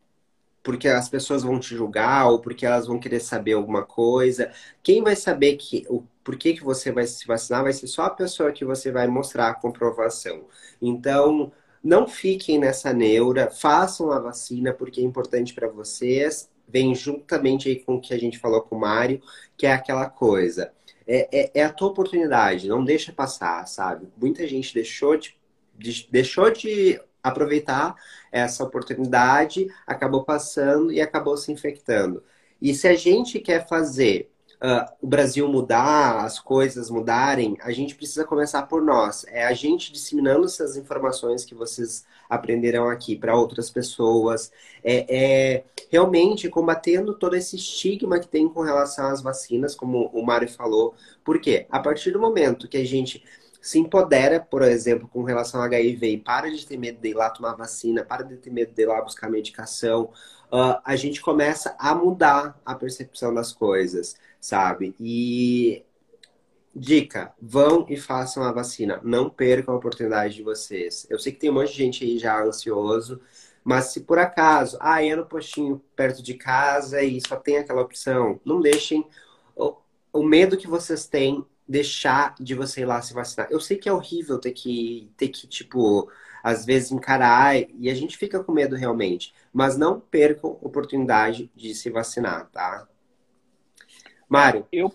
porque 0.61 0.87
as 0.87 1.09
pessoas 1.09 1.41
vão 1.41 1.59
te 1.59 1.75
julgar 1.75 2.29
ou 2.29 2.39
porque 2.39 2.67
elas 2.67 2.85
vão 2.85 2.99
querer 2.99 3.19
saber 3.19 3.53
alguma 3.53 3.83
coisa. 3.83 4.51
Quem 4.83 5.01
vai 5.01 5.15
saber 5.15 5.55
que 5.55 5.87
o 5.89 6.03
por 6.23 6.37
que, 6.37 6.53
que 6.53 6.63
você 6.63 6.91
vai 6.91 7.07
se 7.07 7.25
vacinar 7.25 7.63
vai 7.63 7.73
ser 7.73 7.87
só 7.87 8.03
a 8.03 8.09
pessoa 8.09 8.51
que 8.51 8.65
você 8.65 8.91
vai 8.91 9.07
mostrar 9.07 9.49
a 9.49 9.53
comprovação. 9.53 10.45
Então, 10.81 11.51
não 11.83 12.07
fiquem 12.07 12.57
nessa 12.57 12.91
neura, 12.91 13.51
façam 13.51 14.11
a 14.11 14.19
vacina 14.19 14.73
porque 14.73 14.99
é 14.99 15.03
importante 15.03 15.53
para 15.53 15.67
vocês. 15.67 16.49
Vem 16.67 16.93
juntamente 16.95 17.69
aí 17.69 17.79
com 17.79 17.95
o 17.95 18.01
que 18.01 18.13
a 18.13 18.17
gente 18.17 18.39
falou 18.39 18.61
com 18.61 18.75
o 18.75 18.79
Mário, 18.79 19.21
que 19.57 19.65
é 19.65 19.73
aquela 19.73 20.09
coisa. 20.09 20.71
É, 21.07 21.27
é, 21.31 21.51
é 21.61 21.63
a 21.63 21.71
tua 21.71 21.89
oportunidade, 21.89 22.67
não 22.67 22.83
deixa 22.83 23.13
passar, 23.13 23.67
sabe? 23.67 24.07
Muita 24.17 24.47
gente 24.47 24.73
deixou 24.73 25.17
de, 25.17 25.37
de 25.77 26.07
deixou 26.11 26.49
de 26.51 26.99
aproveitar 27.21 27.95
essa 28.31 28.63
oportunidade, 28.63 29.67
acabou 29.85 30.23
passando 30.23 30.91
e 30.91 31.01
acabou 31.01 31.37
se 31.37 31.51
infectando. 31.51 32.23
E 32.61 32.73
se 32.73 32.87
a 32.87 32.95
gente 32.95 33.39
quer 33.39 33.67
fazer 33.67 34.31
uh, 34.65 34.91
o 35.01 35.07
Brasil 35.07 35.47
mudar, 35.47 36.25
as 36.25 36.39
coisas 36.39 36.89
mudarem, 36.89 37.55
a 37.61 37.71
gente 37.71 37.95
precisa 37.95 38.25
começar 38.25 38.63
por 38.63 38.81
nós. 38.81 39.25
É 39.29 39.45
a 39.45 39.53
gente 39.53 39.93
disseminando 39.93 40.45
essas 40.45 40.75
informações 40.75 41.45
que 41.45 41.53
vocês 41.53 42.05
aprenderão 42.27 42.89
aqui 42.89 43.15
para 43.15 43.35
outras 43.35 43.69
pessoas. 43.69 44.51
É, 44.83 45.05
é, 45.07 45.63
realmente 45.89 46.49
combatendo 46.49 47.13
todo 47.13 47.35
esse 47.35 47.55
estigma 47.55 48.19
que 48.19 48.27
tem 48.27 48.49
com 48.49 48.61
relação 48.61 49.07
às 49.07 49.21
vacinas, 49.21 49.75
como 49.75 50.07
o 50.07 50.25
Mário 50.25 50.49
falou. 50.49 50.95
Por 51.23 51.39
quê? 51.39 51.67
A 51.69 51.79
partir 51.79 52.11
do 52.11 52.19
momento 52.19 52.67
que 52.67 52.77
a 52.77 52.85
gente 52.85 53.23
se 53.61 53.79
empodera, 53.79 54.39
por 54.39 54.61
exemplo, 54.61 55.07
com 55.07 55.23
relação 55.23 55.59
ao 55.59 55.65
HIV 55.65 56.07
e 56.07 56.17
para 56.19 56.51
de 56.51 56.67
ter 56.67 56.77
medo 56.77 56.99
de 57.01 57.09
ir 57.09 57.13
lá 57.15 57.31
tomar 57.31 57.55
vacina, 57.55 58.03
para 58.03 58.23
de 58.23 58.37
ter 58.37 58.51
medo 58.51 58.71
de 58.71 58.83
ir 58.83 58.85
lá 58.85 59.01
buscar 59.01 59.27
medicação, 59.27 60.11
uh, 60.55 60.81
a 60.83 60.95
gente 60.95 61.21
começa 61.21 61.75
a 61.77 61.93
mudar 61.93 62.59
a 62.65 62.73
percepção 62.73 63.33
das 63.33 63.51
coisas, 63.51 64.15
sabe? 64.39 64.95
E 64.99 65.83
dica, 66.73 67.33
vão 67.41 67.85
e 67.89 67.97
façam 67.97 68.43
a 68.43 68.51
vacina. 68.51 68.99
Não 69.03 69.29
percam 69.29 69.73
a 69.73 69.77
oportunidade 69.77 70.35
de 70.35 70.43
vocês. 70.43 71.05
Eu 71.09 71.19
sei 71.19 71.31
que 71.31 71.39
tem 71.39 71.49
um 71.49 71.53
monte 71.53 71.71
de 71.71 71.77
gente 71.77 72.03
aí 72.03 72.17
já 72.17 72.41
ansioso, 72.41 73.21
mas 73.63 73.85
se 73.85 74.01
por 74.01 74.17
acaso, 74.17 74.77
ah, 74.79 75.03
é 75.03 75.15
no 75.15 75.25
postinho 75.25 75.81
perto 75.95 76.21
de 76.21 76.35
casa 76.35 77.01
e 77.01 77.19
só 77.27 77.35
tem 77.35 77.57
aquela 77.57 77.81
opção, 77.81 78.39
não 78.45 78.61
deixem 78.61 79.05
o, 79.55 79.75
o 80.13 80.23
medo 80.23 80.57
que 80.57 80.67
vocês 80.67 81.07
têm 81.07 81.45
deixar 81.67 82.35
de 82.39 82.53
você 82.53 82.81
ir 82.81 82.85
lá 82.85 83.01
se 83.01 83.13
vacinar. 83.13 83.47
Eu 83.49 83.59
sei 83.59 83.77
que 83.77 83.89
é 83.89 83.93
horrível 83.93 84.37
ter 84.37 84.51
que, 84.51 85.11
ter 85.17 85.29
que 85.29 85.47
tipo, 85.47 86.09
às 86.43 86.65
vezes 86.65 86.91
encarar 86.91 87.55
e 87.57 87.89
a 87.89 87.95
gente 87.95 88.17
fica 88.17 88.43
com 88.43 88.51
medo 88.51 88.75
realmente. 88.75 89.33
Mas 89.55 89.77
não 89.77 90.01
percam 90.01 90.59
oportunidade 90.61 91.49
de 91.55 91.73
se 91.73 91.89
vacinar, 91.89 92.49
tá? 92.51 92.85
Mário. 94.27 94.67
Eu, 94.69 94.91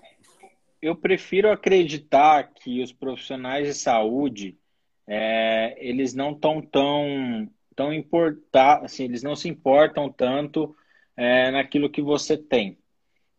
eu 0.82 0.94
prefiro 0.94 1.50
acreditar 1.50 2.44
que 2.52 2.82
os 2.82 2.92
profissionais 2.92 3.66
de 3.66 3.72
saúde 3.72 4.58
é, 5.06 5.78
eles 5.78 6.12
não 6.12 6.32
estão 6.32 6.61
tão, 6.61 7.50
tão 7.74 7.90
importar, 7.90 8.84
assim, 8.84 9.04
eles 9.04 9.22
não 9.22 9.34
se 9.34 9.48
importam 9.48 10.12
tanto 10.12 10.76
é, 11.16 11.50
naquilo 11.50 11.88
que 11.88 12.02
você 12.02 12.36
tem. 12.36 12.78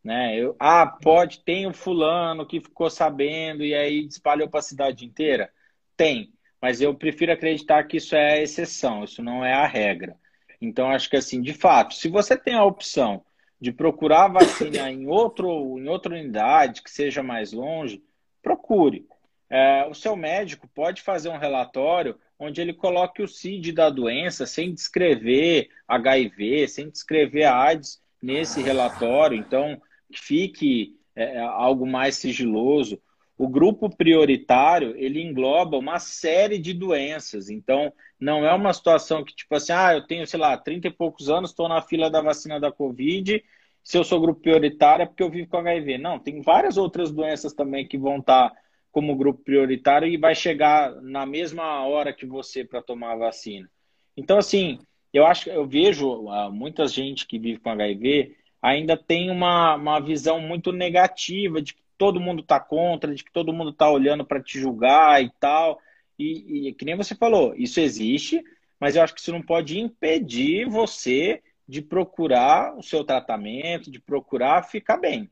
Né? 0.04 0.36
Eu, 0.36 0.56
ah, 0.58 0.88
pode, 0.88 1.42
tem 1.42 1.68
o 1.68 1.74
fulano 1.74 2.48
que 2.48 2.60
ficou 2.60 2.90
sabendo 2.90 3.64
e 3.64 3.76
aí 3.76 4.08
espalhou 4.08 4.50
para 4.50 4.60
a 4.60 4.64
cidade 4.64 5.06
inteira? 5.06 5.54
Tem, 5.96 6.34
mas 6.60 6.82
eu 6.82 6.96
prefiro 6.96 7.32
acreditar 7.32 7.84
que 7.84 7.98
isso 7.98 8.16
é 8.16 8.34
a 8.34 8.42
exceção, 8.42 9.04
isso 9.04 9.22
não 9.22 9.46
é 9.46 9.54
a 9.54 9.68
regra. 9.68 10.20
Então, 10.62 10.92
acho 10.92 11.10
que 11.10 11.18
assim, 11.18 11.42
de 11.42 11.54
fato, 11.54 11.96
se 11.96 12.08
você 12.08 12.38
tem 12.38 12.54
a 12.54 12.64
opção 12.64 13.26
de 13.60 13.72
procurar 13.72 14.28
vacina 14.28 14.92
em, 14.92 15.08
outro, 15.08 15.78
em 15.80 15.88
outra 15.88 16.14
unidade, 16.14 16.82
que 16.82 16.92
seja 16.92 17.24
mais 17.24 17.52
longe, 17.52 18.04
procure. 18.42 19.08
É, 19.50 19.86
o 19.90 19.94
seu 19.94 20.16
médico 20.16 20.68
pode 20.74 21.02
fazer 21.02 21.30
um 21.30 21.38
relatório 21.38 22.18
onde 22.40 22.62
ele 22.62 22.74
coloque 22.74 23.22
o 23.22 23.28
CID 23.28 23.72
da 23.72 23.90
doença 23.90 24.46
sem 24.46 24.74
descrever 24.74 25.70
HIV, 25.88 26.68
sem 26.68 26.90
descrever 26.90 27.44
AIDS 27.44 28.02
nesse 28.22 28.62
relatório. 28.62 29.38
Então, 29.38 29.80
fique 30.12 30.98
é, 31.16 31.40
algo 31.40 31.86
mais 31.86 32.16
sigiloso. 32.16 33.00
O 33.42 33.48
grupo 33.48 33.90
prioritário, 33.90 34.94
ele 34.96 35.20
engloba 35.20 35.76
uma 35.76 35.98
série 35.98 36.60
de 36.60 36.76
doenças. 36.76 37.50
Então, 37.50 37.92
não 38.20 38.46
é 38.46 38.54
uma 38.54 38.72
situação 38.72 39.24
que, 39.24 39.36
tipo 39.36 39.56
assim, 39.56 39.74
ah, 39.74 39.96
eu 39.96 40.06
tenho, 40.06 40.28
sei 40.28 40.40
lá, 40.40 40.56
30 40.56 40.90
e 40.90 40.92
poucos 40.92 41.28
anos, 41.28 41.50
estou 41.50 41.68
na 41.68 41.82
fila 41.82 42.08
da 42.08 42.22
vacina 42.22 42.60
da 42.60 42.72
Covid, 42.72 43.44
se 43.84 43.98
eu 43.98 44.04
sou 44.04 44.22
grupo 44.22 44.42
prioritário 44.42 45.02
é 45.02 45.06
porque 45.08 45.24
eu 45.24 45.30
vivo 45.32 45.50
com 45.50 45.58
HIV. 45.58 45.98
Não, 45.98 46.20
tem 46.20 46.40
várias 46.40 46.78
outras 46.78 47.12
doenças 47.12 47.52
também 47.52 47.88
que 47.88 47.98
vão 47.98 48.20
estar 48.20 48.54
como 48.92 49.16
grupo 49.16 49.44
prioritário 49.44 50.08
e 50.08 50.18
vai 50.18 50.36
chegar 50.36 51.02
na 51.02 51.26
mesma 51.26 51.84
hora 51.88 52.14
que 52.14 52.28
você 52.28 52.64
para 52.64 52.84
tomar 52.84 53.14
a 53.14 53.18
vacina. 53.18 53.68
Então, 54.16 54.38
assim, 54.38 54.78
eu 55.12 55.26
acho 55.26 55.50
eu 55.50 55.66
vejo 55.66 56.08
uh, 56.28 56.52
muita 56.52 56.86
gente 56.86 57.26
que 57.26 57.40
vive 57.40 57.60
com 57.60 57.72
HIV 57.72 58.36
ainda 58.62 58.96
tem 58.96 59.32
uma, 59.32 59.74
uma 59.76 60.00
visão 60.00 60.40
muito 60.40 60.72
negativa 60.72 61.60
de 61.60 61.74
todo 62.02 62.20
mundo 62.20 62.42
está 62.42 62.60
contra, 62.60 63.14
de 63.14 63.24
que 63.24 63.32
todo 63.32 63.54
mundo 63.54 63.70
está 63.70 63.88
olhando 63.88 64.26
para 64.26 64.42
te 64.42 64.60
julgar 64.60 65.24
e 65.24 65.32
tal. 65.40 65.80
E, 66.18 66.70
e 66.70 66.74
que 66.74 66.84
nem 66.84 66.96
você 66.96 67.14
falou, 67.14 67.54
isso 67.56 67.80
existe, 67.80 68.44
mas 68.80 68.96
eu 68.96 69.04
acho 69.04 69.14
que 69.14 69.22
isso 69.22 69.32
não 69.32 69.44
pode 69.44 69.80
impedir 69.80 70.68
você 70.68 71.44
de 71.68 71.80
procurar 71.80 72.76
o 72.76 72.82
seu 72.82 73.04
tratamento, 73.04 73.92
de 73.92 74.00
procurar 74.00 74.64
ficar 74.64 74.98
bem. 74.98 75.30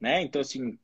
Né? 0.00 0.22
Então, 0.22 0.40
assim, 0.40 0.78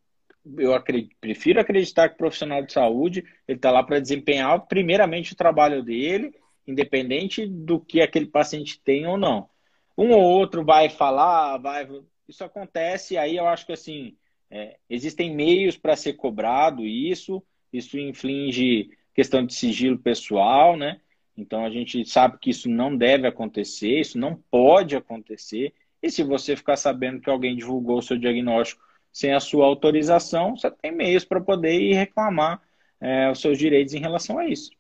eu 0.59 0.75
acredito, 0.75 1.17
prefiro 1.19 1.59
acreditar 1.59 2.11
que 2.11 2.17
o 2.17 2.19
profissional 2.19 2.63
de 2.63 2.75
saúde 2.75 3.25
ele 3.49 3.57
está 3.57 3.71
lá 3.71 3.83
para 3.83 4.01
desempenhar 4.01 4.67
primeiramente 4.67 5.33
o 5.33 5.37
trabalho 5.37 5.83
dele, 5.83 6.35
independente 6.67 7.47
do 7.47 7.81
que 7.81 8.03
aquele 8.03 8.27
paciente 8.27 8.79
tem 8.79 9.07
ou 9.07 9.17
não. 9.17 9.49
Um 9.97 10.11
ou 10.11 10.21
outro 10.21 10.63
vai 10.63 10.91
falar, 10.91 11.57
vai. 11.57 11.89
Isso 12.29 12.45
acontece, 12.45 13.17
aí 13.17 13.39
eu 13.39 13.49
acho 13.49 13.65
que 13.65 13.73
assim, 13.73 14.15
é, 14.55 14.77
existem 14.89 15.35
meios 15.35 15.77
para 15.77 15.97
ser 15.97 16.13
cobrado 16.13 16.87
isso, 16.87 17.43
isso 17.73 17.99
inflige 17.99 18.89
questão 19.13 19.45
de 19.45 19.53
sigilo 19.53 19.99
pessoal, 19.99 20.77
né? 20.77 21.01
Então 21.37 21.65
a 21.65 21.71
gente 21.71 22.09
sabe 22.09 22.39
que 22.39 22.51
isso 22.51 22.69
não 22.69 22.97
deve 22.97 23.27
acontecer, 23.27 23.99
isso 23.99 24.17
não 24.17 24.37
pode 24.49 24.95
acontecer. 24.95 25.75
E 26.01 26.09
se 26.09 26.23
você 26.23 26.55
ficar 26.55 26.77
sabendo 26.77 27.21
que 27.21 27.29
alguém 27.29 27.57
divulgou 27.57 27.99
o 27.99 28.03
seu 28.03 28.17
diagnóstico 28.17 28.81
sem 29.13 29.33
a 29.33 29.41
sua 29.41 29.67
autorização, 29.67 30.57
você 30.57 30.71
tem 30.71 30.93
meios 30.93 31.25
para 31.25 31.41
poder 31.41 31.81
ir 31.81 31.95
reclamar 31.95 32.63
é, 33.01 33.29
os 33.29 33.41
seus 33.41 33.59
direitos 33.59 33.93
em 33.93 34.01
relação 34.01 34.39
a 34.39 34.47
isso. 34.47 34.71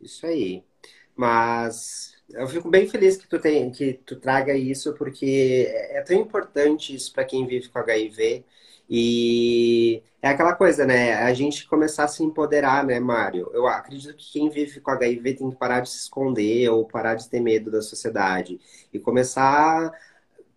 Isso 0.00 0.26
aí. 0.26 0.64
Mas 1.14 2.17
eu 2.30 2.46
fico 2.48 2.68
bem 2.70 2.88
feliz 2.88 3.16
que 3.16 3.26
tu, 3.26 3.38
tem, 3.40 3.70
que 3.70 3.94
tu 3.94 4.16
traga 4.16 4.54
isso, 4.54 4.94
porque 4.94 5.66
é 5.90 6.02
tão 6.02 6.16
importante 6.16 6.94
isso 6.94 7.12
para 7.12 7.24
quem 7.24 7.46
vive 7.46 7.68
com 7.68 7.78
HIV. 7.78 8.44
E 8.90 10.02
é 10.22 10.28
aquela 10.28 10.54
coisa, 10.54 10.86
né? 10.86 11.14
A 11.14 11.32
gente 11.34 11.66
começar 11.66 12.04
a 12.04 12.08
se 12.08 12.22
empoderar, 12.22 12.84
né, 12.84 12.98
Mário? 13.00 13.50
Eu 13.52 13.66
acredito 13.66 14.16
que 14.16 14.32
quem 14.32 14.48
vive 14.48 14.80
com 14.80 14.90
HIV 14.90 15.34
tem 15.34 15.50
que 15.50 15.56
parar 15.56 15.80
de 15.80 15.90
se 15.90 15.98
esconder 15.98 16.70
ou 16.70 16.86
parar 16.86 17.14
de 17.14 17.28
ter 17.28 17.40
medo 17.40 17.70
da 17.70 17.82
sociedade 17.82 18.60
e 18.92 18.98
começar 18.98 19.92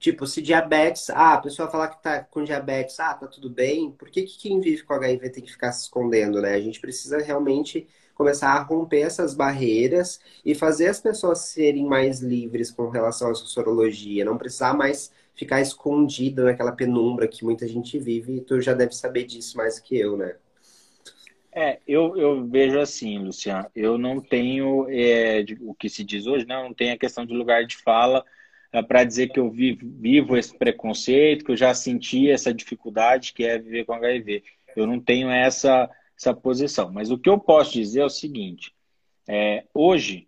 Tipo, 0.02 0.26
se 0.26 0.42
diabetes, 0.42 1.12
ah, 1.12 1.36
a 1.36 1.38
pessoa 1.42 1.70
falar 1.70 1.90
que 1.90 2.02
tá 2.02 2.24
com 2.24 2.44
diabetes, 2.44 3.00
ah, 3.00 3.14
tá 3.14 3.28
tudo 3.28 3.52
bem, 3.52 3.92
por 3.92 4.10
que, 4.10 4.24
que 4.24 4.36
quem 4.40 4.60
vive 4.60 4.82
com 4.82 4.96
HIV 4.96 5.30
tem 5.30 5.44
que 5.44 5.52
ficar 5.52 5.72
se 5.72 5.84
escondendo, 5.84 6.42
né? 6.42 6.56
A 6.56 6.60
gente 6.60 6.80
precisa 6.82 7.20
realmente 7.20 7.88
começar 8.14 8.53
a 8.53 8.62
romper 8.62 9.01
essas 9.01 9.34
barreiras 9.34 10.20
e 10.45 10.53
fazer 10.53 10.88
as 10.88 10.99
pessoas 10.99 11.39
serem 11.39 11.86
mais 11.86 12.20
livres 12.20 12.72
com 12.72 12.89
relação 12.89 13.30
à 13.32 13.36
sorologia, 13.36 14.26
não 14.26 14.38
precisar 14.38 14.74
mais 14.74 15.12
ficar 15.36 15.62
escondido 15.62 16.43
naquela 16.43 16.72
penumbra 16.72 17.28
que 17.28 17.43
muita 17.43 17.68
gente 17.68 17.97
vive, 17.97 18.38
e 18.38 18.41
tu 18.41 18.62
já 18.62 18.74
deve 18.74 18.93
saber 18.93 19.24
disso 19.24 19.57
mais 19.57 19.80
que 19.80 19.97
eu, 19.97 20.18
né? 20.18 20.36
É, 21.53 21.80
eu, 21.86 22.16
eu 22.16 22.47
vejo 22.47 22.80
assim, 22.80 23.18
Luciano, 23.18 23.68
eu 23.76 23.97
não 23.97 24.22
tenho 24.22 24.88
é, 24.89 25.43
o 25.62 25.74
que 25.74 25.89
se 25.89 26.03
diz 26.03 26.26
hoje, 26.26 26.45
né? 26.45 26.55
não 26.55 26.74
tenho 26.74 26.93
a 26.93 26.97
questão 26.97 27.26
de 27.26 27.34
lugar 27.34 27.66
de 27.66 27.76
fala 27.76 28.24
é, 28.72 28.82
para 28.82 29.03
dizer 29.03 29.30
que 29.30 29.39
eu 29.39 29.49
vivo, 29.49 29.82
vivo 29.84 30.38
esse 30.38 30.57
preconceito, 30.57 31.43
que 31.43 31.51
eu 31.51 31.57
já 31.57 31.74
senti 31.74 32.30
essa 32.30 32.53
dificuldade 32.53 33.34
que 33.34 33.43
é 33.43 33.57
viver 33.57 33.84
com 33.84 33.93
HIV. 33.93 34.43
Eu 34.78 34.88
não 34.88 34.97
tenho 34.97 35.30
essa, 35.30 35.89
essa 36.22 36.34
posição. 36.36 36.92
Mas 36.92 37.10
o 37.10 37.18
que 37.18 37.30
eu 37.30 37.40
posso 37.40 37.74
dizer 37.74 38.02
é 38.02 38.06
o 38.06 38.10
seguinte: 38.10 38.74
é, 39.28 39.66
hoje 39.74 40.28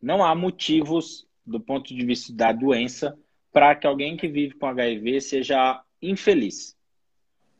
não 0.00 0.24
há 0.24 0.34
motivos, 0.34 1.26
do 1.44 1.60
ponto 1.60 1.94
de 1.94 2.06
vista 2.06 2.32
da 2.32 2.52
doença, 2.52 3.18
para 3.52 3.74
que 3.74 3.86
alguém 3.86 4.16
que 4.16 4.28
vive 4.28 4.54
com 4.54 4.66
HIV 4.66 5.20
seja 5.20 5.82
infeliz. 6.00 6.76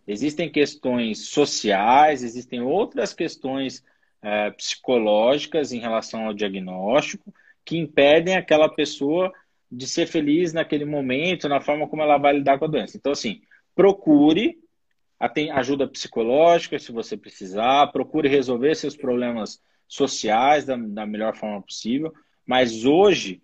Existem 0.07 0.51
questões 0.51 1.29
sociais, 1.29 2.22
existem 2.22 2.61
outras 2.61 3.12
questões 3.12 3.83
é, 4.22 4.51
psicológicas 4.51 5.72
em 5.72 5.81
relação 5.81 6.27
ao 6.27 6.35
diagnóstico 6.35 7.35
que 7.64 7.79
impedem 7.79 8.37
aquela 8.37 8.68
pessoa 8.68 9.33
de 9.72 9.87
ser 9.87 10.07
feliz 10.07 10.53
naquele 10.53 10.85
momento, 10.85 11.49
na 11.49 11.61
forma 11.61 11.89
como 11.89 12.03
ela 12.03 12.18
vai 12.18 12.35
lidar 12.35 12.59
com 12.59 12.66
a 12.66 12.68
doença. 12.68 12.97
Então, 12.97 13.12
assim, 13.12 13.41
procure 13.75 14.59
ajuda 15.52 15.88
psicológica 15.88 16.78
se 16.78 16.92
você 16.92 17.16
precisar, 17.16 17.88
procure 17.88 18.28
resolver 18.28 18.74
seus 18.74 18.96
problemas 18.96 19.60
sociais 19.86 20.64
da, 20.64 20.76
da 20.76 21.06
melhor 21.06 21.34
forma 21.34 21.62
possível, 21.62 22.12
mas 22.46 22.84
hoje 22.84 23.42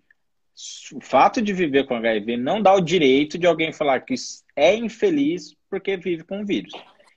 o 0.93 0.99
fato 0.99 1.41
de 1.41 1.53
viver 1.53 1.85
com 1.85 1.95
HIV 1.95 2.37
não 2.37 2.61
dá 2.61 2.73
o 2.73 2.81
direito 2.81 3.37
de 3.37 3.47
alguém 3.47 3.71
falar 3.71 4.01
que 4.01 4.13
é 4.55 4.75
infeliz 4.75 5.55
porque 5.69 5.97
vive 5.97 6.23
com 6.23 6.41
o 6.41 6.45
vírus. 6.45 6.73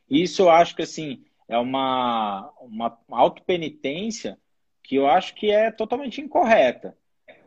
Isso 0.08 0.42
eu 0.42 0.50
acho 0.50 0.74
que 0.76 0.82
assim 0.82 1.24
é 1.48 1.58
uma, 1.58 2.50
uma 2.60 2.98
autopenitência 3.08 4.38
que 4.82 4.96
eu 4.96 5.08
acho 5.08 5.34
que 5.34 5.50
é 5.50 5.70
totalmente 5.70 6.20
incorreta. 6.20 6.96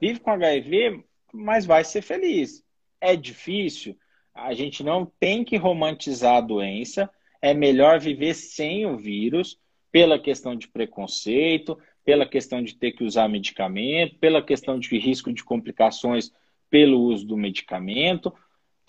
Vive 0.01 0.19
com 0.19 0.31
HIV, 0.31 1.03
mas 1.33 1.65
vai 1.65 1.83
ser 1.83 2.01
feliz. 2.01 2.63
É 2.99 3.15
difícil, 3.15 3.97
a 4.37 4.53
gente 4.53 4.83
não 4.83 5.11
tem 5.19 5.43
que 5.43 5.57
romantizar 5.57 6.37
a 6.37 6.41
doença, 6.41 7.09
é 7.41 7.53
melhor 7.53 7.99
viver 7.99 8.33
sem 8.33 8.85
o 8.85 8.97
vírus, 8.97 9.59
pela 9.91 10.19
questão 10.19 10.55
de 10.55 10.67
preconceito, 10.67 11.77
pela 12.05 12.25
questão 12.25 12.63
de 12.63 12.75
ter 12.75 12.91
que 12.91 13.03
usar 13.03 13.27
medicamento, 13.27 14.17
pela 14.19 14.41
questão 14.41 14.79
de 14.79 14.97
risco 14.97 15.33
de 15.33 15.43
complicações 15.43 16.31
pelo 16.69 16.99
uso 16.99 17.25
do 17.25 17.37
medicamento, 17.37 18.33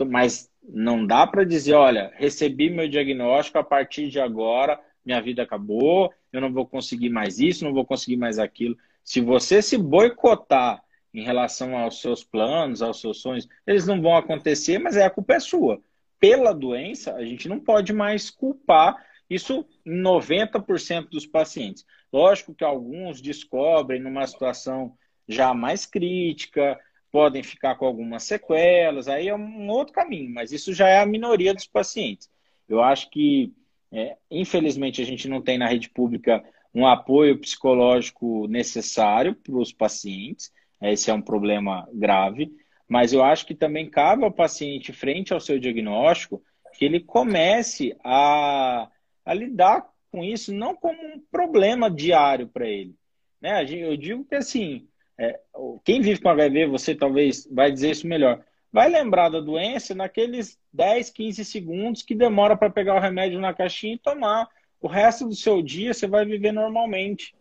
mas 0.07 0.51
não 0.63 1.07
dá 1.07 1.27
para 1.27 1.45
dizer, 1.45 1.75
olha, 1.75 2.13
recebi 2.17 2.71
meu 2.71 2.89
diagnóstico, 2.89 3.59
a 3.59 3.65
partir 3.65 4.09
de 4.09 4.21
agora 4.21 4.81
minha 5.05 5.21
vida 5.23 5.43
acabou, 5.43 6.13
eu 6.33 6.41
não 6.41 6.53
vou 6.53 6.67
conseguir 6.67 7.09
mais 7.09 7.39
isso, 7.39 7.65
não 7.65 7.73
vou 7.73 7.85
conseguir 7.85 8.17
mais 8.17 8.39
aquilo. 8.39 8.77
Se 9.03 9.21
você 9.21 9.63
se 9.63 9.79
boicotar 9.79 10.83
em 11.13 11.23
relação 11.23 11.77
aos 11.77 12.01
seus 12.01 12.23
planos, 12.23 12.83
aos 12.83 13.01
seus 13.01 13.21
sonhos, 13.21 13.49
eles 13.67 13.87
não 13.87 14.01
vão 14.01 14.17
acontecer, 14.17 14.79
mas 14.79 14.97
é 14.97 15.05
a 15.05 15.11
culpa 15.11 15.35
é 15.35 15.41
sua. 15.41 15.81
Pela 16.21 16.53
doença, 16.53 17.15
a 17.15 17.25
gente 17.25 17.49
não 17.49 17.61
pode 17.61 17.93
mais 17.93 18.31
culpar 18.31 18.97
isso 19.29 19.67
em 19.85 20.01
90% 20.03 21.09
dos 21.09 21.27
pacientes. 21.27 21.85
Lógico 22.13 22.55
que 22.55 22.65
alguns 22.65 23.21
descobrem 23.21 24.01
numa 24.01 24.27
situação 24.27 24.97
já 25.29 25.53
mais 25.53 25.85
crítica, 25.85 26.79
podem 27.11 27.43
ficar 27.43 27.75
com 27.77 27.87
algumas 27.87 28.25
sequelas, 28.25 29.09
aí 29.09 29.29
é 29.29 29.35
um 29.35 29.69
outro 29.69 29.93
caminho, 29.93 30.33
mas 30.33 30.53
isso 30.53 30.73
já 30.73 30.89
é 30.89 31.01
a 31.01 31.07
minoria 31.07 31.55
dos 31.55 31.67
pacientes. 31.67 32.31
Eu 32.69 32.83
acho 32.83 33.11
que, 33.11 33.53
é, 33.93 34.17
infelizmente, 34.31 35.01
a 35.01 35.05
gente 35.05 35.29
não 35.29 35.41
tem 35.41 35.59
na 35.59 35.67
rede 35.67 35.89
pública 35.91 36.43
um 36.75 36.87
apoio 36.87 37.39
psicológico 37.39 38.47
necessário 38.47 39.35
para 39.35 39.57
os 39.57 39.73
pacientes. 39.73 40.53
Esse 40.81 41.11
é 41.11 41.15
um 41.15 41.23
problema 41.23 41.89
grave. 41.93 42.51
Mas 42.89 43.13
eu 43.13 43.23
acho 43.23 43.47
que 43.47 43.55
também 43.55 43.91
cabe 43.91 44.25
ao 44.25 44.33
paciente, 44.33 44.93
frente 44.93 45.33
ao 45.33 45.41
seu 45.41 45.59
diagnóstico, 45.59 46.43
que 46.79 46.85
ele 46.85 47.01
comece 47.01 47.97
a, 48.03 48.89
a 49.25 49.35
lidar 49.35 49.87
com 50.11 50.25
isso 50.25 50.55
não 50.55 50.75
como 50.75 50.99
um 51.01 51.21
problema 51.31 51.91
diário 51.91 52.49
para 52.49 52.67
ele. 52.67 52.95
Né? 53.41 53.63
Eu 53.63 53.97
digo 53.97 54.25
que 54.25 54.37
assim, 54.37 54.89
é, 55.19 55.39
quem 55.85 56.01
vive 56.01 56.21
com 56.21 56.29
HIV, 56.29 56.67
você 56.67 56.95
talvez 56.95 57.47
vai 57.51 57.71
dizer 57.71 57.91
isso 57.91 58.07
melhor, 58.07 58.43
vai 58.73 58.89
lembrar 58.89 59.29
da 59.29 59.41
doença 59.41 59.95
naqueles 59.95 60.59
10, 60.73 61.11
15 61.11 61.45
segundos 61.45 62.03
que 62.03 62.15
demora 62.15 62.57
para 62.57 62.71
pegar 62.71 62.97
o 62.97 63.01
remédio 63.01 63.41
na 63.41 63.53
caixinha 63.53 63.95
e 63.95 63.99
tomar. 63.99 64.49
O 64.81 64.87
resto 64.87 65.27
do 65.27 65.35
seu 65.35 65.61
dia 65.61 65.93
você 65.93 66.07
vai 66.07 66.25
viver 66.25 66.53
normalmente. 66.53 67.35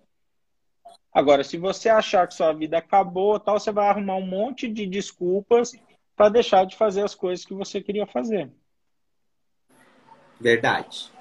Agora, 1.17 1.43
se 1.43 1.57
você 1.57 1.89
achar 1.89 2.27
que 2.27 2.35
sua 2.35 2.53
vida 2.53 2.77
acabou, 2.77 3.39
tal, 3.39 3.59
você 3.59 3.71
vai 3.71 3.87
arrumar 3.87 4.17
um 4.17 4.27
monte 4.27 4.67
de 4.67 4.85
desculpas 4.85 5.71
para 6.15 6.29
deixar 6.29 6.63
de 6.63 6.75
fazer 6.75 7.01
as 7.01 7.15
coisas 7.15 7.43
que 7.43 7.55
você 7.55 7.81
queria 7.81 8.05
fazer. 8.05 8.51
Verdade. 10.39 11.11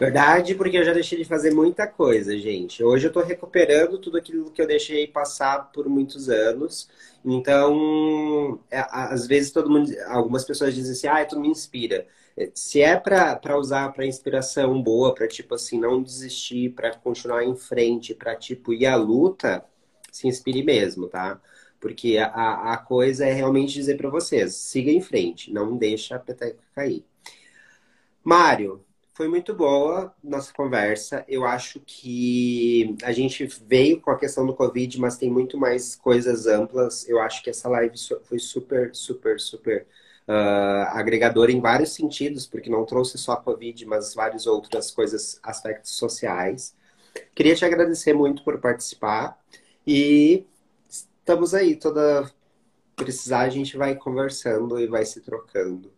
Verdade, 0.00 0.54
porque 0.54 0.78
eu 0.78 0.84
já 0.84 0.94
deixei 0.94 1.18
de 1.18 1.26
fazer 1.26 1.52
muita 1.52 1.86
coisa, 1.86 2.34
gente. 2.38 2.82
Hoje 2.82 3.06
eu 3.06 3.12
tô 3.12 3.20
recuperando 3.20 3.98
tudo 3.98 4.16
aquilo 4.16 4.50
que 4.50 4.62
eu 4.62 4.66
deixei 4.66 5.06
passar 5.08 5.70
por 5.72 5.90
muitos 5.90 6.30
anos. 6.30 6.88
Então, 7.22 8.58
é, 8.70 8.82
às 8.90 9.26
vezes 9.26 9.52
todo 9.52 9.68
mundo, 9.68 9.92
algumas 10.08 10.46
pessoas 10.46 10.74
dizem 10.74 10.92
assim: 10.92 11.06
"Ah, 11.06 11.22
tu 11.26 11.38
me 11.38 11.48
inspira". 11.48 12.06
Se 12.54 12.82
é 12.82 12.96
para 12.96 13.56
usar 13.58 13.92
para 13.92 14.06
inspiração 14.06 14.82
boa, 14.82 15.14
para 15.14 15.28
tipo 15.28 15.54
assim, 15.54 15.78
não 15.78 16.02
desistir, 16.02 16.70
para 16.74 16.94
continuar 16.96 17.44
em 17.44 17.54
frente, 17.56 18.14
para 18.14 18.34
tipo 18.36 18.72
ir 18.72 18.86
à 18.86 18.96
luta, 18.96 19.64
se 20.10 20.26
inspire 20.26 20.62
mesmo, 20.64 21.08
tá? 21.08 21.40
Porque 21.80 22.18
a, 22.18 22.72
a 22.72 22.76
coisa 22.78 23.26
é 23.26 23.32
realmente 23.32 23.74
dizer 23.74 23.96
para 23.96 24.10
vocês, 24.10 24.54
siga 24.56 24.90
em 24.90 25.00
frente, 25.00 25.52
não 25.52 25.76
deixa 25.76 26.16
a 26.16 26.18
peteca 26.18 26.58
cair. 26.74 27.04
Mário, 28.22 28.84
foi 29.12 29.28
muito 29.28 29.54
boa 29.54 30.12
nossa 30.22 30.52
conversa. 30.52 31.24
Eu 31.28 31.44
acho 31.44 31.80
que 31.86 32.96
a 33.04 33.12
gente 33.12 33.46
veio 33.66 34.00
com 34.00 34.10
a 34.10 34.18
questão 34.18 34.44
do 34.46 34.54
Covid, 34.54 34.98
mas 35.00 35.16
tem 35.16 35.30
muito 35.30 35.56
mais 35.56 35.94
coisas 35.94 36.46
amplas. 36.46 37.08
Eu 37.08 37.20
acho 37.20 37.42
que 37.42 37.50
essa 37.50 37.68
live 37.68 37.96
foi 38.24 38.38
super, 38.40 38.94
super, 38.94 39.38
super 39.38 39.86
uh, 40.28 40.88
agregador 40.90 41.50
em 41.50 41.60
vários 41.60 41.92
sentidos, 41.92 42.46
porque 42.46 42.70
não 42.70 42.84
trouxe 42.84 43.18
só 43.18 43.32
a 43.32 43.36
Covid, 43.36 43.84
mas 43.86 44.14
várias 44.14 44.46
outras 44.46 44.90
coisas, 44.90 45.38
aspectos 45.42 45.92
sociais. 45.92 46.74
Queria 47.34 47.54
te 47.54 47.64
agradecer 47.64 48.12
muito 48.12 48.42
por 48.42 48.58
participar 48.58 49.38
e 49.86 50.44
estamos 50.88 51.54
aí, 51.54 51.76
toda 51.76 52.30
precisar 52.96 53.40
a 53.40 53.48
gente 53.48 53.76
vai 53.76 53.94
conversando 53.94 54.78
e 54.78 54.86
vai 54.86 55.04
se 55.04 55.20
trocando. 55.20 55.92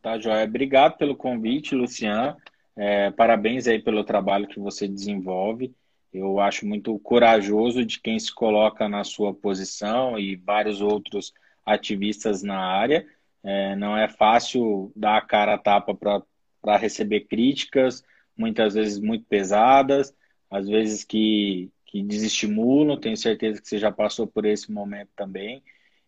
Tá, 0.00 0.18
Joia. 0.18 0.44
Obrigado 0.44 0.98
pelo 0.98 1.14
convite, 1.14 1.74
Luciano. 1.74 2.36
É, 2.74 3.10
parabéns 3.10 3.68
aí 3.68 3.80
pelo 3.80 4.02
trabalho 4.02 4.48
que 4.48 4.58
você 4.58 4.88
desenvolve. 4.88 5.74
Eu 6.12 6.40
acho 6.40 6.66
muito 6.66 6.98
corajoso 6.98 7.84
de 7.84 8.00
quem 8.00 8.18
se 8.18 8.34
coloca 8.34 8.88
na 8.88 9.04
sua 9.04 9.32
posição 9.32 10.18
e 10.18 10.36
vários 10.36 10.80
outros 10.80 11.32
ativistas 11.64 12.42
na 12.42 12.58
área. 12.58 13.06
É, 13.44 13.74
não 13.76 13.96
é 13.96 14.08
fácil 14.08 14.92
dar 14.94 15.16
a 15.16 15.20
cara 15.20 15.54
a 15.54 15.58
tapa 15.58 15.94
para 15.94 16.76
receber 16.76 17.22
críticas, 17.22 18.04
muitas 18.36 18.74
vezes 18.74 18.98
muito 18.98 19.24
pesadas. 19.26 20.14
às 20.50 20.68
vezes 20.68 21.02
que, 21.04 21.70
que 21.86 22.02
desestimulam. 22.02 23.00
Tenho 23.00 23.16
certeza 23.16 23.60
que 23.60 23.68
você 23.68 23.78
já 23.78 23.90
passou 23.90 24.26
por 24.26 24.44
esse 24.44 24.70
momento 24.70 25.10
também. 25.16 25.62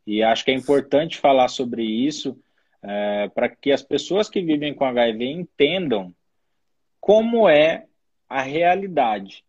E 0.06 0.22
acho 0.22 0.44
que 0.44 0.50
é 0.50 0.54
importante 0.54 1.18
falar 1.18 1.48
sobre 1.48 1.82
isso 1.82 2.38
é, 2.82 3.28
para 3.28 3.48
que 3.48 3.72
as 3.72 3.82
pessoas 3.82 4.28
que 4.28 4.42
vivem 4.42 4.74
com 4.74 4.84
HIV 4.84 5.24
entendam 5.24 6.14
como 7.00 7.48
é 7.48 7.86
a 8.28 8.42
realidade, 8.42 9.44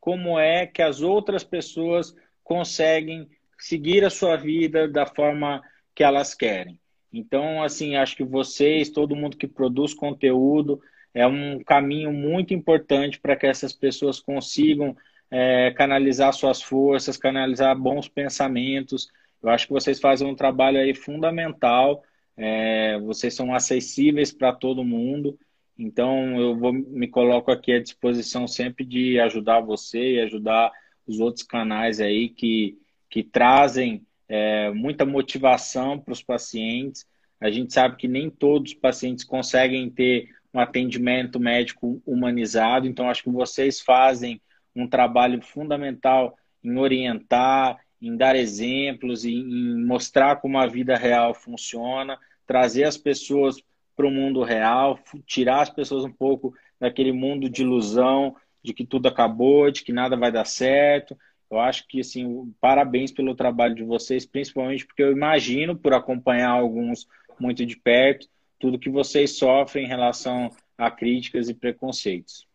como 0.00 0.38
é 0.38 0.66
que 0.66 0.82
as 0.82 1.00
outras 1.00 1.42
pessoas 1.42 2.14
conseguem 2.44 3.28
seguir 3.58 4.04
a 4.04 4.10
sua 4.10 4.36
vida 4.36 4.86
da 4.86 5.06
forma 5.06 5.62
que 5.94 6.04
elas 6.04 6.34
querem. 6.34 6.78
Então, 7.12 7.62
assim, 7.62 7.96
acho 7.96 8.16
que 8.16 8.24
vocês, 8.24 8.90
todo 8.90 9.16
mundo 9.16 9.36
que 9.36 9.46
produz 9.46 9.94
conteúdo, 9.94 10.80
é 11.14 11.26
um 11.26 11.62
caminho 11.64 12.12
muito 12.12 12.52
importante 12.52 13.18
para 13.18 13.36
que 13.36 13.46
essas 13.46 13.72
pessoas 13.72 14.20
consigam 14.20 14.96
é, 15.30 15.70
canalizar 15.72 16.32
suas 16.32 16.62
forças, 16.62 17.16
canalizar 17.16 17.76
bons 17.78 18.08
pensamentos. 18.08 19.08
Eu 19.42 19.48
acho 19.48 19.66
que 19.66 19.72
vocês 19.72 19.98
fazem 19.98 20.28
um 20.28 20.34
trabalho 20.34 20.78
aí 20.78 20.94
fundamental. 20.94 22.02
É, 22.36 22.98
vocês 23.00 23.34
são 23.34 23.54
acessíveis 23.54 24.32
para 24.32 24.52
todo 24.52 24.84
mundo. 24.84 25.38
Então, 25.78 26.40
eu 26.40 26.56
vou, 26.56 26.72
me 26.72 27.08
coloco 27.08 27.50
aqui 27.50 27.72
à 27.72 27.82
disposição 27.82 28.46
sempre 28.46 28.84
de 28.84 29.18
ajudar 29.20 29.60
você 29.60 30.14
e 30.14 30.20
ajudar 30.20 30.70
os 31.06 31.20
outros 31.20 31.44
canais 31.44 32.00
aí 32.00 32.28
que, 32.28 32.78
que 33.08 33.22
trazem 33.22 34.05
é, 34.28 34.70
muita 34.70 35.04
motivação 35.04 35.98
para 35.98 36.12
os 36.12 36.22
pacientes. 36.22 37.06
A 37.40 37.50
gente 37.50 37.72
sabe 37.72 37.96
que 37.96 38.08
nem 38.08 38.30
todos 38.30 38.72
os 38.72 38.78
pacientes 38.78 39.24
conseguem 39.24 39.88
ter 39.90 40.28
um 40.52 40.60
atendimento 40.60 41.38
médico 41.38 42.02
humanizado, 42.06 42.86
então 42.86 43.10
acho 43.10 43.22
que 43.22 43.30
vocês 43.30 43.80
fazem 43.80 44.40
um 44.74 44.88
trabalho 44.88 45.40
fundamental 45.42 46.36
em 46.64 46.76
orientar, 46.78 47.78
em 48.00 48.16
dar 48.16 48.36
exemplos, 48.36 49.24
em, 49.24 49.38
em 49.38 49.84
mostrar 49.84 50.36
como 50.36 50.58
a 50.58 50.66
vida 50.66 50.96
real 50.96 51.34
funciona, 51.34 52.18
trazer 52.46 52.84
as 52.84 52.96
pessoas 52.96 53.56
para 53.94 54.06
o 54.06 54.10
mundo 54.10 54.42
real, 54.42 54.98
tirar 55.26 55.62
as 55.62 55.70
pessoas 55.70 56.04
um 56.04 56.12
pouco 56.12 56.54
daquele 56.78 57.12
mundo 57.12 57.48
de 57.48 57.62
ilusão, 57.62 58.36
de 58.62 58.74
que 58.74 58.84
tudo 58.84 59.08
acabou, 59.08 59.70
de 59.70 59.82
que 59.82 59.92
nada 59.92 60.16
vai 60.16 60.30
dar 60.30 60.44
certo. 60.44 61.16
Eu 61.50 61.60
acho 61.60 61.86
que, 61.86 62.00
assim, 62.00 62.52
parabéns 62.60 63.12
pelo 63.12 63.34
trabalho 63.34 63.74
de 63.74 63.84
vocês, 63.84 64.26
principalmente 64.26 64.86
porque 64.86 65.02
eu 65.02 65.12
imagino, 65.12 65.76
por 65.76 65.94
acompanhar 65.94 66.50
alguns 66.50 67.06
muito 67.38 67.64
de 67.64 67.76
perto, 67.76 68.28
tudo 68.58 68.78
que 68.78 68.90
vocês 68.90 69.36
sofrem 69.36 69.84
em 69.84 69.88
relação 69.88 70.50
a 70.76 70.90
críticas 70.90 71.48
e 71.48 71.54
preconceitos. 71.54 72.46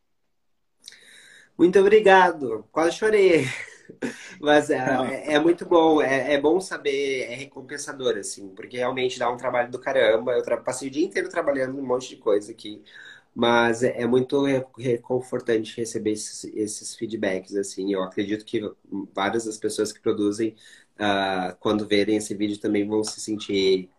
Muito 1.58 1.80
obrigado. 1.80 2.66
Quase 2.72 2.98
chorei. 2.98 3.46
Mas 4.40 4.70
é, 4.70 4.78
é, 4.78 5.34
é, 5.34 5.40
muito 5.40 5.66
bom, 5.66 6.02
é, 6.02 6.34
é, 6.34 6.42
bom 6.42 6.60
saber, 6.60 7.24
é 7.30 7.36
recompensador, 7.36 8.18
assim, 8.18 8.50
porque 8.50 8.78
realmente 8.78 9.20
dá 9.20 9.30
um 9.30 9.38
trabalho 9.38 9.70
do 9.70 9.80
caramba. 9.80 10.34
Eu 10.34 10.64
passei 10.64 10.88
o 10.88 10.92
dia 10.92 11.06
inteiro 11.06 11.30
trabalhando 11.30 11.78
um 11.78 11.86
monte 11.86 12.10
de 12.10 12.16
coisa 12.16 12.52
aqui, 12.52 12.82
mas 13.34 13.84
é, 13.84 14.02
é 14.02 14.06
muito 14.06 14.44
reconfortante 14.78 15.78
receber 15.78 16.12
esses, 16.12 16.44
esses, 16.54 16.96
feedbacks, 16.96 17.56
assim. 17.56 17.94
Eu 17.94 18.04
acredito 18.04 18.46
que 18.46 18.62
várias 19.14 19.46
das 19.46 19.58
pessoas 19.58 19.92
que 19.92 20.02
produzem, 20.02 20.56
uh, 21.00 21.56
quando 21.60 21.88
verem 21.88 22.18
esse 22.18 22.36
vídeo, 22.36 22.60
também 22.60 22.88
vão 22.88 23.04
se 23.04 23.22
sentir 23.22 23.90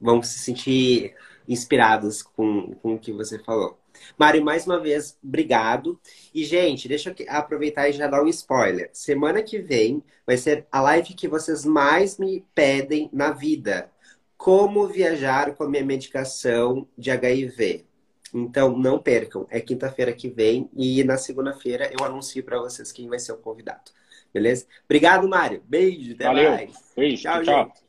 vão 0.00 0.22
se 0.22 0.38
sentir 0.38 1.14
inspirados 1.48 2.22
com, 2.22 2.74
com 2.74 2.94
o 2.94 2.98
que 2.98 3.12
você 3.12 3.38
falou. 3.38 3.78
Mário, 4.18 4.44
mais 4.44 4.66
uma 4.66 4.80
vez, 4.80 5.16
obrigado. 5.22 5.98
E, 6.34 6.44
gente, 6.44 6.88
deixa 6.88 7.14
eu 7.16 7.26
aproveitar 7.28 7.88
e 7.88 7.92
já 7.92 8.06
dar 8.06 8.22
um 8.22 8.28
spoiler. 8.28 8.90
Semana 8.92 9.42
que 9.42 9.58
vem 9.58 10.02
vai 10.26 10.36
ser 10.36 10.66
a 10.70 10.80
live 10.80 11.14
que 11.14 11.28
vocês 11.28 11.64
mais 11.64 12.18
me 12.18 12.44
pedem 12.54 13.08
na 13.12 13.30
vida. 13.30 13.90
Como 14.36 14.86
viajar 14.86 15.54
com 15.54 15.64
a 15.64 15.68
minha 15.68 15.84
medicação 15.84 16.86
de 16.96 17.10
HIV. 17.10 17.84
Então, 18.32 18.76
não 18.76 18.98
percam. 18.98 19.46
É 19.48 19.60
quinta-feira 19.60 20.12
que 20.12 20.28
vem 20.28 20.68
e 20.76 21.04
na 21.04 21.16
segunda-feira 21.16 21.90
eu 21.98 22.04
anuncio 22.04 22.42
para 22.42 22.58
vocês 22.58 22.90
quem 22.90 23.08
vai 23.08 23.18
ser 23.18 23.32
o 23.32 23.38
convidado. 23.38 23.92
Beleza? 24.32 24.66
Obrigado, 24.84 25.28
Mário. 25.28 25.62
Beijo. 25.64 26.14
Até 26.14 26.24
Valeu. 26.24 26.50
mais. 26.50 26.72
Beijo. 26.96 27.22
tchau. 27.22 27.42
tchau. 27.42 27.83